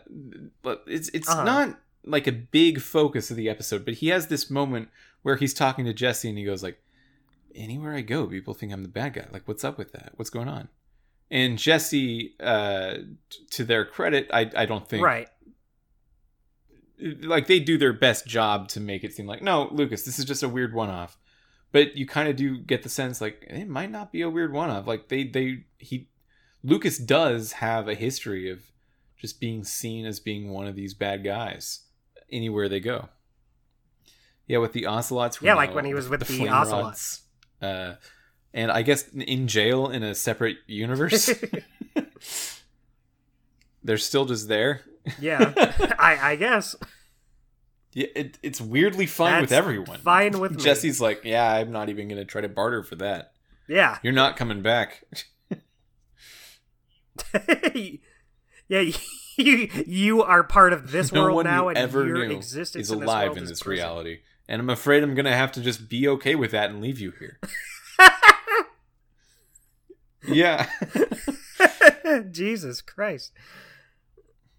but 0.61 0.83
it's 0.87 1.09
it's 1.09 1.29
Uh-huh. 1.29 1.43
not 1.43 1.79
like 2.05 2.27
a 2.27 2.31
big 2.31 2.79
focus 2.81 3.29
of 3.31 3.37
the 3.37 3.49
episode, 3.49 3.85
but 3.85 3.95
he 3.95 4.07
has 4.07 4.27
this 4.27 4.49
moment 4.49 4.89
where 5.21 5.35
he's 5.35 5.53
talking 5.53 5.85
to 5.85 5.93
Jesse 5.93 6.29
and 6.29 6.37
he 6.37 6.43
goes 6.45 6.63
like, 6.63 6.81
"Anywhere 7.53 7.93
I 7.93 8.01
go, 8.01 8.25
people 8.27 8.53
think 8.53 8.71
I'm 8.73 8.83
the 8.83 8.87
bad 8.89 9.13
guy. 9.13 9.27
Like, 9.31 9.47
what's 9.47 9.63
up 9.63 9.77
with 9.77 9.91
that? 9.91 10.13
What's 10.15 10.29
going 10.29 10.47
on?" 10.47 10.69
And 11.31 11.59
Jesse, 11.59 12.35
uh, 12.39 12.93
t- 13.29 13.45
to 13.51 13.63
their 13.63 13.85
credit, 13.85 14.27
I 14.33 14.49
I 14.55 14.65
don't 14.65 14.87
think 14.87 15.03
right. 15.05 15.29
like 17.21 17.47
they 17.47 17.59
do 17.59 17.77
their 17.77 17.93
best 17.93 18.25
job 18.25 18.67
to 18.69 18.79
make 18.79 19.03
it 19.03 19.13
seem 19.13 19.25
like 19.25 19.41
no 19.41 19.69
lukas 19.71 20.03
this 20.03 20.19
is 20.19 20.25
just 20.25 20.43
a 20.43 20.49
weird 20.49 20.73
one-off 20.73 21.17
but 21.71 21.95
you 21.95 22.05
kind 22.07 22.27
of 22.29 22.35
do 22.35 22.57
get 22.57 22.83
the 22.83 22.89
sense 22.89 23.21
like 23.21 23.45
it 23.47 23.67
might 23.67 23.91
not 23.91 24.11
be 24.11 24.21
a 24.21 24.29
weird 24.29 24.51
one-off 24.53 24.87
like 24.87 25.07
they 25.09 25.23
they 25.23 25.63
he 25.77 26.07
lukas 26.63 26.97
does 26.97 27.53
have 27.53 27.87
a 27.87 27.95
history 27.95 28.49
of 28.49 28.71
just 29.17 29.39
being 29.39 29.63
seen 29.63 30.05
as 30.05 30.19
being 30.19 30.49
one 30.49 30.67
of 30.67 30.75
these 30.75 30.93
bad 30.93 31.23
guys 31.23 31.81
anywhere 32.31 32.67
they 32.69 32.79
go 32.79 33.09
yeah 34.47 34.57
with 34.57 34.73
the 34.73 34.85
ocelots 34.85 35.39
Yeah, 35.41 35.55
like 35.55 35.73
when 35.75 35.85
he 35.85 35.93
was 35.93 36.09
with 36.09 36.19
the 36.21 36.25
flame 36.25 36.49
ocelots. 36.49 37.21
rods, 37.61 37.71
uh 37.73 37.95
and 38.53 38.71
i 38.71 38.81
guess 38.81 39.07
in 39.09 39.47
jail 39.47 39.87
in 39.89 40.03
a 40.03 40.15
separate 40.15 40.57
universe 40.67 41.31
they're 43.83 43.97
still 43.97 44.25
just 44.25 44.47
there 44.47 44.81
yeah, 45.19 45.53
I, 45.97 46.19
I 46.21 46.35
guess. 46.35 46.75
Yeah, 47.93 48.07
it, 48.15 48.37
it's 48.43 48.61
weirdly 48.61 49.07
fun 49.07 49.41
with 49.41 49.51
everyone. 49.51 49.99
fine 49.99 50.39
with 50.39 50.51
me. 50.51 50.63
Jesse's 50.63 51.01
like, 51.01 51.21
yeah, 51.23 51.51
I'm 51.51 51.71
not 51.71 51.89
even 51.89 52.07
gonna 52.07 52.25
try 52.25 52.41
to 52.41 52.49
barter 52.49 52.83
for 52.83 52.95
that. 52.97 53.33
Yeah, 53.67 53.97
You're 54.03 54.13
not 54.13 54.37
coming 54.37 54.61
back. 54.61 55.03
yeah. 58.67 58.91
You 59.37 59.69
you 59.85 60.21
are 60.21 60.43
part 60.43 60.73
of 60.73 60.91
this 60.91 61.11
no 61.13 61.23
world 61.23 61.45
now, 61.45 61.69
and 61.69 61.77
ever 61.77 62.05
your 62.05 62.27
knew 62.27 62.35
existence 62.35 62.87
is 62.87 62.91
in 62.91 62.99
this 62.99 63.07
alive 63.07 63.37
in 63.37 63.45
this 63.45 63.65
reality, 63.65 64.19
and 64.47 64.59
I'm 64.61 64.69
afraid 64.69 65.01
I'm 65.01 65.15
gonna 65.15 65.35
have 65.35 65.51
to 65.53 65.61
just 65.61 65.87
be 65.87 66.07
okay 66.09 66.35
with 66.35 66.51
that 66.51 66.69
and 66.69 66.81
leave 66.81 66.99
you 66.99 67.13
here. 67.17 67.39
yeah. 70.27 70.69
Jesus 72.31 72.81
Christ. 72.81 73.31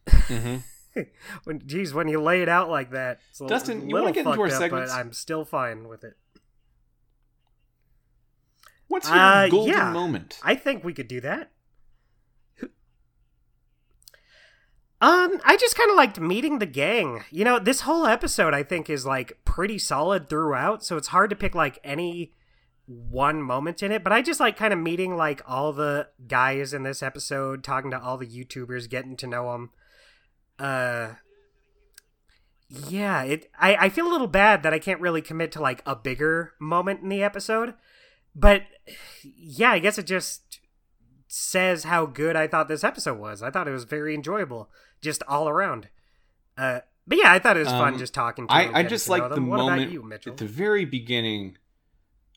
hmm 0.09 0.57
When 1.45 1.67
geez, 1.67 1.95
when 1.95 2.09
you 2.09 2.21
lay 2.21 2.43
it 2.43 2.49
out 2.49 2.69
like 2.69 2.91
that, 2.91 3.21
it's 3.31 3.41
a 3.41 3.47
Dustin, 3.47 3.83
you 3.89 3.95
little 3.95 4.07
wanna 4.07 4.15
get 4.15 4.27
into 4.27 4.41
our 4.41 4.47
up, 4.47 4.53
segments? 4.53 4.93
but 4.93 4.99
I'm 4.99 5.13
still 5.13 5.45
fine 5.45 5.89
with 5.89 6.03
it. 6.05 6.15
What's 8.89 9.09
your 9.09 9.17
Uh, 9.19 9.49
golden 9.49 9.73
yeah. 9.75 9.93
moment? 9.93 10.39
I 10.43 10.55
think 10.57 10.83
we 10.83 10.93
could 10.93 11.07
do 11.09 11.21
that. 11.21 11.53
Um, 15.03 15.41
I 15.45 15.57
just 15.57 15.77
kind 15.77 15.91
of 15.91 15.97
liked 15.97 16.21
meeting 16.21 16.59
the 16.59 16.67
gang. 16.67 17.25
You 17.31 17.45
know, 17.45 17.59
this 17.59 17.83
whole 17.83 18.05
episode 18.07 18.53
I 18.53 18.63
think 18.63 18.91
is 18.91 19.07
like 19.07 19.39
pretty 19.47 19.79
solid 19.79 20.29
throughout, 20.29 20.85
so 20.85 20.99
it's 20.99 21.09
hard 21.09 21.31
to 21.31 21.37
pick 21.37 21.55
like 21.55 21.79
any 21.83 22.35
one 22.87 23.41
moment 23.41 23.83
in 23.83 23.93
it, 23.93 24.05
but 24.05 24.13
I 24.13 24.21
just 24.21 24.41
like 24.41 24.57
kind 24.59 24.75
of 24.75 24.79
meeting 24.79 25.17
like 25.17 25.41
all 25.47 25.73
the 25.73 26.09
guys 26.27 26.75
in 26.75 26.83
this 26.83 27.03
episode, 27.03 27.65
talking 27.65 27.91
to 27.93 28.01
all 28.01 28.19
the 28.19 28.27
YouTubers, 28.27 28.91
getting 28.91 29.17
to 29.19 29.27
know 29.27 29.53
them. 29.53 29.71
Uh 30.61 31.15
yeah, 32.69 33.23
it 33.23 33.51
I 33.59 33.77
I 33.77 33.89
feel 33.89 34.07
a 34.07 34.13
little 34.13 34.27
bad 34.27 34.63
that 34.63 34.75
I 34.75 34.79
can't 34.79 35.01
really 35.01 35.23
commit 35.23 35.53
to 35.53 35.61
like 35.61 35.83
a 35.87 35.97
bigger 35.97 36.53
moment 36.61 37.01
in 37.03 37.09
the 37.09 37.23
episode. 37.23 37.75
But 38.35 38.63
yeah, 39.25 39.73
I 39.73 39.79
guess 39.79 39.99
it 39.99 40.07
just 40.07 40.61
says 41.27 41.85
how 41.85 42.07
good 42.07 42.37
I 42.37 42.47
thought 42.47 42.69
this 42.69 42.85
episode 42.85 43.19
was. 43.19 43.43
I 43.43 43.51
thought 43.51 43.67
it 43.67 43.73
was 43.73 43.85
very 43.85 44.15
enjoyable, 44.15 44.71
just 45.01 45.23
all 45.27 45.49
around. 45.49 45.89
Uh, 46.57 46.81
but 47.07 47.19
yeah, 47.19 47.33
I 47.33 47.39
thought 47.39 47.57
it 47.57 47.61
was 47.61 47.69
fun 47.69 47.95
Um, 47.95 47.99
just 47.99 48.15
talking 48.15 48.47
to. 48.47 48.53
I, 48.53 48.81
I 48.81 48.83
just 48.85 49.09
like 49.09 49.23
the. 49.23 49.41
What 49.41 49.59
moment 49.59 49.91
you, 49.91 50.13
at 50.13 50.37
the 50.37 50.45
very 50.45 50.85
beginning 50.85 51.57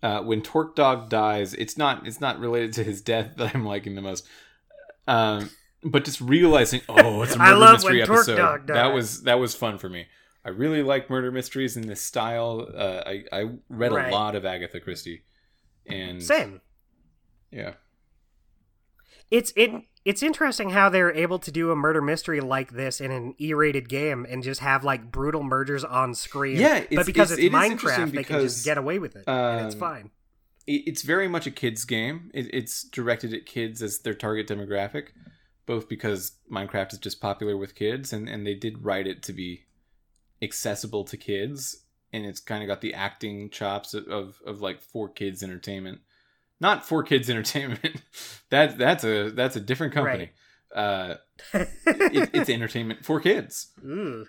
uh, 0.03 0.21
when 0.21 0.41
TorqueDawg 0.41 1.09
dies. 1.09 1.53
It's 1.53 1.77
not 1.77 2.05
it's 2.05 2.21
not 2.21 2.39
related 2.39 2.73
to 2.73 2.83
his 2.83 3.01
death 3.01 3.31
that 3.37 3.55
I'm 3.55 3.65
liking 3.65 3.95
the 3.95 4.01
most. 4.01 4.27
Um, 5.07 5.49
but 5.85 6.05
just 6.05 6.21
realizing, 6.21 6.81
oh, 6.89 7.21
it's 7.23 7.35
a 7.35 7.37
murder 7.37 7.55
love 7.57 7.73
mystery 7.73 7.99
when 8.01 8.11
episode. 8.11 8.37
Dog 8.37 8.67
that 8.67 8.93
was 8.93 9.23
that 9.23 9.39
was 9.39 9.55
fun 9.55 9.77
for 9.77 9.89
me. 9.89 10.07
I 10.45 10.49
really 10.49 10.83
like 10.83 11.09
murder 11.09 11.31
mysteries 11.31 11.77
in 11.77 11.87
this 11.87 12.01
style. 12.01 12.67
Uh, 12.75 13.01
I 13.05 13.23
I 13.31 13.49
read 13.69 13.91
Right. 13.93 14.09
a 14.09 14.11
lot 14.11 14.35
of 14.35 14.45
Agatha 14.45 14.79
Christie, 14.79 15.23
and 15.87 16.21
Same. 16.21 16.61
yeah, 17.51 17.73
It's 19.31 19.51
it. 19.55 19.71
It's 20.05 20.21
interesting 20.21 20.71
how 20.71 20.89
they're 20.89 21.13
able 21.13 21.39
to 21.39 21.49
do 21.49 21.71
a 21.71 21.77
murder 21.77 22.01
mystery 22.01 22.41
like 22.41 22.73
this 22.73 22.99
in 22.99 23.09
an 23.09 23.35
E-rated 23.39 23.87
game 23.87 24.25
and 24.29 24.43
just 24.43 24.59
have 24.59 24.83
like 24.83 25.13
brutal 25.13 25.43
murders 25.43 25.85
on 25.85 26.13
screen. 26.13 26.57
Yeah, 26.59 26.75
it's- 26.79 26.87
but 26.93 27.05
because 27.05 27.31
it's- 27.31 27.45
it's, 27.45 27.55
it 27.55 27.57
is 27.57 27.71
interesting 27.71 28.07
Minecraft, 28.07 28.11
they 28.15 28.23
can 28.25 28.41
just 28.41 28.65
get 28.65 28.77
away 28.77 28.99
with 28.99 29.15
it, 29.15 29.23
and 29.25 29.65
it's 29.65 29.75
um, 29.75 29.79
fine. 29.79 30.11
it's 30.67 31.03
very 31.03 31.29
much 31.29 31.47
a 31.47 31.51
kids 31.51 31.85
game. 31.85 32.31
It, 32.33 32.53
it's 32.53 32.83
directed 32.83 33.33
at 33.33 33.45
kids 33.45 33.81
as 33.81 33.99
their 33.99 34.13
target 34.13 34.45
demographic, 34.49 35.07
both 35.65 35.87
because 35.89 36.33
Minecraft 36.51 36.93
is 36.93 36.99
just 36.99 37.21
popular 37.21 37.55
with 37.57 37.75
kids, 37.75 38.11
and 38.13 38.27
and 38.29 38.45
they 38.45 38.55
did 38.55 38.83
write 38.85 39.07
it 39.07 39.23
to 39.23 39.33
be 39.33 39.65
accessible 40.41 41.03
to 41.05 41.17
kids, 41.17 41.83
and 42.11 42.25
it's 42.25 42.39
kind 42.39 42.63
of 42.63 42.67
got 42.67 42.81
the 42.81 42.93
acting 42.93 43.49
chops 43.49 43.93
of, 43.93 44.07
of 44.07 44.41
of 44.45 44.61
like 44.61 44.81
for 44.81 45.07
kids 45.09 45.41
entertainment, 45.43 45.99
not 46.59 46.85
for 46.85 47.03
kids 47.03 47.29
entertainment. 47.29 48.01
that 48.49 48.77
that's 48.77 49.03
a 49.03 49.29
that's 49.31 49.55
a 49.55 49.61
different 49.61 49.93
company. 49.93 50.31
Uh, 50.75 51.15
it, 51.53 52.29
it's 52.33 52.49
entertainment 52.49 53.05
for 53.05 53.19
kids 53.19 53.67
Ooh. 53.85 54.25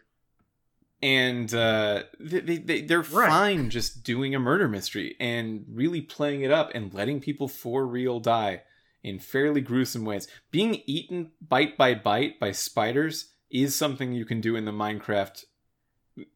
and 1.03 1.55
uh, 1.55 2.03
they, 2.21 2.41
they, 2.41 2.57
they 2.59 2.81
they're 2.83 3.01
Right. 3.01 3.29
fine 3.31 3.71
just 3.71 4.05
doing 4.05 4.35
a 4.35 4.39
murder 4.39 4.69
mystery 4.69 5.17
and 5.19 5.65
really 5.71 6.03
playing 6.03 6.43
it 6.43 6.51
up 6.51 6.71
and 6.75 6.93
letting 6.93 7.21
people 7.21 7.49
for 7.49 7.87
real 7.87 8.21
die 8.21 8.61
in 9.05 9.21
fairly 9.21 9.61
gruesome 9.61 10.05
ways. 10.05 10.27
Being 10.51 10.83
eaten 10.87 11.31
bite 11.47 11.77
by 11.77 11.95
bite 11.95 12.41
by 12.41 12.51
spiders 12.51 13.33
is 13.51 13.77
something 13.77 14.13
you 14.13 14.25
can 14.25 14.41
do 14.41 14.57
in 14.57 14.65
the 14.65 14.73
Minecraft 14.73 15.45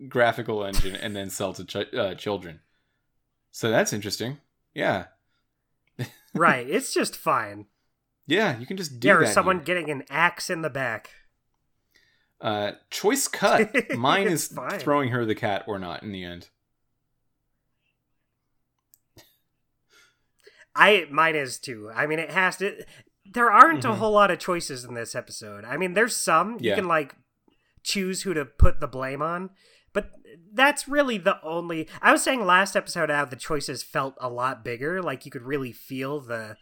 graphical 0.09 0.65
engine 0.65 0.95
and 0.95 1.17
then 1.17 1.31
sell 1.31 1.53
to 1.55 1.65
ch- 1.65 1.95
uh, 1.95 2.15
children. 2.15 2.61
So 3.51 3.71
that's 3.71 3.93
interesting. 3.93 4.39
Yeah, 4.75 5.07
right. 6.35 6.69
It's 6.69 6.93
just 6.93 7.17
fine. 7.17 7.67
yeah, 8.27 8.59
you 8.59 8.67
can 8.67 8.77
just 8.77 9.01
do 9.01 9.09
Yeah, 9.09 9.15
or 9.15 9.27
someone 9.27 9.57
here. 9.59 9.65
getting 9.65 9.91
an 9.91 10.05
axe 10.11 10.51
in 10.51 10.63
the 10.63 10.71
back. 10.71 11.11
uh, 12.41 12.73
choice 12.91 13.27
cut. 13.27 13.75
Mine 13.97 14.29
is 14.29 14.49
fine. 14.49 14.79
throwing 14.79 15.09
her 15.11 15.25
the 15.25 15.35
cat 15.35 15.65
or 15.67 15.79
not 15.79 16.03
in 16.03 16.13
the 16.13 16.23
end. 16.25 16.49
I 20.79 21.07
mine 21.11 21.37
is 21.37 21.59
too. 21.59 21.91
I 21.95 22.07
mean, 22.07 22.19
it 22.19 22.31
has 22.31 22.57
to. 22.59 22.85
There 23.31 23.51
aren't 23.51 23.85
a 23.85 23.89
Mhm. 23.89 23.97
whole 23.99 24.13
lot 24.13 24.31
of 24.31 24.39
choices 24.39 24.85
in 24.85 24.95
this 24.95 25.15
episode. 25.15 25.65
I 25.65 25.77
mean, 25.77 25.93
there's 25.95 26.17
some 26.17 26.57
you 26.61 26.75
can 26.75 26.89
like 26.89 27.15
choose 27.83 28.23
who 28.23 28.33
to 28.35 28.45
put 28.45 28.81
the 28.81 28.87
blame 28.89 29.21
on, 29.21 29.51
but 29.93 30.11
that's 30.55 30.89
really 30.89 31.19
the 31.19 31.41
only. 31.43 31.89
I 32.01 32.13
was 32.13 32.23
saying 32.23 32.45
last 32.47 32.75
episode 32.77 33.11
how 33.11 33.25
the 33.27 33.37
choices 33.37 33.83
felt 33.83 34.15
a 34.21 34.31
lot 34.31 34.65
bigger. 34.65 35.03
Like 35.03 35.25
you 35.27 35.31
could 35.31 35.43
really 35.43 35.73
feel 35.73 36.21
the 36.21 36.57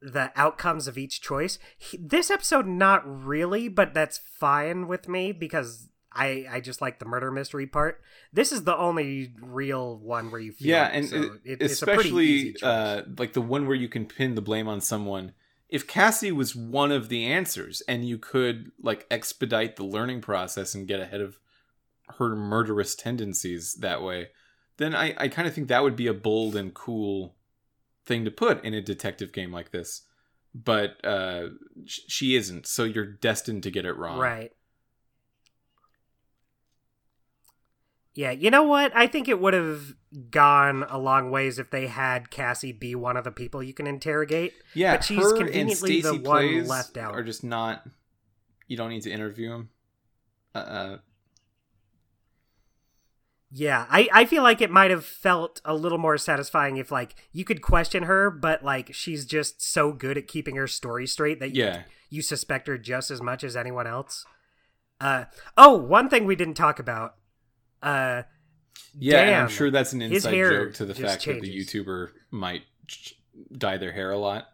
the 0.00 0.30
outcomes 0.36 0.86
of 0.86 0.96
each 0.96 1.20
choice. 1.20 1.58
He- 1.76 1.98
This 2.00 2.30
episode, 2.30 2.66
not 2.66 3.02
really, 3.04 3.68
but 3.68 3.94
that's 3.94 4.18
fine 4.18 4.86
with 4.88 5.08
me 5.08 5.32
because. 5.32 5.88
I, 6.18 6.46
I 6.50 6.60
just 6.60 6.80
like 6.80 6.98
the 6.98 7.04
murder 7.04 7.30
mystery 7.30 7.66
part. 7.66 8.00
This 8.32 8.50
is 8.52 8.64
the 8.64 8.76
only 8.76 9.32
real 9.40 9.96
one 9.98 10.30
where 10.30 10.40
you 10.40 10.52
feel 10.52 10.68
yeah 10.68 10.90
and 10.92 11.06
so 11.08 11.16
it- 11.16 11.32
it- 11.44 11.62
it's 11.62 11.80
a 11.82 11.86
pretty 11.86 12.10
easy 12.10 12.48
especially 12.56 12.62
uh, 12.68 13.02
like 13.16 13.32
the 13.34 13.40
one 13.40 13.66
where 13.66 13.76
you 13.76 13.88
can 13.88 14.04
pin 14.06 14.34
the 14.34 14.42
blame 14.42 14.66
on 14.68 14.80
someone 14.80 15.32
if 15.68 15.86
cassie 15.86 16.32
was 16.32 16.56
one 16.56 16.90
of 16.90 17.08
the 17.08 17.24
answers 17.26 17.82
and 17.88 18.08
you 18.08 18.18
could 18.18 18.72
like 18.82 19.06
expedite 19.10 19.76
the 19.76 19.84
learning 19.84 20.20
process 20.20 20.74
and 20.74 20.88
get 20.88 20.98
ahead 21.00 21.20
of 21.20 21.38
her 22.18 22.34
murderous 22.34 22.94
tendencies 22.94 23.74
that 23.74 24.02
way 24.02 24.28
then 24.78 24.94
i, 24.94 25.14
I 25.18 25.28
kind 25.28 25.46
of 25.46 25.54
think 25.54 25.68
that 25.68 25.82
would 25.82 25.96
be 25.96 26.06
a 26.06 26.14
bold 26.14 26.56
and 26.56 26.72
cool 26.74 27.36
thing 28.06 28.24
to 28.24 28.30
put 28.30 28.64
in 28.64 28.72
a 28.74 28.80
detective 28.80 29.32
game 29.32 29.52
like 29.52 29.70
this 29.70 30.02
but 30.54 31.04
uh, 31.04 31.48
sh- 31.84 32.00
she 32.08 32.34
isn't 32.36 32.66
so 32.66 32.84
you're 32.84 33.04
destined 33.04 33.62
to 33.64 33.70
get 33.70 33.84
it 33.84 33.92
wrong 33.96 34.18
Right. 34.18 34.52
Yeah, 38.18 38.32
you 38.32 38.50
know 38.50 38.64
what? 38.64 38.90
I 38.96 39.06
think 39.06 39.28
it 39.28 39.40
would 39.40 39.54
have 39.54 39.94
gone 40.32 40.84
a 40.88 40.98
long 40.98 41.30
ways 41.30 41.60
if 41.60 41.70
they 41.70 41.86
had 41.86 42.30
Cassie 42.30 42.72
be 42.72 42.96
one 42.96 43.16
of 43.16 43.22
the 43.22 43.30
people 43.30 43.62
you 43.62 43.72
can 43.72 43.86
interrogate. 43.86 44.54
yeah 44.74 44.94
But 44.94 45.04
she's 45.04 45.32
conveniently 45.34 46.00
the 46.00 46.16
one 46.16 46.66
left 46.66 46.96
out. 46.96 47.14
are 47.14 47.22
just 47.22 47.44
not 47.44 47.86
you 48.66 48.76
don't 48.76 48.88
need 48.90 49.02
to 49.02 49.10
interview 49.12 49.52
him 49.52 49.68
uh, 50.52 50.58
uh 50.58 50.98
Yeah, 53.52 53.86
I, 53.88 54.08
I 54.12 54.24
feel 54.24 54.42
like 54.42 54.60
it 54.60 54.72
might 54.72 54.90
have 54.90 55.04
felt 55.04 55.60
a 55.64 55.76
little 55.76 55.96
more 55.96 56.18
satisfying 56.18 56.76
if 56.76 56.90
like 56.90 57.14
you 57.30 57.44
could 57.44 57.62
question 57.62 58.02
her, 58.02 58.32
but 58.32 58.64
like 58.64 58.92
she's 58.92 59.26
just 59.26 59.62
so 59.62 59.92
good 59.92 60.18
at 60.18 60.26
keeping 60.26 60.56
her 60.56 60.66
story 60.66 61.06
straight 61.06 61.38
that 61.38 61.54
you, 61.54 61.62
yeah 61.62 61.82
you 62.10 62.22
suspect 62.22 62.66
her 62.66 62.78
just 62.78 63.12
as 63.12 63.22
much 63.22 63.44
as 63.44 63.54
anyone 63.54 63.86
else. 63.86 64.24
Uh 65.00 65.26
oh, 65.56 65.76
one 65.76 66.08
thing 66.08 66.24
we 66.24 66.34
didn't 66.34 66.54
talk 66.54 66.80
about. 66.80 67.14
Uh 67.82 68.22
Yeah, 68.98 69.20
and 69.22 69.34
I'm 69.36 69.48
sure 69.48 69.70
that's 69.70 69.92
an 69.92 70.02
inside 70.02 70.34
joke 70.34 70.74
to 70.74 70.84
the 70.84 70.94
fact 70.94 71.24
that 71.26 71.40
the 71.40 71.58
YouTuber 71.64 72.10
might 72.30 72.62
dye 73.56 73.76
their 73.76 73.92
hair 73.92 74.10
a 74.10 74.18
lot. 74.18 74.48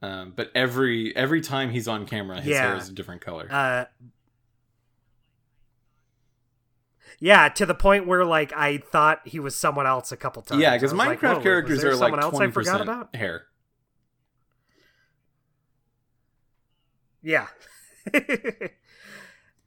Um, 0.00 0.32
but 0.34 0.50
every 0.54 1.14
every 1.16 1.40
time 1.40 1.70
he's 1.70 1.86
on 1.86 2.06
camera, 2.06 2.40
his 2.40 2.56
hair 2.56 2.76
is 2.76 2.88
a 2.88 2.92
different 2.92 3.20
color. 3.20 3.46
Uh, 3.50 3.84
yeah, 7.20 7.48
to 7.50 7.64
the 7.66 7.74
point 7.74 8.06
where 8.08 8.24
like 8.24 8.52
I 8.52 8.78
thought 8.78 9.20
he 9.24 9.38
was 9.38 9.54
someone 9.54 9.86
else 9.86 10.10
a 10.10 10.16
couple 10.16 10.42
times. 10.42 10.60
yeah, 10.60 10.74
because 10.74 10.92
was 10.92 10.98
like, 10.98 11.20
Minecraft 11.20 11.42
characters 11.42 11.84
are 11.84 11.90
like 11.90 11.98
someone 11.98 12.20
else 12.20 12.34
I 12.34 12.36
twenty 12.38 12.52
forgot 12.52 12.72
percent 12.72 12.82
about. 12.82 13.14
hair. 13.16 13.44
Yeah. 17.22 17.46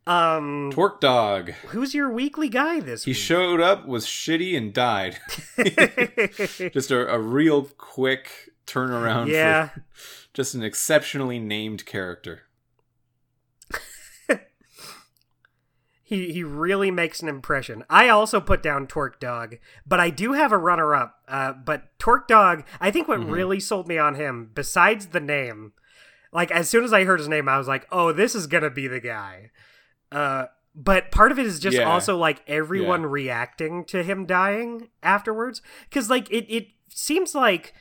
um, 0.07 0.71
TorqueDawg. 0.71 1.51
who's 1.69 1.93
your 1.95 2.09
weekly 2.09 2.49
guy 2.49 2.79
this 2.79 3.01
week? 3.05 3.15
He 3.15 3.19
week? 3.19 3.25
showed 3.25 3.59
up, 3.61 3.87
was 3.87 4.05
shitty, 4.05 4.55
and 4.57 4.73
died. 4.73 5.17
just 6.73 6.91
a, 6.91 7.11
a 7.13 7.19
real 7.19 7.63
quick 7.77 8.51
turnaround. 8.67 9.27
yeah. 9.29 9.69
for 9.69 9.83
just 10.33 10.53
an 10.53 10.63
exceptionally 10.63 11.39
named 11.39 11.85
character. 11.85 12.41
He 16.07 16.31
he 16.31 16.43
really 16.43 16.91
makes 16.91 17.23
an 17.23 17.27
impression. 17.29 17.83
I 17.89 18.09
also 18.09 18.39
put 18.39 18.61
down 18.61 18.85
TorqueDawg, 18.85 19.57
but 19.87 19.99
I 19.99 20.11
do 20.11 20.33
have 20.33 20.51
a 20.51 20.57
runner 20.57 20.93
up. 20.93 21.15
Uh, 21.27 21.51
but 21.53 21.97
TorqueDawg, 21.97 22.63
I 22.79 22.91
think 22.91 23.07
what 23.07 23.21
Mhm. 23.21 23.31
really 23.31 23.59
sold 23.59 23.87
me 23.87 23.97
on 23.97 24.13
him, 24.13 24.51
besides 24.53 25.07
the 25.07 25.19
name, 25.19 25.73
like 26.31 26.51
as 26.51 26.69
soon 26.69 26.83
as 26.83 26.93
I 26.93 27.05
heard 27.05 27.17
his 27.19 27.27
name, 27.27 27.49
I 27.49 27.57
was 27.57 27.67
like, 27.67 27.87
oh, 27.91 28.11
this 28.11 28.35
is 28.35 28.45
gonna 28.45 28.69
be 28.69 28.87
the 28.87 28.99
guy. 28.99 29.49
Uh, 30.11 30.45
but 30.75 31.09
part 31.11 31.31
of 31.31 31.39
it 31.39 31.45
is 31.45 31.59
just 31.59 31.77
Yeah. 31.77 31.83
also 31.89 32.17
like 32.17 32.43
everyone 32.47 33.05
reacting 33.05 33.85
to 33.85 34.03
him 34.03 34.25
dying 34.25 34.89
afterwards, 35.01 35.61
because 35.89 36.09
like 36.09 36.29
it 36.29 36.45
it 36.53 36.67
seems 36.89 37.33
like 37.33 37.73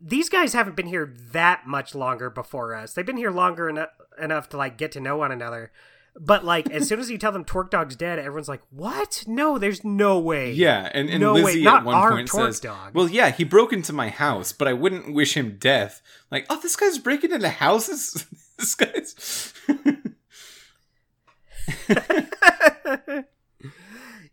these 0.00 0.28
guys 0.28 0.52
haven't 0.52 0.76
been 0.76 0.86
here 0.86 1.14
that 1.32 1.66
much 1.66 1.94
longer 1.94 2.30
before 2.30 2.74
us. 2.74 2.92
They've 2.92 3.04
been 3.06 3.16
here 3.16 3.30
longer 3.30 3.68
eno- 3.68 3.88
enough 4.20 4.48
to 4.50 4.56
like 4.56 4.78
get 4.78 4.92
to 4.92 5.00
know 5.00 5.16
one 5.16 5.32
another. 5.32 5.72
But 6.20 6.44
like 6.44 6.68
as 6.70 6.88
soon 6.88 6.98
as 7.00 7.10
you 7.10 7.16
tell 7.18 7.30
them 7.32 7.44
TorqueDawg's 7.44 7.94
dead, 7.96 8.18
everyone's 8.18 8.48
like, 8.48 8.62
"What? 8.70 9.22
No, 9.28 9.56
there's 9.56 9.84
no 9.84 10.18
way." 10.18 10.50
Yeah, 10.52 10.90
and, 10.92 11.08
and 11.08 11.20
No 11.20 11.34
way, 11.34 11.42
Lizzie 11.42 11.62
not 11.62 11.80
at 11.80 11.84
one 11.84 12.10
point 12.10 12.28
Torque 12.28 12.46
says, 12.48 12.60
Dog. 12.60 12.92
"Well, 12.94 13.08
yeah, 13.08 13.30
he 13.30 13.44
broke 13.44 13.72
into 13.72 13.92
my 13.92 14.08
house, 14.08 14.52
but 14.52 14.66
I 14.66 14.72
wouldn't 14.72 15.14
wish 15.14 15.36
him 15.36 15.56
death." 15.60 16.02
Like, 16.30 16.44
oh, 16.50 16.58
this 16.60 16.74
guy's 16.74 16.98
breaking 16.98 17.30
into 17.30 17.48
houses. 17.48 18.26
this 18.58 18.74
guy's. 18.74 19.54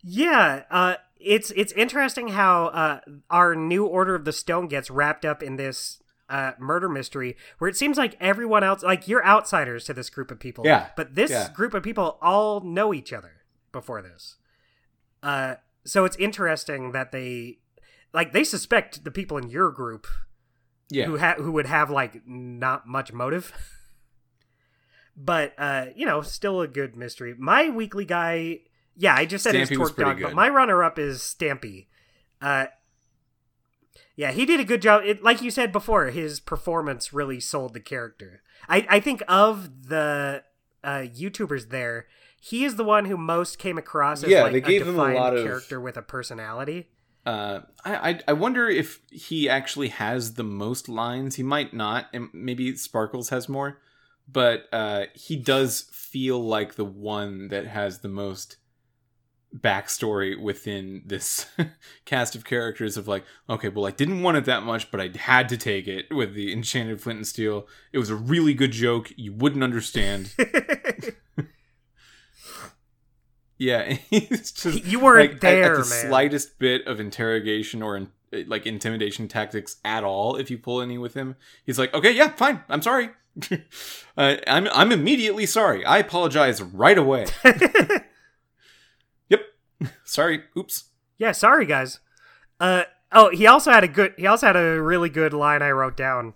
Yeah, 0.03 0.64
uh, 0.70 0.95
it's 1.20 1.52
it's 1.52 1.74
interesting 1.74 2.30
how 2.30 2.68
uh, 2.68 2.99
our 3.30 3.56
new 3.56 3.86
Order 3.86 4.16
of 4.16 4.26
the 4.26 4.32
Stone 4.32 4.68
gets 4.68 4.90
wrapped 4.90 5.26
up 5.26 5.41
in 5.44 5.56
this 5.56 6.02
uh, 6.30 6.52
murder 6.60 6.90
mystery, 6.90 7.36
where 7.57 7.70
it 7.70 7.76
seems 7.76 7.98
like 7.98 8.16
everyone 8.20 8.64
else, 8.64 8.84
like 8.84 9.07
you're 9.07 9.26
outsiders 9.26 9.86
to 9.86 9.94
this 9.94 10.10
group 10.10 10.32
of 10.32 10.40
people. 10.40 10.66
Yeah, 10.66 10.88
but 10.95 11.16
this 11.16 11.32
yeah. 11.32 11.52
group 11.53 11.74
of 11.74 11.84
people 11.84 12.18
all 12.22 12.62
know 12.62 12.94
each 12.94 13.14
other 13.14 13.44
before 13.72 14.02
this. 14.02 14.38
Uh, 15.22 15.56
so 15.86 16.06
it's 16.06 16.18
interesting 16.18 16.91
that 16.94 17.12
they, 17.12 17.60
like, 18.14 18.32
they 18.32 18.44
suspect 18.44 19.03
the 19.03 19.12
people 19.12 19.38
in 19.38 19.49
your 19.49 19.72
group 19.72 20.07
yeah, 20.90 21.06
who 21.06 21.18
ha- 21.18 21.36
who 21.38 21.52
would 21.52 21.66
have 21.66 21.90
like 21.90 22.22
not 22.28 22.88
much 22.88 23.12
motive. 23.12 23.53
but 25.16 25.54
uh, 25.58 25.88
you 25.96 26.06
know, 26.06 26.22
still 26.22 26.62
a 26.62 26.68
good 26.68 26.96
mystery. 26.96 27.36
My 27.38 27.70
weekly 27.70 28.06
guy, 28.06 28.60
yeah, 28.96 29.16
I 29.16 29.26
just 29.26 29.44
said 29.44 29.56
Stampy 29.56 29.76
TorqueDawg, 29.78 30.22
but 30.22 30.34
my 30.34 30.50
runner 30.50 30.84
up 30.84 30.98
is 31.00 31.20
Stampy. 31.20 31.88
Uh, 32.42 32.66
Yeah, 34.16 34.32
he 34.32 34.46
did 34.46 34.60
a 34.60 34.64
good 34.66 34.82
job. 34.82 35.04
It, 35.06 35.24
like 35.24 35.42
you 35.42 35.52
said 35.52 35.72
before, 35.72 36.06
his 36.08 36.40
performance 36.40 37.12
really 37.14 37.40
sold 37.40 37.74
the 37.74 37.80
character. 37.82 38.42
I, 38.70 38.86
I 38.90 39.00
think 39.00 39.22
of 39.28 39.88
the 39.90 40.44
uh, 40.84 41.06
YouTubers 41.14 41.70
there, 41.70 42.08
he 42.40 42.64
is 42.64 42.76
the 42.76 42.84
one 42.84 43.06
who 43.06 43.18
most 43.18 43.60
came 43.60 43.78
across 43.78 44.24
as 44.24 44.30
Yeah, 44.30 44.44
like 44.44 44.54
they 44.54 44.62
gave 44.62 44.82
a 44.84 44.86
him 44.86 44.96
a 44.96 44.98
defined 44.98 45.16
lot 45.16 45.36
of- 45.36 45.44
character 45.44 45.80
with 45.82 45.98
a 45.98 46.02
personality. 46.02 46.90
Uh, 47.26 47.62
I 47.84 48.20
I 48.28 48.34
wonder 48.34 48.70
if 48.70 49.00
he 49.12 49.50
actually 49.50 49.88
has 49.88 50.36
the 50.36 50.44
most 50.44 50.88
lines. 50.88 51.36
He 51.38 51.42
might 51.44 51.74
not, 51.74 52.06
and 52.14 52.30
maybe 52.34 52.72
Sparklez 52.74 53.30
has 53.32 53.50
more, 53.50 53.80
but 54.28 54.66
uh, 54.72 55.06
he 55.14 55.36
does 55.36 55.82
feel 55.92 56.40
like 56.44 56.76
the 56.76 56.86
one 56.86 57.48
that 57.50 57.68
has 57.68 58.00
the 58.00 58.08
most 58.08 58.58
backstory 59.56 60.38
within 60.40 61.02
this 61.06 61.46
cast 62.06 62.36
of 62.36 62.44
characters. 62.46 62.98
Of 62.98 63.08
like, 63.08 63.24
okay, 63.50 63.70
well, 63.70 63.86
I 63.86 63.92
didn't 63.92 64.22
want 64.22 64.38
it 64.38 64.46
that 64.46 64.64
much, 64.64 64.92
but 64.92 65.00
I 65.02 65.12
had 65.18 65.48
to 65.50 65.58
take 65.58 65.88
it 65.88 66.06
with 66.14 66.34
the 66.34 66.52
Enchanted 66.52 67.02
Flint 67.02 67.18
and 67.18 67.28
Steel. 67.28 67.68
It 67.94 67.98
was 68.00 68.10
a 68.10 68.16
really 68.16 68.54
good 68.54 68.72
joke. 68.72 69.12
You 69.16 69.34
wouldn't 69.34 69.64
understand. 69.64 70.34
Yeah, 73.58 73.98
just 74.12 74.66
You 74.66 75.00
weren't 75.00 75.20
like, 75.32 75.36
at- 75.36 75.42
there, 75.42 75.64
at, 75.80 75.84
the 75.86 75.90
man. 75.90 76.08
slightest 76.10 76.60
bit 76.60 76.86
of 76.88 77.00
interrogation 77.00 77.82
or 77.82 77.96
in, 77.96 78.10
like 78.48 78.66
intimidation 78.66 79.28
tactics 79.30 79.78
at 79.86 80.04
all. 80.04 80.36
If 80.36 80.52
you 80.52 80.58
pull 80.58 80.82
any 80.82 80.98
with 80.98 81.14
him, 81.14 81.38
he's 81.66 81.80
like, 81.80 81.94
"Okay, 81.94 82.12
yeah, 82.12 82.30
fine. 82.36 82.64
I'm 82.68 82.82
sorry. 82.82 83.12
uh, 84.18 84.36
I'm 84.48 84.68
I'm 84.68 84.91
immediately 84.91 85.45
sorry. 85.45 85.86
I 85.86 85.98
apologize 85.98 86.62
right 86.62 86.98
away. 86.98 87.26
yep, 89.30 89.41
sorry. 90.03 90.44
Oops. 90.57 90.86
yeah, 91.18 91.32
sorry 91.32 91.66
guys. 91.66 91.99
Uh 92.60 92.84
oh, 93.12 93.30
he 93.30 93.48
also 93.48 93.72
had 93.72 93.84
a 93.84 93.88
good 93.88 94.14
he 94.18 94.26
also 94.26 94.48
had 94.48 94.56
a 94.56 94.82
really 94.82 95.10
good 95.10 95.34
line 95.34 95.62
I 95.62 95.72
wrote 95.72 95.98
down. 95.98 96.34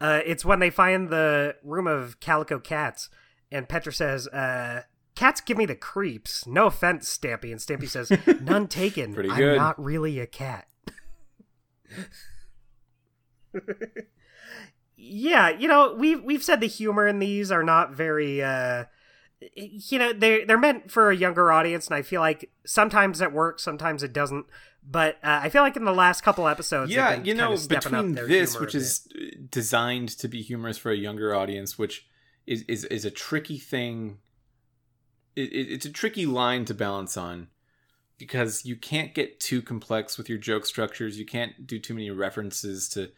Uh 0.00 0.20
it's 0.24 0.44
when 0.44 0.58
they 0.58 0.70
find 0.70 1.08
the 1.10 1.56
room 1.62 1.86
of 1.86 2.18
calico 2.20 2.58
cats 2.58 3.08
and 3.50 3.68
Petra 3.68 3.92
says, 3.92 4.26
uh 4.28 4.82
Cats 5.14 5.42
give 5.42 5.58
me 5.58 5.66
the 5.66 5.74
creeps. 5.74 6.46
No 6.46 6.66
offense, 6.66 7.18
Stampy. 7.18 7.52
And 7.52 7.60
Stampy 7.60 7.86
says, 7.86 8.10
None 8.40 8.66
taken. 8.66 9.14
I'm 9.30 9.56
not 9.56 9.82
really 9.82 10.18
a 10.20 10.26
cat. 10.26 10.66
Yeah, 15.04 15.50
you 15.50 15.66
know, 15.66 15.94
we've 15.94 16.22
we've 16.22 16.44
said 16.44 16.60
the 16.60 16.68
humor 16.68 17.08
in 17.08 17.18
these 17.18 17.50
are 17.50 17.64
not 17.64 17.92
very 17.92 18.42
uh 18.42 18.84
you 19.54 19.98
know, 19.98 20.12
they're 20.12 20.46
they're 20.46 20.58
meant 20.58 20.90
for 20.90 21.10
a 21.10 21.16
younger 21.16 21.50
audience, 21.50 21.86
and 21.86 21.96
I 21.96 22.02
feel 22.02 22.20
like 22.20 22.50
sometimes 22.64 23.20
it 23.20 23.32
works, 23.32 23.62
sometimes 23.62 24.02
it 24.02 24.12
doesn't. 24.12 24.46
But 24.88 25.16
uh, 25.16 25.40
I 25.42 25.48
feel 25.48 25.62
like 25.62 25.76
in 25.76 25.84
the 25.84 25.92
last 25.92 26.22
couple 26.22 26.46
episodes, 26.46 26.92
yeah, 26.92 27.16
been 27.16 27.24
you 27.24 27.34
know, 27.34 27.56
between 27.68 28.14
this, 28.14 28.58
which 28.58 28.74
is 28.74 29.08
uh, 29.14 29.36
designed 29.50 30.10
to 30.10 30.28
be 30.28 30.42
humorous 30.42 30.78
for 30.78 30.90
a 30.90 30.96
younger 30.96 31.34
audience, 31.34 31.78
which 31.78 32.06
is 32.46 32.62
is, 32.62 32.84
is 32.84 33.04
a 33.04 33.10
tricky 33.10 33.58
thing. 33.58 34.18
It, 35.34 35.52
it, 35.52 35.72
it's 35.72 35.86
a 35.86 35.90
tricky 35.90 36.26
line 36.26 36.64
to 36.66 36.74
balance 36.74 37.16
on 37.16 37.48
because 38.18 38.64
you 38.64 38.76
can't 38.76 39.14
get 39.14 39.40
too 39.40 39.62
complex 39.62 40.18
with 40.18 40.28
your 40.28 40.38
joke 40.38 40.66
structures. 40.66 41.18
You 41.18 41.26
can't 41.26 41.66
do 41.66 41.78
too 41.78 41.94
many 41.94 42.10
references 42.10 42.88
to 42.90 43.10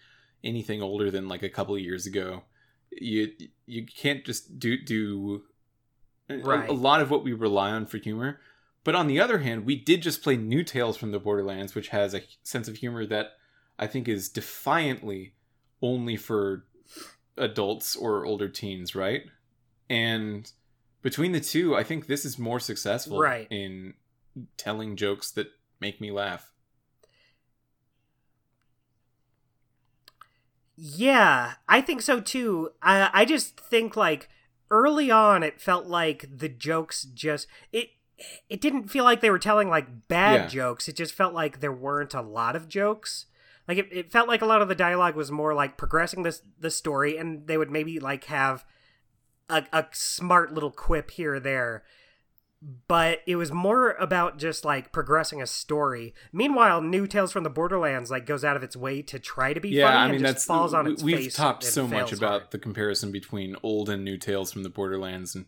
anything 0.44 0.82
older 0.82 1.10
than 1.10 1.26
like 1.28 1.42
a 1.42 1.48
couple 1.48 1.74
of 1.74 1.80
years 1.80 2.06
ago. 2.06 2.42
You 2.92 3.32
you 3.66 3.84
can't 3.86 4.24
just 4.24 4.58
do 4.58 4.76
do 4.80 5.42
a- 6.28 6.36
a 6.68 6.72
lot 6.72 7.00
of 7.00 7.10
what 7.10 7.24
we 7.24 7.32
rely 7.32 7.70
on 7.70 7.86
for 7.86 7.98
humor. 7.98 8.40
But 8.84 8.94
on 8.94 9.06
the 9.06 9.18
other 9.18 9.38
hand, 9.38 9.64
we 9.64 9.76
did 9.76 10.02
just 10.02 10.22
play 10.22 10.36
New 10.36 10.62
Tales 10.62 10.96
from 10.98 11.10
the 11.10 11.18
Borderlands, 11.18 11.74
which 11.74 11.88
has 11.88 12.14
a 12.14 12.22
sense 12.42 12.68
of 12.68 12.76
humor 12.76 13.06
that 13.06 13.32
I 13.78 13.86
think 13.86 14.06
is 14.08 14.28
defiantly 14.28 15.34
only 15.80 16.16
for 16.16 16.66
adults 17.36 17.96
or 17.96 18.24
older 18.26 18.48
teens, 18.48 18.94
right? 18.94 19.22
And 19.88 20.50
between 21.02 21.32
the 21.32 21.40
two, 21.40 21.74
I 21.74 21.82
think 21.82 22.06
this 22.06 22.24
is 22.24 22.38
more 22.38 22.60
successful 22.60 23.18
Right. 23.18 23.46
in 23.50 23.94
telling 24.56 24.96
jokes 24.96 25.30
that 25.32 25.48
make 25.80 26.00
me 26.00 26.10
laugh. 26.10 26.52
Yeah, 30.76 31.54
I 31.68 31.80
think 31.80 32.02
so 32.02 32.20
too. 32.20 32.70
I 32.82 33.10
I 33.12 33.24
just 33.24 33.58
think 33.60 33.96
like 33.96 34.28
early 34.70 35.10
on, 35.10 35.42
it 35.42 35.60
felt 35.60 35.86
like 35.86 36.26
the 36.36 36.48
jokes 36.48 37.04
just 37.04 37.46
it. 37.72 37.90
It 38.48 38.60
didn't 38.60 38.88
feel 38.88 39.02
like 39.04 39.20
they 39.20 39.30
were 39.30 39.40
telling 39.40 39.68
like 39.68 40.06
bad 40.08 40.42
Yeah. 40.42 40.46
jokes. 40.46 40.88
It 40.88 40.96
just 40.96 41.14
felt 41.14 41.34
like 41.34 41.58
there 41.60 41.72
weren't 41.72 42.14
a 42.14 42.22
lot 42.22 42.54
of 42.54 42.68
jokes. 42.68 43.26
Like 43.66 43.78
it, 43.78 43.88
it 43.90 44.12
felt 44.12 44.28
like 44.28 44.40
a 44.42 44.46
lot 44.46 44.62
of 44.62 44.68
the 44.68 44.74
dialogue 44.74 45.16
was 45.16 45.32
more 45.32 45.52
like 45.54 45.76
progressing 45.76 46.22
this 46.22 46.42
the 46.58 46.70
story, 46.70 47.16
and 47.16 47.46
they 47.46 47.58
would 47.58 47.70
maybe 47.70 47.98
like 47.98 48.24
have 48.24 48.64
a, 49.48 49.64
a 49.72 49.86
smart 49.92 50.52
little 50.54 50.70
quip 50.70 51.10
here 51.12 51.34
or 51.34 51.40
there. 51.40 51.82
But 52.88 53.20
it 53.26 53.36
was 53.36 53.52
more 53.52 53.90
about 53.92 54.38
just 54.38 54.64
like 54.64 54.90
progressing 54.90 55.42
a 55.42 55.46
story. 55.46 56.14
Meanwhile, 56.32 56.80
New 56.80 57.06
Tales 57.06 57.30
from 57.30 57.44
the 57.44 57.50
Borderlands 57.50 58.10
like 58.10 58.24
goes 58.24 58.42
out 58.44 58.56
of 58.56 58.62
its 58.62 58.74
way 58.74 59.02
to 59.02 59.18
try 59.18 59.52
to 59.52 59.60
be 59.60 59.68
yeah, 59.70 59.86
funny 59.86 59.96
I 59.98 60.04
and 60.04 60.12
mean 60.22 60.32
just 60.32 60.46
falls 60.46 60.72
on 60.72 60.86
its 60.86 61.02
we've 61.02 61.16
face. 61.18 61.34
talked 61.34 61.64
and 61.64 61.72
so 61.72 61.86
much 61.86 62.12
about 62.12 62.30
hard. 62.42 62.50
the 62.52 62.58
comparison 62.58 63.12
between 63.12 63.54
old 63.62 63.90
and 63.90 64.02
new 64.02 64.16
tales 64.16 64.50
from 64.52 64.62
the 64.62 64.70
borderlands 64.70 65.34
and 65.34 65.44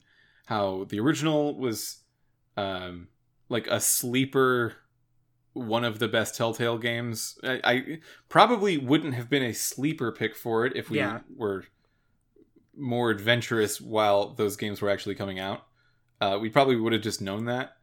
how 0.47 0.85
the 0.91 1.01
original 1.01 1.57
was 1.59 2.03
um 2.59 3.09
like 3.49 3.67
a 3.69 3.81
sleeper 3.81 4.75
one 5.55 5.85
of 5.85 5.99
the 5.99 6.09
best 6.09 6.35
telltale 6.37 6.77
games 6.79 7.39
i, 7.43 7.61
I 7.65 7.99
probably 8.29 8.77
wouldn't 8.79 9.15
have 9.15 9.29
been 9.31 9.43
a 9.43 9.53
sleeper 9.55 10.13
pick 10.13 10.37
for 10.37 10.67
it 10.67 10.77
if 10.77 10.91
we 10.91 10.99
Yeah. 10.99 11.21
were 11.35 11.65
more 12.77 13.11
adventurous 13.11 13.81
while 13.81 14.35
those 14.35 14.57
games 14.57 14.83
were 14.83 14.91
actually 14.91 15.15
coming 15.15 15.39
out 15.39 15.66
uh, 16.21 16.39
we 16.41 16.49
probably 16.51 16.77
would 16.77 16.93
have 16.93 17.03
just 17.03 17.21
known 17.21 17.45
that 17.47 17.77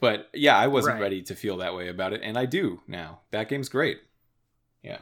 but 0.00 0.28
yeah 0.34 0.56
i 0.56 0.66
wasn't 0.66 0.94
Right. 0.94 1.00
ready 1.02 1.22
to 1.22 1.34
feel 1.34 1.56
that 1.58 1.74
way 1.74 1.88
about 1.88 2.12
it 2.12 2.20
and 2.22 2.36
i 2.38 2.44
do 2.44 2.80
now 2.86 3.20
that 3.30 3.48
game's 3.48 3.68
great 3.68 3.98
yeah 4.82 4.98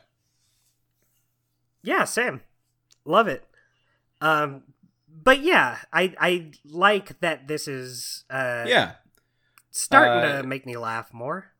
Yeah, 1.82 2.04
same. 2.04 2.40
Love 3.04 3.28
it. 3.28 3.44
Um 4.20 4.62
but 5.08 5.40
yeah, 5.40 5.78
I 5.92 6.14
I 6.20 6.52
like 6.64 7.20
that 7.20 7.48
this 7.48 7.68
is 7.68 8.24
uh 8.30 8.64
yeah 8.66 8.92
starting 9.70 10.22
Uh, 10.24 10.42
to 10.42 10.48
make 10.48 10.66
me 10.66 10.76
laugh 10.76 11.12
more. 11.12 11.52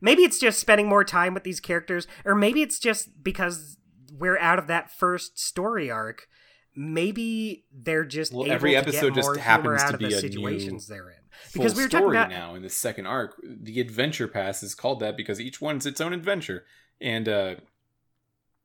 Maybe 0.00 0.22
it's 0.22 0.38
just 0.38 0.58
spending 0.58 0.88
more 0.88 1.04
time 1.04 1.34
with 1.34 1.44
these 1.44 1.60
characters 1.60 2.06
or 2.24 2.34
maybe 2.34 2.62
it's 2.62 2.78
just 2.78 3.22
because 3.22 3.76
we're 4.12 4.38
out 4.38 4.58
of 4.58 4.66
that 4.68 4.90
first 4.90 5.38
story 5.38 5.90
arc. 5.90 6.28
Maybe 6.74 7.64
they're 7.72 8.04
just 8.04 8.32
Well, 8.32 8.44
able 8.46 8.54
every 8.54 8.70
to 8.72 8.76
episode 8.78 9.08
get 9.08 9.14
just 9.16 9.26
more 9.28 9.36
happens 9.38 9.84
to 9.84 9.98
be 9.98 10.06
the 10.06 10.10
a 10.10 10.14
new 10.14 10.20
situations 10.20 10.86
they're 10.86 11.10
in. 11.10 11.16
Because 11.52 11.74
we 11.74 11.82
were 11.82 11.88
talking 11.88 12.04
story 12.06 12.16
about 12.16 12.30
now 12.30 12.54
in 12.54 12.62
the 12.62 12.70
second 12.70 13.06
arc. 13.06 13.36
The 13.42 13.80
adventure 13.80 14.28
pass 14.28 14.62
is 14.62 14.74
called 14.74 15.00
that 15.00 15.16
because 15.16 15.40
each 15.40 15.60
one's 15.60 15.84
its 15.86 16.00
own 16.00 16.12
adventure, 16.12 16.64
and 17.00 17.28
uh, 17.28 17.54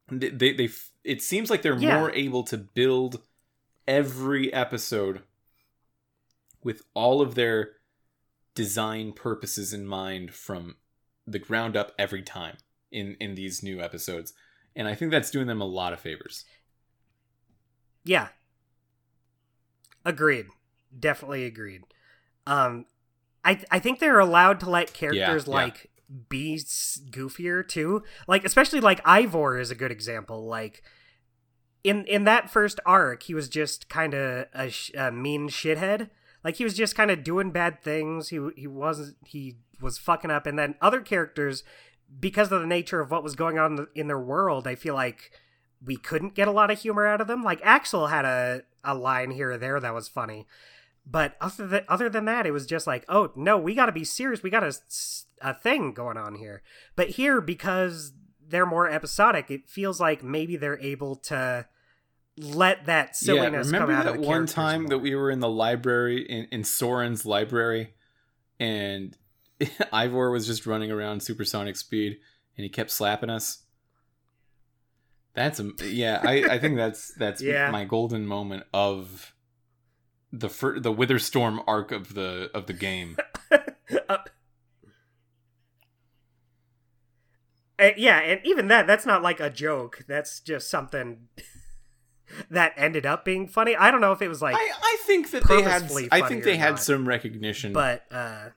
they 0.09 0.29
they, 0.29 0.53
they 0.53 0.69
it 1.03 1.21
seems 1.21 1.49
like 1.49 1.61
they're 1.63 1.77
Yeah. 1.77 1.99
more 1.99 2.11
able 2.11 2.43
to 2.43 2.57
build 2.57 3.21
every 3.88 4.53
episode 4.53 5.23
with 6.63 6.84
all 6.93 7.21
of 7.21 7.35
their 7.35 7.71
design 8.55 9.13
purposes 9.13 9.73
in 9.73 9.85
mind 9.85 10.34
from 10.34 10.75
the 11.25 11.39
ground 11.39 11.75
up 11.77 11.91
every 11.99 12.21
time 12.21 12.57
in 12.91 13.15
in 13.19 13.35
these 13.35 13.61
new 13.63 13.81
episodes, 13.81 14.34
and 14.75 14.88
I 14.88 14.95
think 14.95 15.11
that's 15.11 15.31
doing 15.31 15.47
them 15.47 15.61
a 15.61 15.65
lot 15.65 15.93
of 15.93 15.99
favors. 15.99 16.45
Yeah. 18.07 18.29
Agreed. 20.05 20.47
Definitely 20.97 21.45
agreed. 21.45 21.84
Um 22.45 22.85
I 23.43 23.59
I 23.69 23.79
think 23.79 23.99
they're 23.99 24.19
allowed 24.19 24.59
to 24.61 24.69
let 24.69 24.93
characters 24.93 25.45
yeah. 25.47 25.53
like 25.53 25.89
be 26.29 26.55
goofier 26.55 27.67
too. 27.67 28.03
Like 28.27 28.45
especially 28.45 28.79
like 28.79 29.01
Ivor 29.05 29.59
is 29.59 29.71
a 29.71 29.75
good 29.75 29.91
example. 29.91 30.45
Like 30.45 30.84
in 31.84 32.05
in 32.05 32.23
that 32.23 32.49
first 32.49 32.79
arc, 32.85 33.23
he 33.23 33.34
was 33.34 33.49
just 33.49 33.89
kind 33.89 34.13
of 34.13 34.47
a, 34.53 34.69
sh- 34.69 34.91
a 34.97 35.11
mean 35.11 35.49
shithead. 35.49 36.09
Like 36.43 36.55
he 36.55 36.63
was 36.63 36.75
just 36.75 36.95
kind 36.95 37.11
of 37.11 37.23
doing 37.23 37.51
bad 37.51 37.81
things. 37.81 38.29
He 38.29 38.39
he 38.55 38.67
wasn't 38.67 39.17
he 39.25 39.57
was 39.81 39.97
fucking 39.97 40.31
up 40.31 40.47
and 40.47 40.57
then 40.57 40.75
other 40.81 41.01
characters 41.01 41.63
because 42.19 42.51
of 42.51 42.61
the 42.61 42.67
nature 42.67 42.99
of 42.99 43.11
what 43.11 43.23
was 43.23 43.35
going 43.35 43.59
on 43.59 43.88
in 43.93 44.07
their 44.07 44.19
world, 44.19 44.67
I 44.67 44.75
feel 44.75 44.93
like 44.93 45.31
we 45.83 45.95
couldn't 45.95 46.33
get 46.33 46.47
a 46.47 46.51
lot 46.51 46.71
of 46.71 46.79
humor 46.79 47.05
out 47.05 47.21
of 47.21 47.27
them. 47.27 47.43
Like 47.43 47.59
Axel 47.63 48.07
had 48.07 48.25
a, 48.25 48.63
a 48.83 48.95
line 48.95 49.31
here 49.31 49.51
or 49.51 49.57
there 49.57 49.79
that 49.79 49.93
was 49.93 50.07
funny, 50.07 50.47
but 51.05 51.35
other 51.39 51.67
than 51.67 51.83
other 51.87 52.09
than 52.09 52.25
that, 52.25 52.45
it 52.45 52.51
was 52.51 52.65
just 52.65 52.87
like, 52.87 53.05
oh 53.07 53.31
no, 53.35 53.57
we 53.57 53.75
got 53.75 53.87
to 53.87 53.91
be 53.91 54.03
serious. 54.03 54.43
We 54.43 54.49
got 54.49 54.63
a 54.63 54.73
a 55.41 55.53
thing 55.53 55.93
going 55.93 56.17
on 56.17 56.35
here. 56.35 56.61
But 56.95 57.11
here, 57.11 57.41
because 57.41 58.13
they're 58.47 58.65
more 58.65 58.89
episodic, 58.89 59.51
it 59.51 59.69
feels 59.69 59.99
like 59.99 60.23
maybe 60.23 60.57
they're 60.57 60.79
able 60.79 61.15
to 61.15 61.67
let 62.37 62.85
that 62.85 63.15
silliness 63.15 63.71
yeah, 63.71 63.79
come 63.79 63.89
remember 63.89 63.93
out 63.93 64.05
that 64.05 64.15
of 64.15 64.21
the 64.21 64.27
one 64.27 64.45
time 64.45 64.83
more. 64.83 64.89
that 64.89 64.99
we 64.99 65.15
were 65.15 65.31
in 65.31 65.39
the 65.39 65.49
library 65.49 66.21
in, 66.21 66.47
in 66.51 66.63
Soren's 66.63 67.25
library, 67.25 67.93
and 68.59 69.17
Ivor 69.91 70.31
was 70.31 70.45
just 70.45 70.65
running 70.65 70.91
around 70.91 71.21
supersonic 71.21 71.75
speed, 71.75 72.17
and 72.55 72.63
he 72.63 72.69
kept 72.69 72.91
slapping 72.91 73.29
us. 73.29 73.63
That's 75.38 75.59
a 75.59 75.69
yeah. 75.84 76.19
I, 76.23 76.55
I 76.55 76.59
think 76.59 76.77
that's 76.77 77.14
that's 77.14 77.41
Yeah. 77.43 77.69
my 77.69 77.85
golden 77.85 78.26
moment 78.26 78.64
of 78.73 79.35
the 80.34 80.49
fir- 80.49 80.80
the 80.80 80.91
Witherstorm 80.91 81.64
arc 81.68 81.91
of 81.91 82.15
the 82.15 82.49
of 82.55 82.65
the 82.65 82.73
game. 82.73 83.18
Uh, 87.80 87.91
yeah, 87.95 88.18
and 88.22 88.41
even 88.43 88.69
that, 88.69 88.88
that's 88.88 89.05
not 89.05 89.22
like 89.22 89.39
a 89.39 89.51
joke. 89.51 90.03
That's 90.07 90.39
just 90.39 90.68
something 90.68 91.27
that 92.49 92.73
ended 92.76 93.05
up 93.05 93.23
being 93.23 93.47
funny. 93.47 93.76
I 93.76 93.91
don't 93.91 94.01
know 94.01 94.11
if 94.14 94.22
it 94.23 94.27
was 94.27 94.41
like, 94.41 94.55
I, 94.55 94.72
I 94.81 94.97
think 95.05 95.30
that 95.30 95.47
they 95.47 95.61
had 95.61 95.84
I 96.11 96.27
think 96.27 96.43
they 96.43 96.57
had 96.57 96.72
not. 96.72 96.80
some 96.80 97.07
recognition, 97.07 97.73
but 97.73 98.03
uh, 98.09 98.49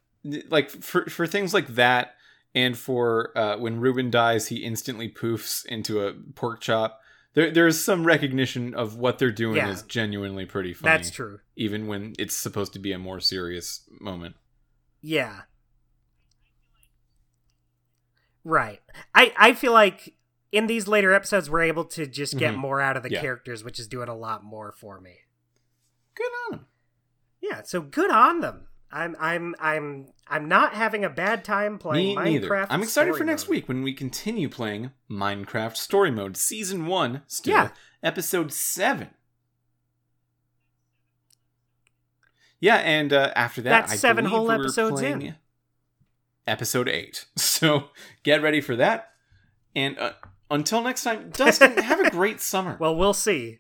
like 0.48 0.70
for 0.70 1.05
for 1.11 1.27
things 1.27 1.52
like 1.52 1.66
that, 1.74 2.15
and 2.55 2.77
for 2.77 3.36
uh, 3.39 3.56
when 3.59 3.81
Reuben 3.81 4.10
dies, 4.10 4.48
he 4.48 4.56
instantly 4.64 5.09
poofs 5.09 5.64
into 5.66 6.01
a 6.06 6.12
pork 6.35 6.60
chop. 6.60 7.01
There 7.35 7.51
there 7.51 7.66
is 7.68 7.82
some 7.82 8.05
recognition 8.05 8.74
of 8.74 8.97
what 8.97 9.18
they're 9.18 9.31
doing 9.31 9.56
Yeah. 9.56 9.70
is 9.70 9.82
genuinely 9.82 10.47
pretty 10.47 10.74
funny. 10.74 10.97
that's 10.97 11.10
true. 11.10 11.40
even 11.56 11.86
when 11.86 12.14
it's 12.18 12.35
supposed 12.36 12.72
to 12.72 12.78
be 12.78 12.93
a 12.93 12.98
more 12.98 13.20
serious 13.20 13.89
moment. 14.01 14.35
Yeah. 15.01 15.43
Right. 18.44 18.81
I 19.14 19.32
I 19.36 19.52
feel 19.52 19.72
like 19.72 20.14
in 20.51 20.66
these 20.66 20.89
later 20.89 21.12
episodes 21.12 21.48
we're 21.51 21.62
able 21.62 21.85
to 21.85 22.06
just 22.06 22.36
get 22.39 22.55
Mhm. 22.55 22.59
more 22.59 22.81
out 22.81 22.97
of 22.97 23.02
the 23.02 23.10
Yeah. 23.10 23.20
characters, 23.20 23.62
which 23.62 23.78
is 23.78 23.86
doing 23.86 24.09
a 24.09 24.16
lot 24.16 24.43
more 24.43 24.72
for 24.72 25.01
me. 25.01 25.20
Good 26.14 26.31
on 26.48 26.59
him. 26.60 26.66
Yeah, 27.40 27.62
so 27.62 27.81
good 27.81 28.10
on 28.10 28.40
them. 28.40 28.66
I'm 28.92 29.16
I'm 29.20 29.54
I'm 29.60 30.06
I'm 30.26 30.48
not 30.48 30.74
having 30.74 31.04
a 31.04 31.08
bad 31.10 31.44
time 31.44 31.78
playing 31.78 32.16
Me 32.18 32.24
neither. 32.24 32.48
Minecraft. 32.48 32.66
I'm 32.70 32.82
excited 32.82 33.14
for 33.16 33.24
next 33.24 33.44
mode. 33.44 33.50
week 33.50 33.68
when 33.68 33.82
we 33.82 33.92
continue 33.92 34.48
playing 34.48 34.90
Minecraft 35.10 35.76
Story 35.76 36.10
Mode 36.10 36.36
Season 36.36 36.86
One. 36.86 37.22
Still, 37.26 37.54
Yeah. 37.54 37.68
episode 38.02 38.52
seven. 38.52 39.10
Yeah, 42.58 42.76
and 42.76 43.12
uh, 43.12 43.32
after 43.34 43.62
that, 43.62 43.70
That's 43.70 43.92
I 43.92 43.96
seven 43.96 44.26
whole 44.26 44.46
we're 44.46 44.54
episodes 44.56 45.00
in. 45.00 45.36
Episode 46.46 46.88
eight. 46.88 47.26
So 47.36 47.90
get 48.22 48.42
ready 48.42 48.60
for 48.60 48.74
that. 48.76 49.10
And 49.76 49.98
uh, 49.98 50.12
until 50.50 50.82
next 50.82 51.04
time, 51.04 51.30
Dustin, 51.30 51.76
have 51.78 52.00
a 52.00 52.10
great 52.10 52.40
summer. 52.40 52.76
Well, 52.80 52.96
we'll 52.96 53.14
see. 53.14 53.60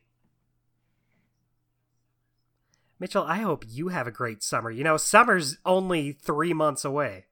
Mitchell, 3.00 3.24
I 3.24 3.38
hope 3.38 3.64
you 3.66 3.88
have 3.88 4.06
a 4.06 4.12
great 4.12 4.42
summer. 4.42 4.70
You 4.70 4.84
know, 4.84 4.98
summer's 4.98 5.56
only 5.64 6.12
three 6.12 6.52
months 6.52 6.84
away. 6.84 7.24